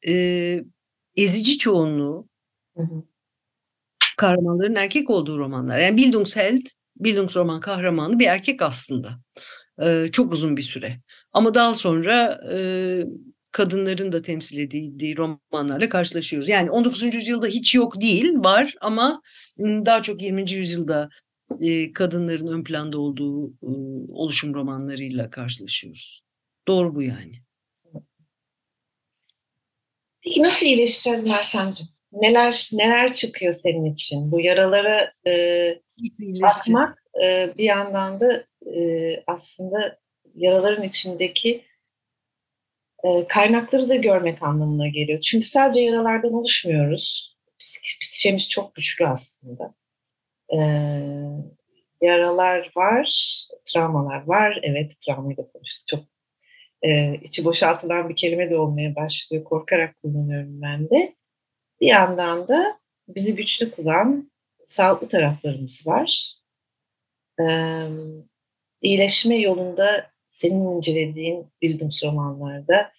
e, 0.08 0.64
ezici 1.16 1.58
çoğunluğu 1.58 2.28
hı 2.76 2.82
hı 2.82 3.04
kahramanların 4.16 4.74
erkek 4.74 5.10
olduğu 5.10 5.38
romanlar. 5.38 5.78
Yani 5.78 5.96
Bildungsheld, 5.96 6.62
Bildungsroman 6.96 7.60
kahramanı 7.60 8.18
bir 8.18 8.26
erkek 8.26 8.62
aslında. 8.62 9.18
Ee, 9.82 10.08
çok 10.12 10.32
uzun 10.32 10.56
bir 10.56 10.62
süre. 10.62 11.00
Ama 11.32 11.54
daha 11.54 11.74
sonra 11.74 12.40
e, 12.52 12.58
kadınların 13.54 14.12
da 14.12 14.22
temsil 14.22 14.58
edildiği 14.58 15.16
romanlarla 15.16 15.88
karşılaşıyoruz. 15.88 16.48
Yani 16.48 16.70
19. 16.70 17.14
yüzyılda 17.14 17.46
hiç 17.46 17.74
yok 17.74 18.00
değil, 18.00 18.34
var 18.36 18.74
ama 18.80 19.22
daha 19.58 20.02
çok 20.02 20.22
20. 20.22 20.52
yüzyılda 20.52 21.08
e, 21.62 21.92
kadınların 21.92 22.46
ön 22.46 22.64
planda 22.64 22.98
olduğu 22.98 23.50
e, 23.50 23.70
oluşum 24.12 24.54
romanlarıyla 24.54 25.30
karşılaşıyoruz. 25.30 26.22
Doğru 26.68 26.94
bu 26.94 27.02
yani. 27.02 27.34
Peki 30.22 30.42
nasıl 30.42 30.66
iyileşeceğiz 30.66 31.24
Meltemciğim? 31.24 31.90
Neler 32.12 32.70
neler 32.72 33.12
çıkıyor 33.12 33.52
senin 33.52 33.84
için? 33.84 34.32
Bu 34.32 34.40
yaralara 34.40 35.12
e, 35.26 35.32
bakmak 36.42 37.02
e, 37.24 37.54
bir 37.58 37.64
yandan 37.64 38.20
da 38.20 38.44
e, 38.76 39.22
aslında 39.26 39.98
yaraların 40.34 40.84
içindeki 40.84 41.64
kaynakları 43.28 43.88
da 43.88 43.94
görmek 43.94 44.42
anlamına 44.42 44.88
geliyor. 44.88 45.20
Çünkü 45.20 45.46
sadece 45.46 45.80
yaralardan 45.80 46.32
oluşmuyoruz. 46.32 47.36
Psikemiz 48.00 48.48
çok 48.48 48.74
güçlü 48.74 49.06
aslında. 49.06 49.74
E, 50.52 50.58
yaralar 52.00 52.72
var, 52.76 53.38
travmalar 53.64 54.26
var. 54.26 54.60
Evet, 54.62 54.92
travmayı 55.06 55.36
da 55.36 55.48
konuştuk. 55.52 55.86
Çok 55.86 56.04
e, 56.82 57.14
içi 57.14 57.44
boşaltılan 57.44 58.08
bir 58.08 58.16
kelime 58.16 58.50
de 58.50 58.56
olmaya 58.56 58.96
başlıyor. 58.96 59.44
Korkarak 59.44 60.02
kullanıyorum 60.02 60.62
ben 60.62 60.90
de. 60.90 61.14
Bir 61.80 61.86
yandan 61.86 62.48
da 62.48 62.78
bizi 63.08 63.36
güçlü 63.36 63.70
kılan 63.70 64.30
sağlıklı 64.64 65.08
taraflarımız 65.08 65.86
var. 65.86 66.34
E, 67.40 67.46
iyileşme 68.82 69.36
yolunda 69.36 70.10
senin 70.28 70.76
incelediğin 70.76 71.46
bildiğim 71.62 71.90
romanlarda 72.02 72.92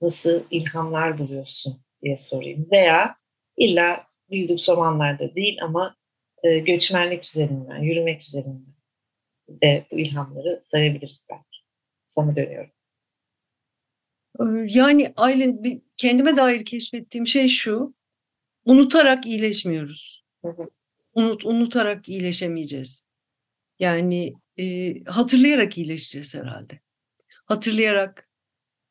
nasıl 0.00 0.42
ilhamlar 0.50 1.18
buluyorsun 1.18 1.80
diye 2.02 2.16
sorayım. 2.16 2.68
Veya 2.72 3.16
illa 3.56 4.06
bildiğim 4.30 4.60
romanlarda 4.68 5.34
değil 5.34 5.58
ama 5.62 5.96
e, 6.42 6.58
göçmenlik 6.58 7.24
üzerinden, 7.24 7.82
yürümek 7.82 8.22
üzerinden 8.22 8.74
de 9.48 9.86
bu 9.92 9.98
ilhamları 9.98 10.62
sayabiliriz 10.64 11.26
belki. 11.30 11.58
Sana 12.06 12.36
dönüyorum. 12.36 12.70
Yani 14.76 15.12
Aylin 15.16 15.84
kendime 15.96 16.36
dair 16.36 16.64
keşfettiğim 16.64 17.26
şey 17.26 17.48
şu. 17.48 17.94
Unutarak 18.64 19.26
iyileşmiyoruz. 19.26 20.24
Hı 20.44 20.48
hı. 20.48 20.70
Unut, 21.14 21.44
unutarak 21.44 22.08
iyileşemeyeceğiz. 22.08 23.04
Yani 23.78 24.34
e, 24.60 24.94
hatırlayarak 25.04 25.78
iyileşeceğiz 25.78 26.34
herhalde. 26.34 26.80
Hatırlayarak, 27.44 28.27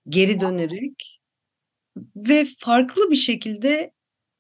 geri 0.10 0.40
dönerek 0.40 1.20
ve 2.16 2.46
farklı 2.60 3.12
bir 3.12 3.16
şekilde 3.16 3.92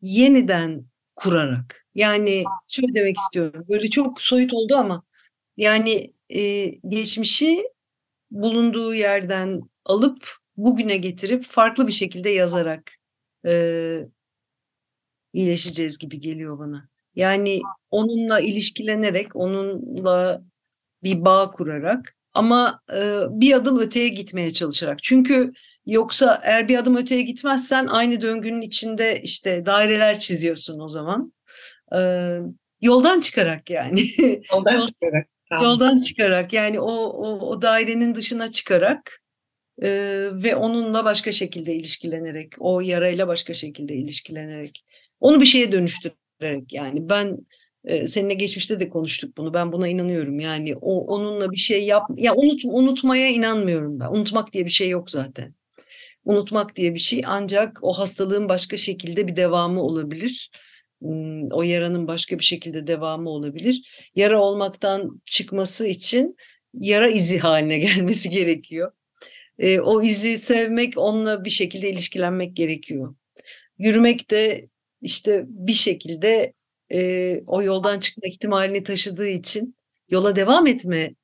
yeniden 0.01 0.85
kurarak. 1.15 1.87
Yani 1.95 2.43
şöyle 2.67 2.93
demek 2.93 3.17
istiyorum. 3.17 3.65
Böyle 3.69 3.89
çok 3.89 4.21
soyut 4.21 4.53
oldu 4.53 4.75
ama 4.75 5.03
yani 5.57 6.13
e, 6.29 6.65
geçmişi 6.67 7.63
bulunduğu 8.31 8.93
yerden 8.93 9.61
alıp 9.85 10.35
bugüne 10.57 10.97
getirip 10.97 11.43
farklı 11.43 11.87
bir 11.87 11.91
şekilde 11.91 12.29
yazarak 12.29 12.91
e, 13.45 14.01
iyileşeceğiz 15.33 15.97
gibi 15.97 16.19
geliyor 16.19 16.59
bana. 16.59 16.89
Yani 17.15 17.61
onunla 17.91 18.39
ilişkilenerek, 18.39 19.35
onunla 19.35 20.43
bir 21.03 21.25
bağ 21.25 21.51
kurarak 21.51 22.16
ama 22.37 22.81
e, 22.93 23.21
bir 23.29 23.53
adım 23.53 23.79
öteye 23.79 24.07
gitmeye 24.07 24.51
çalışarak. 24.51 25.03
Çünkü 25.03 25.53
yoksa 25.85 26.41
eğer 26.43 26.67
bir 26.67 26.77
adım 26.77 26.97
öteye 26.97 27.21
gitmezsen 27.21 27.87
aynı 27.87 28.21
döngünün 28.21 28.61
içinde 28.61 29.19
işte 29.23 29.65
daireler 29.65 30.19
çiziyorsun 30.19 30.79
o 30.79 30.89
zaman. 30.89 31.33
E, 31.95 31.99
yoldan 32.81 33.19
çıkarak 33.19 33.69
yani. 33.69 34.01
Yoldan 34.51 34.81
çıkarak. 34.81 35.27
Tamam. 35.49 35.63
Yoldan 35.63 35.99
çıkarak 35.99 36.53
yani 36.53 36.79
o, 36.79 36.91
o, 36.93 37.49
o 37.49 37.61
dairenin 37.61 38.15
dışına 38.15 38.51
çıkarak 38.51 39.21
e, 39.83 39.89
ve 40.31 40.55
onunla 40.55 41.05
başka 41.05 41.31
şekilde 41.31 41.75
ilişkilenerek, 41.75 42.53
o 42.59 42.81
yarayla 42.81 43.27
başka 43.27 43.53
şekilde 43.53 43.95
ilişkilenerek, 43.95 44.85
onu 45.19 45.41
bir 45.41 45.45
şeye 45.45 45.71
dönüştürerek 45.71 46.73
yani 46.73 47.09
ben 47.09 47.37
seninle 48.07 48.33
geçmişte 48.33 48.79
de 48.79 48.89
konuştuk 48.89 49.37
bunu. 49.37 49.53
Ben 49.53 49.71
buna 49.71 49.87
inanıyorum. 49.87 50.39
Yani 50.39 50.75
o 50.81 51.05
onunla 51.05 51.51
bir 51.51 51.57
şey 51.57 51.83
yap 51.83 52.03
ya 52.17 52.35
unut 52.35 52.61
unutmaya 52.65 53.27
inanmıyorum 53.27 53.99
ben. 53.99 54.07
Unutmak 54.07 54.53
diye 54.53 54.65
bir 54.65 54.71
şey 54.71 54.89
yok 54.89 55.11
zaten. 55.11 55.55
Unutmak 56.25 56.75
diye 56.75 56.93
bir 56.93 56.99
şey 56.99 57.21
ancak 57.25 57.79
o 57.81 57.93
hastalığın 57.93 58.49
başka 58.49 58.77
şekilde 58.77 59.27
bir 59.27 59.35
devamı 59.35 59.81
olabilir. 59.81 60.51
O 61.51 61.63
yaranın 61.63 62.07
başka 62.07 62.39
bir 62.39 62.43
şekilde 62.43 62.87
devamı 62.87 63.29
olabilir. 63.29 63.81
Yara 64.15 64.41
olmaktan 64.41 65.21
çıkması 65.25 65.87
için 65.87 66.35
yara 66.73 67.07
izi 67.07 67.39
haline 67.39 67.79
gelmesi 67.79 68.29
gerekiyor. 68.29 68.91
E, 69.59 69.79
o 69.79 70.01
izi 70.01 70.37
sevmek, 70.37 70.97
onunla 70.97 71.45
bir 71.45 71.49
şekilde 71.49 71.89
ilişkilenmek 71.89 72.55
gerekiyor. 72.55 73.15
Yürümek 73.77 74.31
de 74.31 74.67
işte 75.01 75.45
bir 75.47 75.73
şekilde 75.73 76.53
e, 76.93 77.41
o 77.47 77.63
yoldan 77.63 77.99
çıkma 77.99 78.27
ihtimalini 78.27 78.83
taşıdığı 78.83 79.27
için 79.27 79.75
yola 80.09 80.35
devam 80.35 80.67
etme 80.67 81.15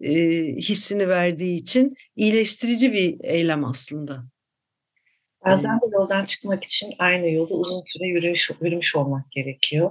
e, 0.00 0.12
hissini 0.56 1.08
verdiği 1.08 1.56
için 1.60 1.94
iyileştirici 2.16 2.92
bir 2.92 3.16
eylem 3.24 3.64
aslında. 3.64 4.24
Bazen 5.44 5.76
de 5.76 5.84
yoldan 5.92 6.24
çıkmak 6.24 6.64
için 6.64 6.92
aynı 6.98 7.30
yolu 7.30 7.54
uzun 7.54 7.82
süre 7.82 8.06
yürümüş, 8.06 8.50
yürümüş 8.60 8.96
olmak 8.96 9.30
gerekiyor. 9.30 9.90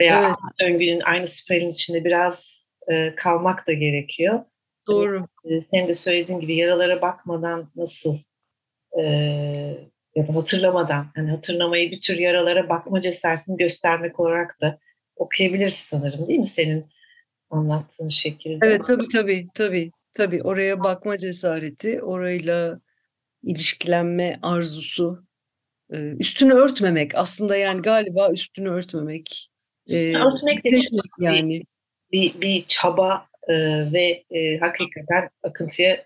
Veya 0.00 0.26
evet. 0.26 0.36
döngünün 0.60 1.00
aynı 1.00 1.26
spiralin 1.26 1.70
içinde 1.70 2.04
biraz 2.04 2.66
e, 2.92 3.14
kalmak 3.14 3.66
da 3.66 3.72
gerekiyor. 3.72 4.44
Doğru. 4.86 5.26
E, 5.44 5.60
senin 5.60 5.88
de 5.88 5.94
söylediğin 5.94 6.40
gibi 6.40 6.56
yaralara 6.56 7.02
bakmadan 7.02 7.70
nasıl 7.76 8.18
e, 9.00 9.04
ya 10.20 10.28
da 10.28 10.34
hatırlamadan, 10.34 11.06
hani 11.14 11.30
hatırlamayı 11.30 11.90
bir 11.90 12.00
tür 12.00 12.18
yaralara 12.18 12.68
bakma 12.68 13.00
cesaretini 13.00 13.56
göstermek 13.56 14.20
olarak 14.20 14.60
da 14.60 14.78
okuyabiliriz 15.16 15.74
sanırım 15.74 16.28
değil 16.28 16.40
mi 16.40 16.46
senin 16.46 16.86
anlattığın 17.50 18.08
şekilde? 18.08 18.66
Evet 18.66 18.86
tabii 18.86 19.08
tabii 19.12 19.48
tabii. 19.54 19.90
Tabii 20.12 20.42
oraya 20.42 20.84
bakma 20.84 21.18
cesareti, 21.18 22.02
orayla 22.02 22.80
ilişkilenme 23.42 24.38
arzusu, 24.42 25.24
üstünü 26.18 26.52
örtmemek 26.52 27.14
aslında 27.14 27.56
yani 27.56 27.82
galiba 27.82 28.30
üstünü 28.32 28.68
örtmemek. 28.68 29.50
Üstünü 29.86 30.18
örtmek 30.18 30.64
de 30.64 30.80
yani. 31.20 31.62
Bir, 32.12 32.40
bir 32.40 32.64
çaba 32.66 33.26
ve 33.92 34.24
hakikaten 34.60 35.30
akıntıya 35.42 36.04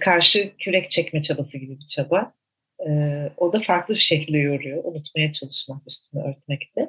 karşı 0.00 0.52
kürek 0.58 0.90
çekme 0.90 1.22
çabası 1.22 1.58
gibi 1.58 1.78
bir 1.78 1.86
çaba. 1.86 2.34
E, 2.86 2.90
o 3.36 3.52
da 3.52 3.60
farklı 3.60 3.94
bir 3.94 4.00
şekilde 4.00 4.38
yoruyor. 4.38 4.84
Unutmaya 4.84 5.32
çalışmak, 5.32 5.82
üstünü 5.86 6.22
örtmekte. 6.22 6.88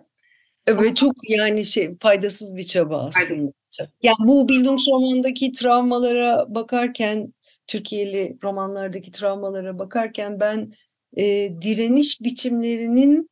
Evet 0.68 0.96
çok 0.96 1.30
yani 1.30 1.66
şey 1.66 1.98
faydasız 1.98 2.58
bir 2.58 2.64
çaba 2.64 3.08
aslında. 3.08 3.52
Çaba. 3.70 3.90
Yani 4.04 4.28
bu 4.28 4.50
Bildungsroman'daki 4.50 5.52
travmalara 5.52 6.46
bakarken 6.56 7.34
Türkiye'li 7.68 8.38
romanlardaki 8.44 9.12
travmalara 9.12 9.80
bakarken 9.80 10.40
ben 10.40 10.74
e, 11.18 11.24
direniş 11.62 12.22
biçimlerinin 12.22 13.30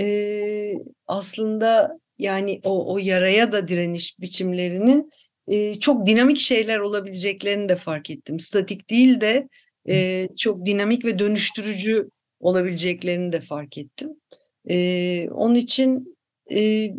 e, 0.00 0.74
aslında 1.06 1.98
yani 2.18 2.60
o, 2.64 2.94
o 2.94 2.98
yaraya 2.98 3.52
da 3.52 3.68
direniş 3.68 4.20
biçimlerinin 4.20 5.10
e, 5.48 5.74
çok 5.74 6.06
dinamik 6.06 6.38
şeyler 6.38 6.78
olabileceklerini 6.78 7.68
de 7.68 7.76
fark 7.76 8.10
ettim. 8.10 8.40
Statik 8.40 8.90
değil 8.90 9.20
de 9.20 9.48
e, 9.88 10.28
çok 10.38 10.66
dinamik 10.66 11.04
ve 11.04 11.18
dönüştürücü 11.18 12.10
olabileceklerini 12.40 13.32
de 13.32 13.40
fark 13.40 13.78
ettim. 13.78 14.10
E, 14.70 15.28
onun 15.30 15.54
için 15.54 16.16
e, 16.54 16.90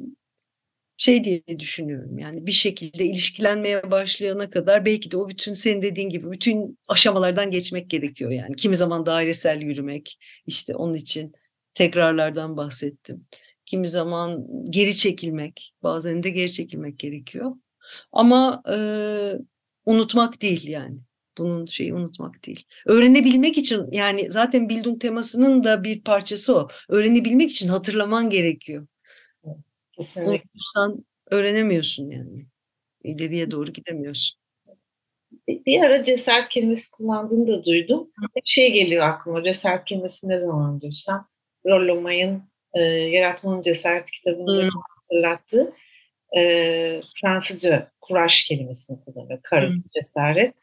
şey 0.98 1.24
diye 1.24 1.60
düşünüyorum 1.60 2.20
yani 2.20 2.46
bir 2.48 2.52
şekilde 2.52 3.06
ilişkilenmeye 3.06 3.92
başlayana 3.92 4.50
kadar 4.50 4.86
belki 4.86 5.12
de 5.12 5.18
o 5.18 5.30
bütün 5.30 5.54
senin 5.54 5.82
dediğin 5.82 6.10
gibi 6.10 6.32
bütün 6.32 6.80
aşamalardan 6.88 7.52
geçmek 7.52 7.90
gerekiyor 7.90 8.32
yani. 8.32 8.56
Kimi 8.56 8.76
zaman 8.76 9.06
dairesel 9.06 9.62
yürümek 9.62 10.18
işte 10.48 10.76
onun 10.76 10.94
için 10.94 11.32
tekrarlardan 11.74 12.58
bahsettim. 12.58 13.28
Kimi 13.66 13.90
zaman 13.90 14.48
geri 14.70 14.96
çekilmek, 14.96 15.74
bazen 15.84 16.24
de 16.24 16.30
geri 16.30 16.52
çekilmek 16.52 17.00
gerekiyor. 17.00 17.52
Ama 18.12 18.64
e, 18.70 18.78
unutmak 19.86 20.42
değil 20.42 20.68
yani 20.68 20.98
bunun 21.38 21.66
şeyi 21.66 21.94
unutmak 21.94 22.46
değil. 22.46 22.66
Öğrenebilmek 22.86 23.58
için 23.58 23.92
yani 23.92 24.32
zaten 24.32 24.70
Bildung 24.70 25.02
temasının 25.02 25.64
da 25.64 25.84
bir 25.84 26.02
parçası 26.02 26.58
o. 26.58 26.68
Öğrenebilmek 26.90 27.52
için 27.52 27.70
hatırlaman 27.70 28.30
gerekiyor. 28.30 28.88
Kesinlikle. 29.92 30.32
Unutmuşsan 30.32 31.06
öğrenemiyorsun 31.32 32.10
yani. 32.10 32.46
İleriye 33.04 33.52
doğru 33.52 33.74
gidemiyorsun. 33.74 34.42
Bir 35.48 35.82
ara 35.82 36.04
cesaret 36.04 36.50
kelimesi 36.50 36.92
kullandığını 36.92 37.48
da 37.48 37.66
duydum. 37.66 38.12
Hep 38.36 38.44
şey 38.46 38.72
geliyor 38.72 39.04
aklıma. 39.04 39.44
Cesaret 39.44 39.86
kelimesi 39.86 40.30
ne 40.30 40.40
zaman 40.40 40.82
duysam. 40.82 41.28
Rollo 41.66 42.02
May'ın 42.02 42.44
e, 42.74 42.82
Yaratmanın 42.84 43.62
Cesareti 43.62 44.12
kitabını 44.12 44.62
hmm. 44.62 44.70
hatırlattı. 44.96 45.74
e, 46.38 47.02
Fransızca 47.22 47.92
kuraş 48.02 48.46
kelimesini 48.46 49.06
kullanıyor. 49.06 49.40
Karın, 49.44 49.84
cesaret. 49.94 50.56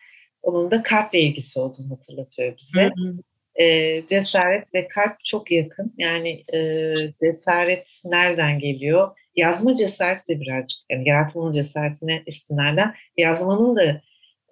Onun 0.42 0.70
da 0.70 0.82
kalple 0.82 1.20
ilgisi 1.20 1.60
olduğunu 1.60 1.90
hatırlatıyor 1.90 2.56
bize. 2.58 2.82
Hı 2.82 2.86
hı. 2.86 3.14
E, 3.62 4.06
cesaret 4.06 4.74
ve 4.74 4.88
kalp 4.88 5.24
çok 5.24 5.50
yakın. 5.50 5.94
Yani 5.98 6.44
e, 6.54 6.94
cesaret 7.20 8.00
nereden 8.04 8.58
geliyor? 8.58 9.18
Yazma 9.36 9.76
cesareti 9.76 10.28
de 10.28 10.40
birazcık, 10.40 10.78
yani 10.90 11.08
yaratmanın 11.08 11.52
cesaretine 11.52 12.22
istinaden 12.26 12.94
yazmanın 13.16 13.76
da 13.76 14.00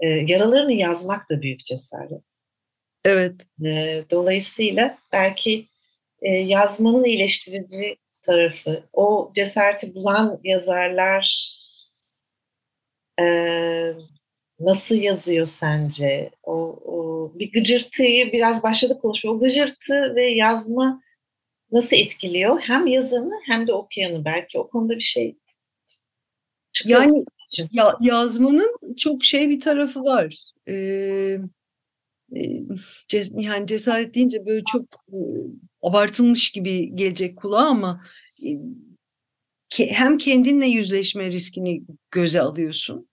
e, 0.00 0.08
yaralarını 0.08 0.72
yazmak 0.72 1.30
da 1.30 1.42
büyük 1.42 1.64
cesaret. 1.64 2.22
Evet. 3.04 3.46
E, 3.64 4.04
dolayısıyla 4.10 4.98
belki 5.12 5.66
e, 6.22 6.30
yazmanın 6.30 7.04
iyileştirici 7.04 7.96
tarafı, 8.22 8.82
o 8.92 9.32
cesareti 9.34 9.94
bulan 9.94 10.40
yazarlar 10.44 11.52
e, 13.20 13.24
nasıl 14.60 14.94
yazıyor 14.94 15.46
sence? 15.46 16.30
O, 16.42 16.52
o 16.84 17.32
bir 17.34 17.52
gıcırtıyı 17.52 18.32
biraz 18.32 18.62
başladık 18.62 19.02
konuşmaya. 19.02 19.30
O 19.30 19.38
gıcırtı 19.38 20.14
ve 20.16 20.28
yazma 20.28 21.02
nasıl 21.72 21.96
etkiliyor? 21.96 22.60
Hem 22.60 22.86
yazanı 22.86 23.34
hem 23.46 23.66
de 23.66 23.72
okuyanı. 23.72 24.24
Belki 24.24 24.58
o 24.58 24.68
konuda 24.68 24.96
bir 24.96 25.00
şey 25.00 25.36
çıkıyor. 26.72 27.00
Yani 27.00 27.24
için. 27.46 27.68
Ya, 27.72 27.96
yazmanın 28.00 28.76
çok 28.96 29.24
şey 29.24 29.50
bir 29.50 29.60
tarafı 29.60 30.04
var. 30.04 30.36
Ee, 30.68 31.38
yani 33.30 33.66
cesaret 33.66 34.14
deyince 34.14 34.46
böyle 34.46 34.62
çok 34.72 34.84
abartılmış 35.82 36.50
gibi 36.50 36.96
gelecek 36.96 37.36
kulağa 37.36 37.66
ama 37.66 38.04
hem 39.78 40.18
kendinle 40.18 40.66
yüzleşme 40.66 41.26
riskini 41.26 41.82
göze 42.10 42.40
alıyorsun 42.40 43.08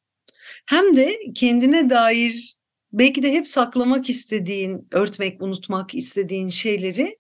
hem 0.66 0.98
de 0.98 1.20
kendine 1.36 1.90
dair 1.90 2.56
belki 2.94 3.24
de 3.24 3.32
hep 3.32 3.48
saklamak 3.48 4.10
istediğin, 4.10 4.88
örtmek, 4.92 5.42
unutmak 5.42 5.96
istediğin 5.96 6.50
şeyleri 6.50 7.18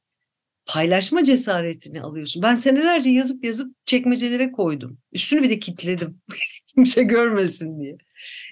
paylaşma 0.65 1.23
cesaretini 1.23 2.01
alıyorsun. 2.01 2.43
Ben 2.43 2.55
senelerce 2.55 3.09
yazıp 3.09 3.45
yazıp 3.45 3.75
çekmecelere 3.85 4.51
koydum. 4.51 4.97
Üstünü 5.13 5.43
bir 5.43 5.49
de 5.49 5.59
kitledim. 5.59 6.21
Kimse 6.67 7.03
görmesin 7.03 7.79
diye. 7.79 7.97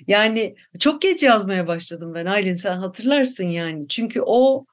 Yani 0.07 0.55
çok 0.79 1.01
geç 1.01 1.23
yazmaya 1.23 1.67
başladım 1.67 2.11
ben 2.15 2.25
Aylin 2.25 2.53
sen 2.53 2.77
hatırlarsın 2.77 3.47
yani. 3.47 3.87
Çünkü 3.87 4.21
o 4.25 4.65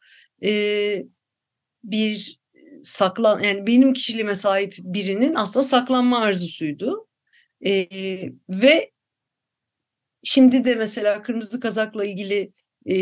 e, 0.45 1.05
bir 1.85 2.39
saklan 2.85 3.43
yani 3.43 3.67
benim 3.67 3.93
kişiliğime 3.93 4.35
sahip 4.35 4.75
birinin 4.79 5.35
aslında 5.35 5.65
saklanma 5.65 6.19
arzusuydu. 6.19 7.07
E, 7.67 7.89
ve 8.49 8.91
şimdi 10.23 10.65
de 10.65 10.75
mesela 10.75 11.23
kırmızı 11.23 11.61
kazakla 11.61 12.05
ilgili 12.05 12.53
e, 12.87 12.95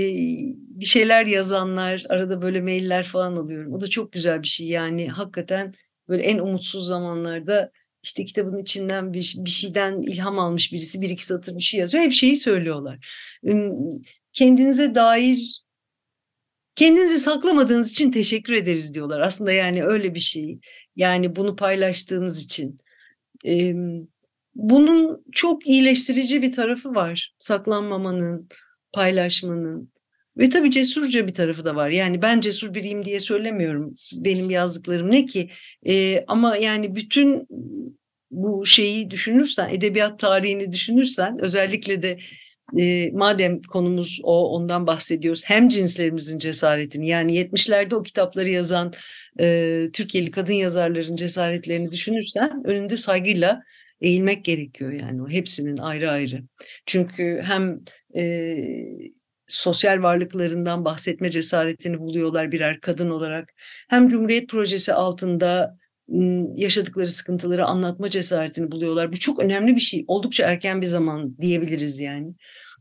bir 0.59 0.85
şeyler 0.85 1.27
yazanlar 1.27 2.05
arada 2.09 2.43
böyle 2.43 2.61
mailler 2.61 3.05
falan 3.07 3.37
alıyorum. 3.37 3.73
O 3.73 3.81
da 3.81 3.89
çok 3.89 4.13
güzel 4.13 4.43
bir 4.43 4.49
şey 4.49 4.67
yani 4.67 5.09
hakikaten 5.09 5.73
böyle 6.09 6.23
en 6.23 6.39
umutsuz 6.39 6.87
zamanlarda 6.87 7.71
işte 8.03 8.25
kitabın 8.25 8.57
içinden 8.57 9.13
bir, 9.13 9.35
bir 9.39 9.51
şeyden 9.51 10.03
ilham 10.03 10.39
almış 10.39 10.73
birisi 10.73 11.01
bir 11.01 11.11
iki 11.11 11.27
satır 11.27 11.57
bir 11.57 11.63
şey 11.63 11.81
yazıyor. 11.81 12.05
Hep 12.05 12.13
şeyi 12.13 12.37
söylüyorlar. 12.37 13.07
Kendinize 14.33 14.95
dair 14.95 15.63
kendinizi 16.75 17.19
saklamadığınız 17.19 17.91
için 17.91 18.11
teşekkür 18.11 18.53
ederiz 18.53 18.95
diyorlar. 18.95 19.21
Aslında 19.21 19.53
yani 19.53 19.85
öyle 19.85 20.15
bir 20.15 20.21
şey. 20.21 20.61
Yani 20.97 21.37
bunu 21.37 21.57
paylaştığınız 21.57 22.43
için. 22.43 22.79
Bunun 24.57 25.25
çok 25.33 25.67
iyileştirici 25.67 26.43
bir 26.43 26.53
tarafı 26.53 26.95
var. 26.95 27.35
Saklanmamanın, 27.39 28.49
paylaşmanın. 28.93 29.93
Ve 30.39 30.49
tabii 30.49 30.71
cesurca 30.71 31.27
bir 31.27 31.35
tarafı 31.35 31.65
da 31.65 31.77
var. 31.77 31.91
Yani 31.91 32.23
ben 32.23 32.41
cesur 32.41 32.75
biriyim 32.75 33.05
diye 33.05 33.21
söylemiyorum. 33.21 33.95
Benim 34.13 34.51
yazdıklarım 34.51 35.11
ne 35.11 35.25
ki? 35.25 35.51
Ee, 35.87 36.25
ama 36.29 36.57
yani 36.57 36.97
bütün 36.97 37.47
bu 38.31 38.67
şeyi 38.67 39.11
düşünürsen, 39.11 39.69
edebiyat 39.69 40.19
tarihini 40.19 40.73
düşünürsen, 40.73 41.39
özellikle 41.41 42.03
de 42.03 42.19
e, 42.79 43.11
madem 43.13 43.63
konumuz 43.63 44.21
o, 44.23 44.49
ondan 44.49 44.87
bahsediyoruz. 44.87 45.43
Hem 45.45 45.69
cinslerimizin 45.69 46.39
cesaretini, 46.39 47.09
yani 47.09 47.35
70'lerde 47.39 47.95
o 47.95 48.03
kitapları 48.03 48.49
yazan 48.49 48.93
e, 49.41 49.89
Türkiye'li 49.93 50.31
kadın 50.31 50.53
yazarların 50.53 51.17
cesaretlerini 51.17 51.93
düşünürsen, 51.93 52.63
önünde 52.65 52.97
saygıyla 52.97 53.63
eğilmek 54.01 54.45
gerekiyor 54.45 54.93
yani 54.93 55.23
o 55.23 55.29
hepsinin 55.29 55.77
ayrı 55.77 56.11
ayrı. 56.11 56.43
Çünkü 56.87 57.43
hem 57.45 57.81
e, 58.17 58.57
sosyal 59.49 60.03
varlıklarından 60.03 60.85
bahsetme 60.85 61.31
cesaretini 61.31 61.99
buluyorlar 61.99 62.53
birer 62.53 62.81
kadın 62.81 63.11
olarak. 63.11 63.53
Hem 63.89 64.09
Cumhuriyet 64.09 64.49
Projesi 64.49 64.93
altında 64.93 65.77
yaşadıkları 66.55 67.09
sıkıntıları 67.09 67.65
anlatma 67.65 68.11
cesaretini 68.11 68.73
buluyorlar. 68.73 69.13
Bu 69.13 69.19
çok 69.19 69.39
önemli 69.43 69.75
bir 69.75 69.81
şey. 69.81 70.05
Oldukça 70.07 70.47
erken 70.47 70.81
bir 70.81 70.87
zaman 70.87 71.39
diyebiliriz 71.41 72.01
yani. 72.01 72.35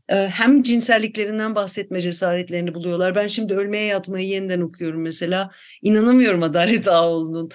Hem 0.08 0.62
cinselliklerinden 0.62 1.54
bahsetme 1.54 2.00
cesaretlerini 2.00 2.74
buluyorlar. 2.74 3.14
Ben 3.14 3.26
şimdi 3.26 3.54
Ölmeye 3.54 3.84
Yatmayı 3.84 4.28
yeniden 4.28 4.60
okuyorum 4.60 5.02
mesela. 5.02 5.50
İnanamıyorum 5.82 6.42
Adalet 6.42 6.88
Ağoğlu'nun 6.88 7.48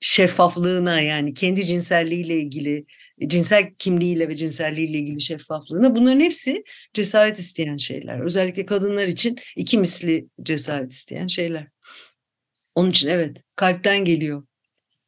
şeffaflığına 0.00 1.00
yani 1.00 1.34
kendi 1.34 1.64
cinselliğiyle 1.66 2.36
ilgili, 2.36 2.86
cinsel 3.26 3.74
kimliğiyle 3.78 4.28
ve 4.28 4.34
cinselliğiyle 4.34 4.98
ilgili 4.98 5.20
şeffaflığına 5.20 5.94
bunların 5.94 6.20
hepsi 6.20 6.64
cesaret 6.94 7.38
isteyen 7.38 7.76
şeyler. 7.76 8.20
Özellikle 8.20 8.66
kadınlar 8.66 9.06
için 9.06 9.36
iki 9.56 9.78
misli 9.78 10.28
cesaret 10.42 10.92
isteyen 10.92 11.26
şeyler. 11.26 11.68
Onun 12.74 12.90
için 12.90 13.08
evet 13.08 13.36
kalpten 13.56 14.04
geliyor. 14.04 14.46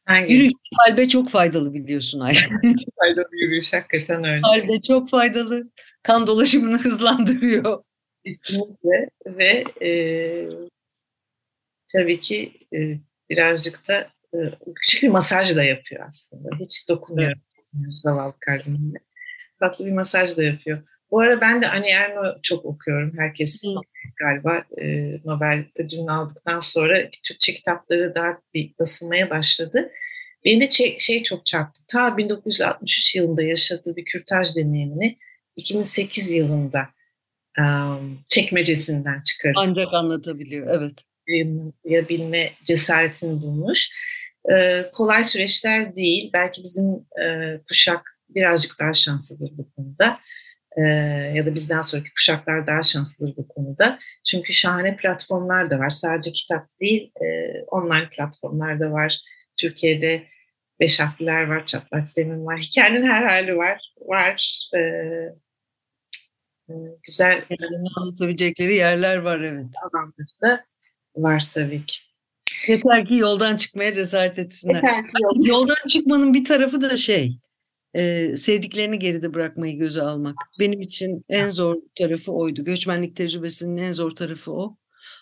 Hangi? 0.04 0.32
Yürüyüş 0.34 0.52
kalbe 0.86 1.08
çok 1.08 1.30
faydalı 1.30 1.74
biliyorsun 1.74 2.20
Ayşe. 2.20 2.48
faydalı 3.00 3.28
yürüyüş 3.32 3.72
hakikaten 3.72 4.24
öyle. 4.24 4.42
Kalbe 4.42 4.82
çok 4.82 5.10
faydalı. 5.10 5.70
Kan 6.02 6.26
dolaşımını 6.26 6.78
hızlandırıyor. 6.82 7.82
Kesinlikle 8.26 9.10
ve 9.26 9.64
e, 9.82 9.90
tabii 11.92 12.20
ki 12.20 12.52
e, 12.74 12.98
birazcık 13.30 13.88
da 13.88 14.10
küçük 14.74 15.02
bir 15.02 15.08
masaj 15.08 15.56
da 15.56 15.64
yapıyor 15.64 16.04
aslında. 16.06 16.48
Hiç 16.60 16.88
dokunmuyorum. 16.88 17.40
Evet. 17.74 17.92
Zavallı 17.92 18.34
kalbimle. 18.40 18.98
Tatlı 19.60 19.86
bir 19.86 19.92
masaj 19.92 20.36
da 20.36 20.42
yapıyor. 20.42 20.82
Bu 21.10 21.20
ara 21.20 21.40
ben 21.40 21.62
de 21.62 21.68
Annie 21.68 21.90
Ernaux 21.90 22.38
çok 22.42 22.64
okuyorum. 22.64 23.12
Herkes 23.18 23.64
Hı. 23.64 23.68
galiba 24.16 24.64
e, 24.80 25.16
Nobel 25.24 25.64
ödülünü 25.76 26.10
aldıktan 26.10 26.58
sonra 26.58 27.10
Türkçe 27.22 27.54
kitapları 27.54 28.14
daha 28.14 28.38
bir 28.54 28.74
basılmaya 28.78 29.30
başladı. 29.30 29.90
Beni 30.44 30.60
de 30.60 30.70
şey, 30.70 30.98
şey 30.98 31.22
çok 31.22 31.46
çarptı. 31.46 31.82
Ta 31.88 32.16
1963 32.16 33.14
yılında 33.14 33.42
yaşadığı 33.42 33.96
bir 33.96 34.04
kürtaj 34.04 34.56
deneyimini 34.56 35.18
2008 35.56 36.30
yılında 36.30 36.88
um, 37.58 38.24
çekmecesinden 38.28 39.22
çıkarıyor. 39.22 39.62
Ancak 39.66 39.94
anlatabiliyor, 39.94 40.66
evet. 40.78 40.92
Yabilme 41.84 42.52
cesaretini 42.64 43.42
bulmuş. 43.42 43.88
Ee, 44.52 44.90
kolay 44.92 45.24
süreçler 45.24 45.96
değil. 45.96 46.30
Belki 46.32 46.62
bizim 46.62 47.06
e, 47.22 47.56
kuşak 47.68 48.18
birazcık 48.28 48.80
daha 48.80 48.94
şanslıdır 48.94 49.58
bu 49.58 49.70
konuda 49.70 50.20
e, 50.76 50.82
ya 51.34 51.46
da 51.46 51.54
bizden 51.54 51.80
sonraki 51.80 52.14
kuşaklar 52.14 52.66
daha 52.66 52.82
şanslıdır 52.82 53.36
bu 53.36 53.48
konuda. 53.48 53.98
Çünkü 54.30 54.52
şahane 54.52 54.96
platformlar 54.96 55.70
da 55.70 55.78
var. 55.78 55.90
Sadece 55.90 56.32
kitap 56.32 56.66
değil, 56.80 57.12
e, 57.20 57.52
online 57.66 58.08
platformlar 58.10 58.80
da 58.80 58.92
var. 58.92 59.18
Türkiye'de 59.56 60.26
beş 60.80 61.00
harfliler 61.00 61.42
var, 61.42 61.66
çatlak 61.66 62.08
zemin 62.08 62.46
var. 62.46 62.58
Hikayenin 62.58 63.06
her 63.06 63.22
hali 63.22 63.56
var. 63.56 63.92
Var. 64.00 64.68
E, 64.74 64.78
e, 66.68 66.74
güzel. 67.02 67.44
Anlatabilecekleri 67.96 68.74
yerler 68.74 69.16
var 69.16 69.40
evet. 69.40 69.66
Alanları 69.82 70.40
da 70.42 70.64
var 71.16 71.50
tabii 71.54 71.86
ki. 71.86 72.09
Yeter 72.68 73.06
ki 73.06 73.14
yoldan 73.14 73.56
çıkmaya 73.56 73.92
cesaret 73.92 74.38
etsinler. 74.38 74.82
Yoldan. 75.22 75.42
yoldan 75.42 75.88
çıkmanın 75.88 76.34
bir 76.34 76.44
tarafı 76.44 76.80
da 76.80 76.96
şey, 76.96 77.38
e, 77.94 78.36
sevdiklerini 78.36 78.98
geride 78.98 79.34
bırakmayı 79.34 79.78
göze 79.78 80.02
almak. 80.02 80.36
Benim 80.58 80.80
için 80.80 81.24
en 81.28 81.48
zor 81.48 81.76
tarafı 81.94 82.32
oydu. 82.32 82.64
Göçmenlik 82.64 83.16
tecrübesinin 83.16 83.76
en 83.76 83.92
zor 83.92 84.10
tarafı 84.10 84.52
o. 84.52 84.76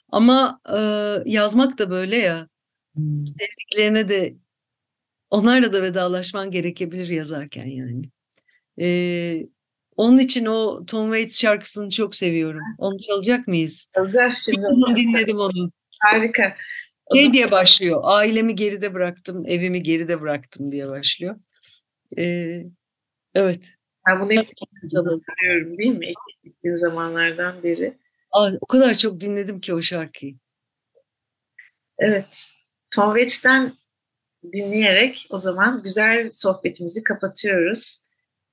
Ama 0.09 0.61
e, 0.71 0.79
yazmak 1.31 1.79
da 1.79 1.91
böyle 1.91 2.17
ya. 2.17 2.49
Hmm. 2.95 3.27
Sevdiklerine 3.27 4.09
de 4.09 4.35
onlarla 5.31 5.73
da 5.73 5.83
vedalaşman 5.83 6.51
gerekebilir 6.51 7.09
yazarken 7.09 7.67
yani. 7.67 8.11
E, 8.81 9.47
onun 9.97 10.19
için 10.19 10.47
o 10.47 10.87
Tom 10.87 11.07
Waits 11.07 11.41
şarkısını 11.41 11.91
çok 11.91 12.15
seviyorum. 12.15 12.63
Onu 12.79 12.99
çalacak 12.99 13.49
mıyız? 13.49 13.87
Çalacağız 13.95 14.43
şimdi. 14.47 14.67
Dinledim 14.97 15.39
onu. 15.39 15.71
Harika. 16.01 16.55
Şey 17.15 17.33
diye 17.33 17.51
başlıyor. 17.51 18.01
Ailemi 18.05 18.55
geride 18.55 18.95
bıraktım, 18.95 19.47
evimi 19.47 19.83
geride 19.83 20.21
bıraktım 20.21 20.73
diye 20.73 20.89
başlıyor. 20.89 21.37
Ee, 22.19 22.63
evet. 23.35 23.71
Ben 24.09 24.21
bunu 24.21 24.33
hep 24.33 24.49
hatırlıyorum 24.95 25.79
değil 25.79 25.97
mi? 25.97 26.07
İlk 26.07 26.43
gittiğin 26.45 26.75
zamanlardan 26.75 27.63
beri. 27.63 27.99
Aa, 28.33 28.51
o 28.61 28.67
kadar 28.67 28.95
çok 28.95 29.21
dinledim 29.21 29.61
ki 29.61 29.75
o 29.75 29.83
şarkıyı. 29.83 30.35
Evet. 31.99 32.45
Tom 32.95 33.15
Waits'ten 33.15 33.75
dinleyerek 34.53 35.27
o 35.31 35.37
zaman 35.39 35.83
güzel 35.83 36.31
sohbetimizi 36.33 37.03
kapatıyoruz. 37.03 38.01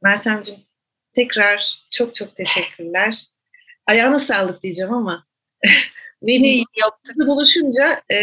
Meltemciğim 0.02 0.62
tekrar 1.14 1.80
çok 1.92 2.16
çok 2.16 2.36
teşekkürler. 2.36 3.26
Ayağına 3.88 4.20
sağlık 4.20 4.64
diyeceğim 4.64 4.94
ama 4.94 5.28
ne 6.28 6.44
diyeyim 6.44 6.66
yaptık 6.82 7.28
buluşunca 7.28 8.02
e, 8.12 8.18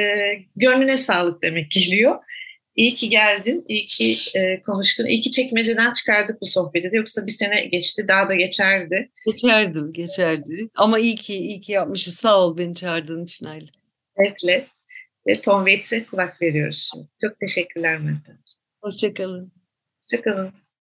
gönlüne 0.56 0.96
sağlık 0.96 1.42
demek 1.42 1.70
geliyor. 1.70 2.18
İyi 2.76 2.94
ki 2.94 3.08
geldin, 3.08 3.64
iyi 3.68 3.86
ki 3.86 4.16
e, 4.34 4.60
konuştun, 4.60 5.06
iyi 5.06 5.20
ki 5.20 5.30
çekmeceden 5.30 5.92
çıkardık 5.92 6.40
bu 6.40 6.46
sohbeti. 6.46 6.96
Yoksa 6.96 7.26
bir 7.26 7.32
sene 7.32 7.64
geçti, 7.64 8.04
daha 8.08 8.28
da 8.28 8.34
geçerdi. 8.34 9.10
Geçerdi, 9.26 9.78
geçerdi. 9.92 10.68
Ama 10.74 10.98
iyi 10.98 11.16
ki, 11.16 11.34
iyi 11.34 11.60
ki 11.60 11.72
yapmışız. 11.72 12.14
Sağ 12.14 12.40
ol 12.40 12.58
beni 12.58 12.74
çağırdığın 12.74 13.24
için 13.24 13.46
Aile. 13.46 13.66
Zevkle. 14.18 14.66
Ve 15.26 15.40
Tom 15.40 15.66
Waits'e 15.66 16.04
kulak 16.04 16.42
veriyoruz 16.42 16.90
şimdi. 16.92 17.08
Çok 17.20 17.40
teşekkürler 17.40 17.98
Meltem. 17.98 18.38
Hoşçakalın. 18.82 19.52
Hoşçakalın. 20.02 20.61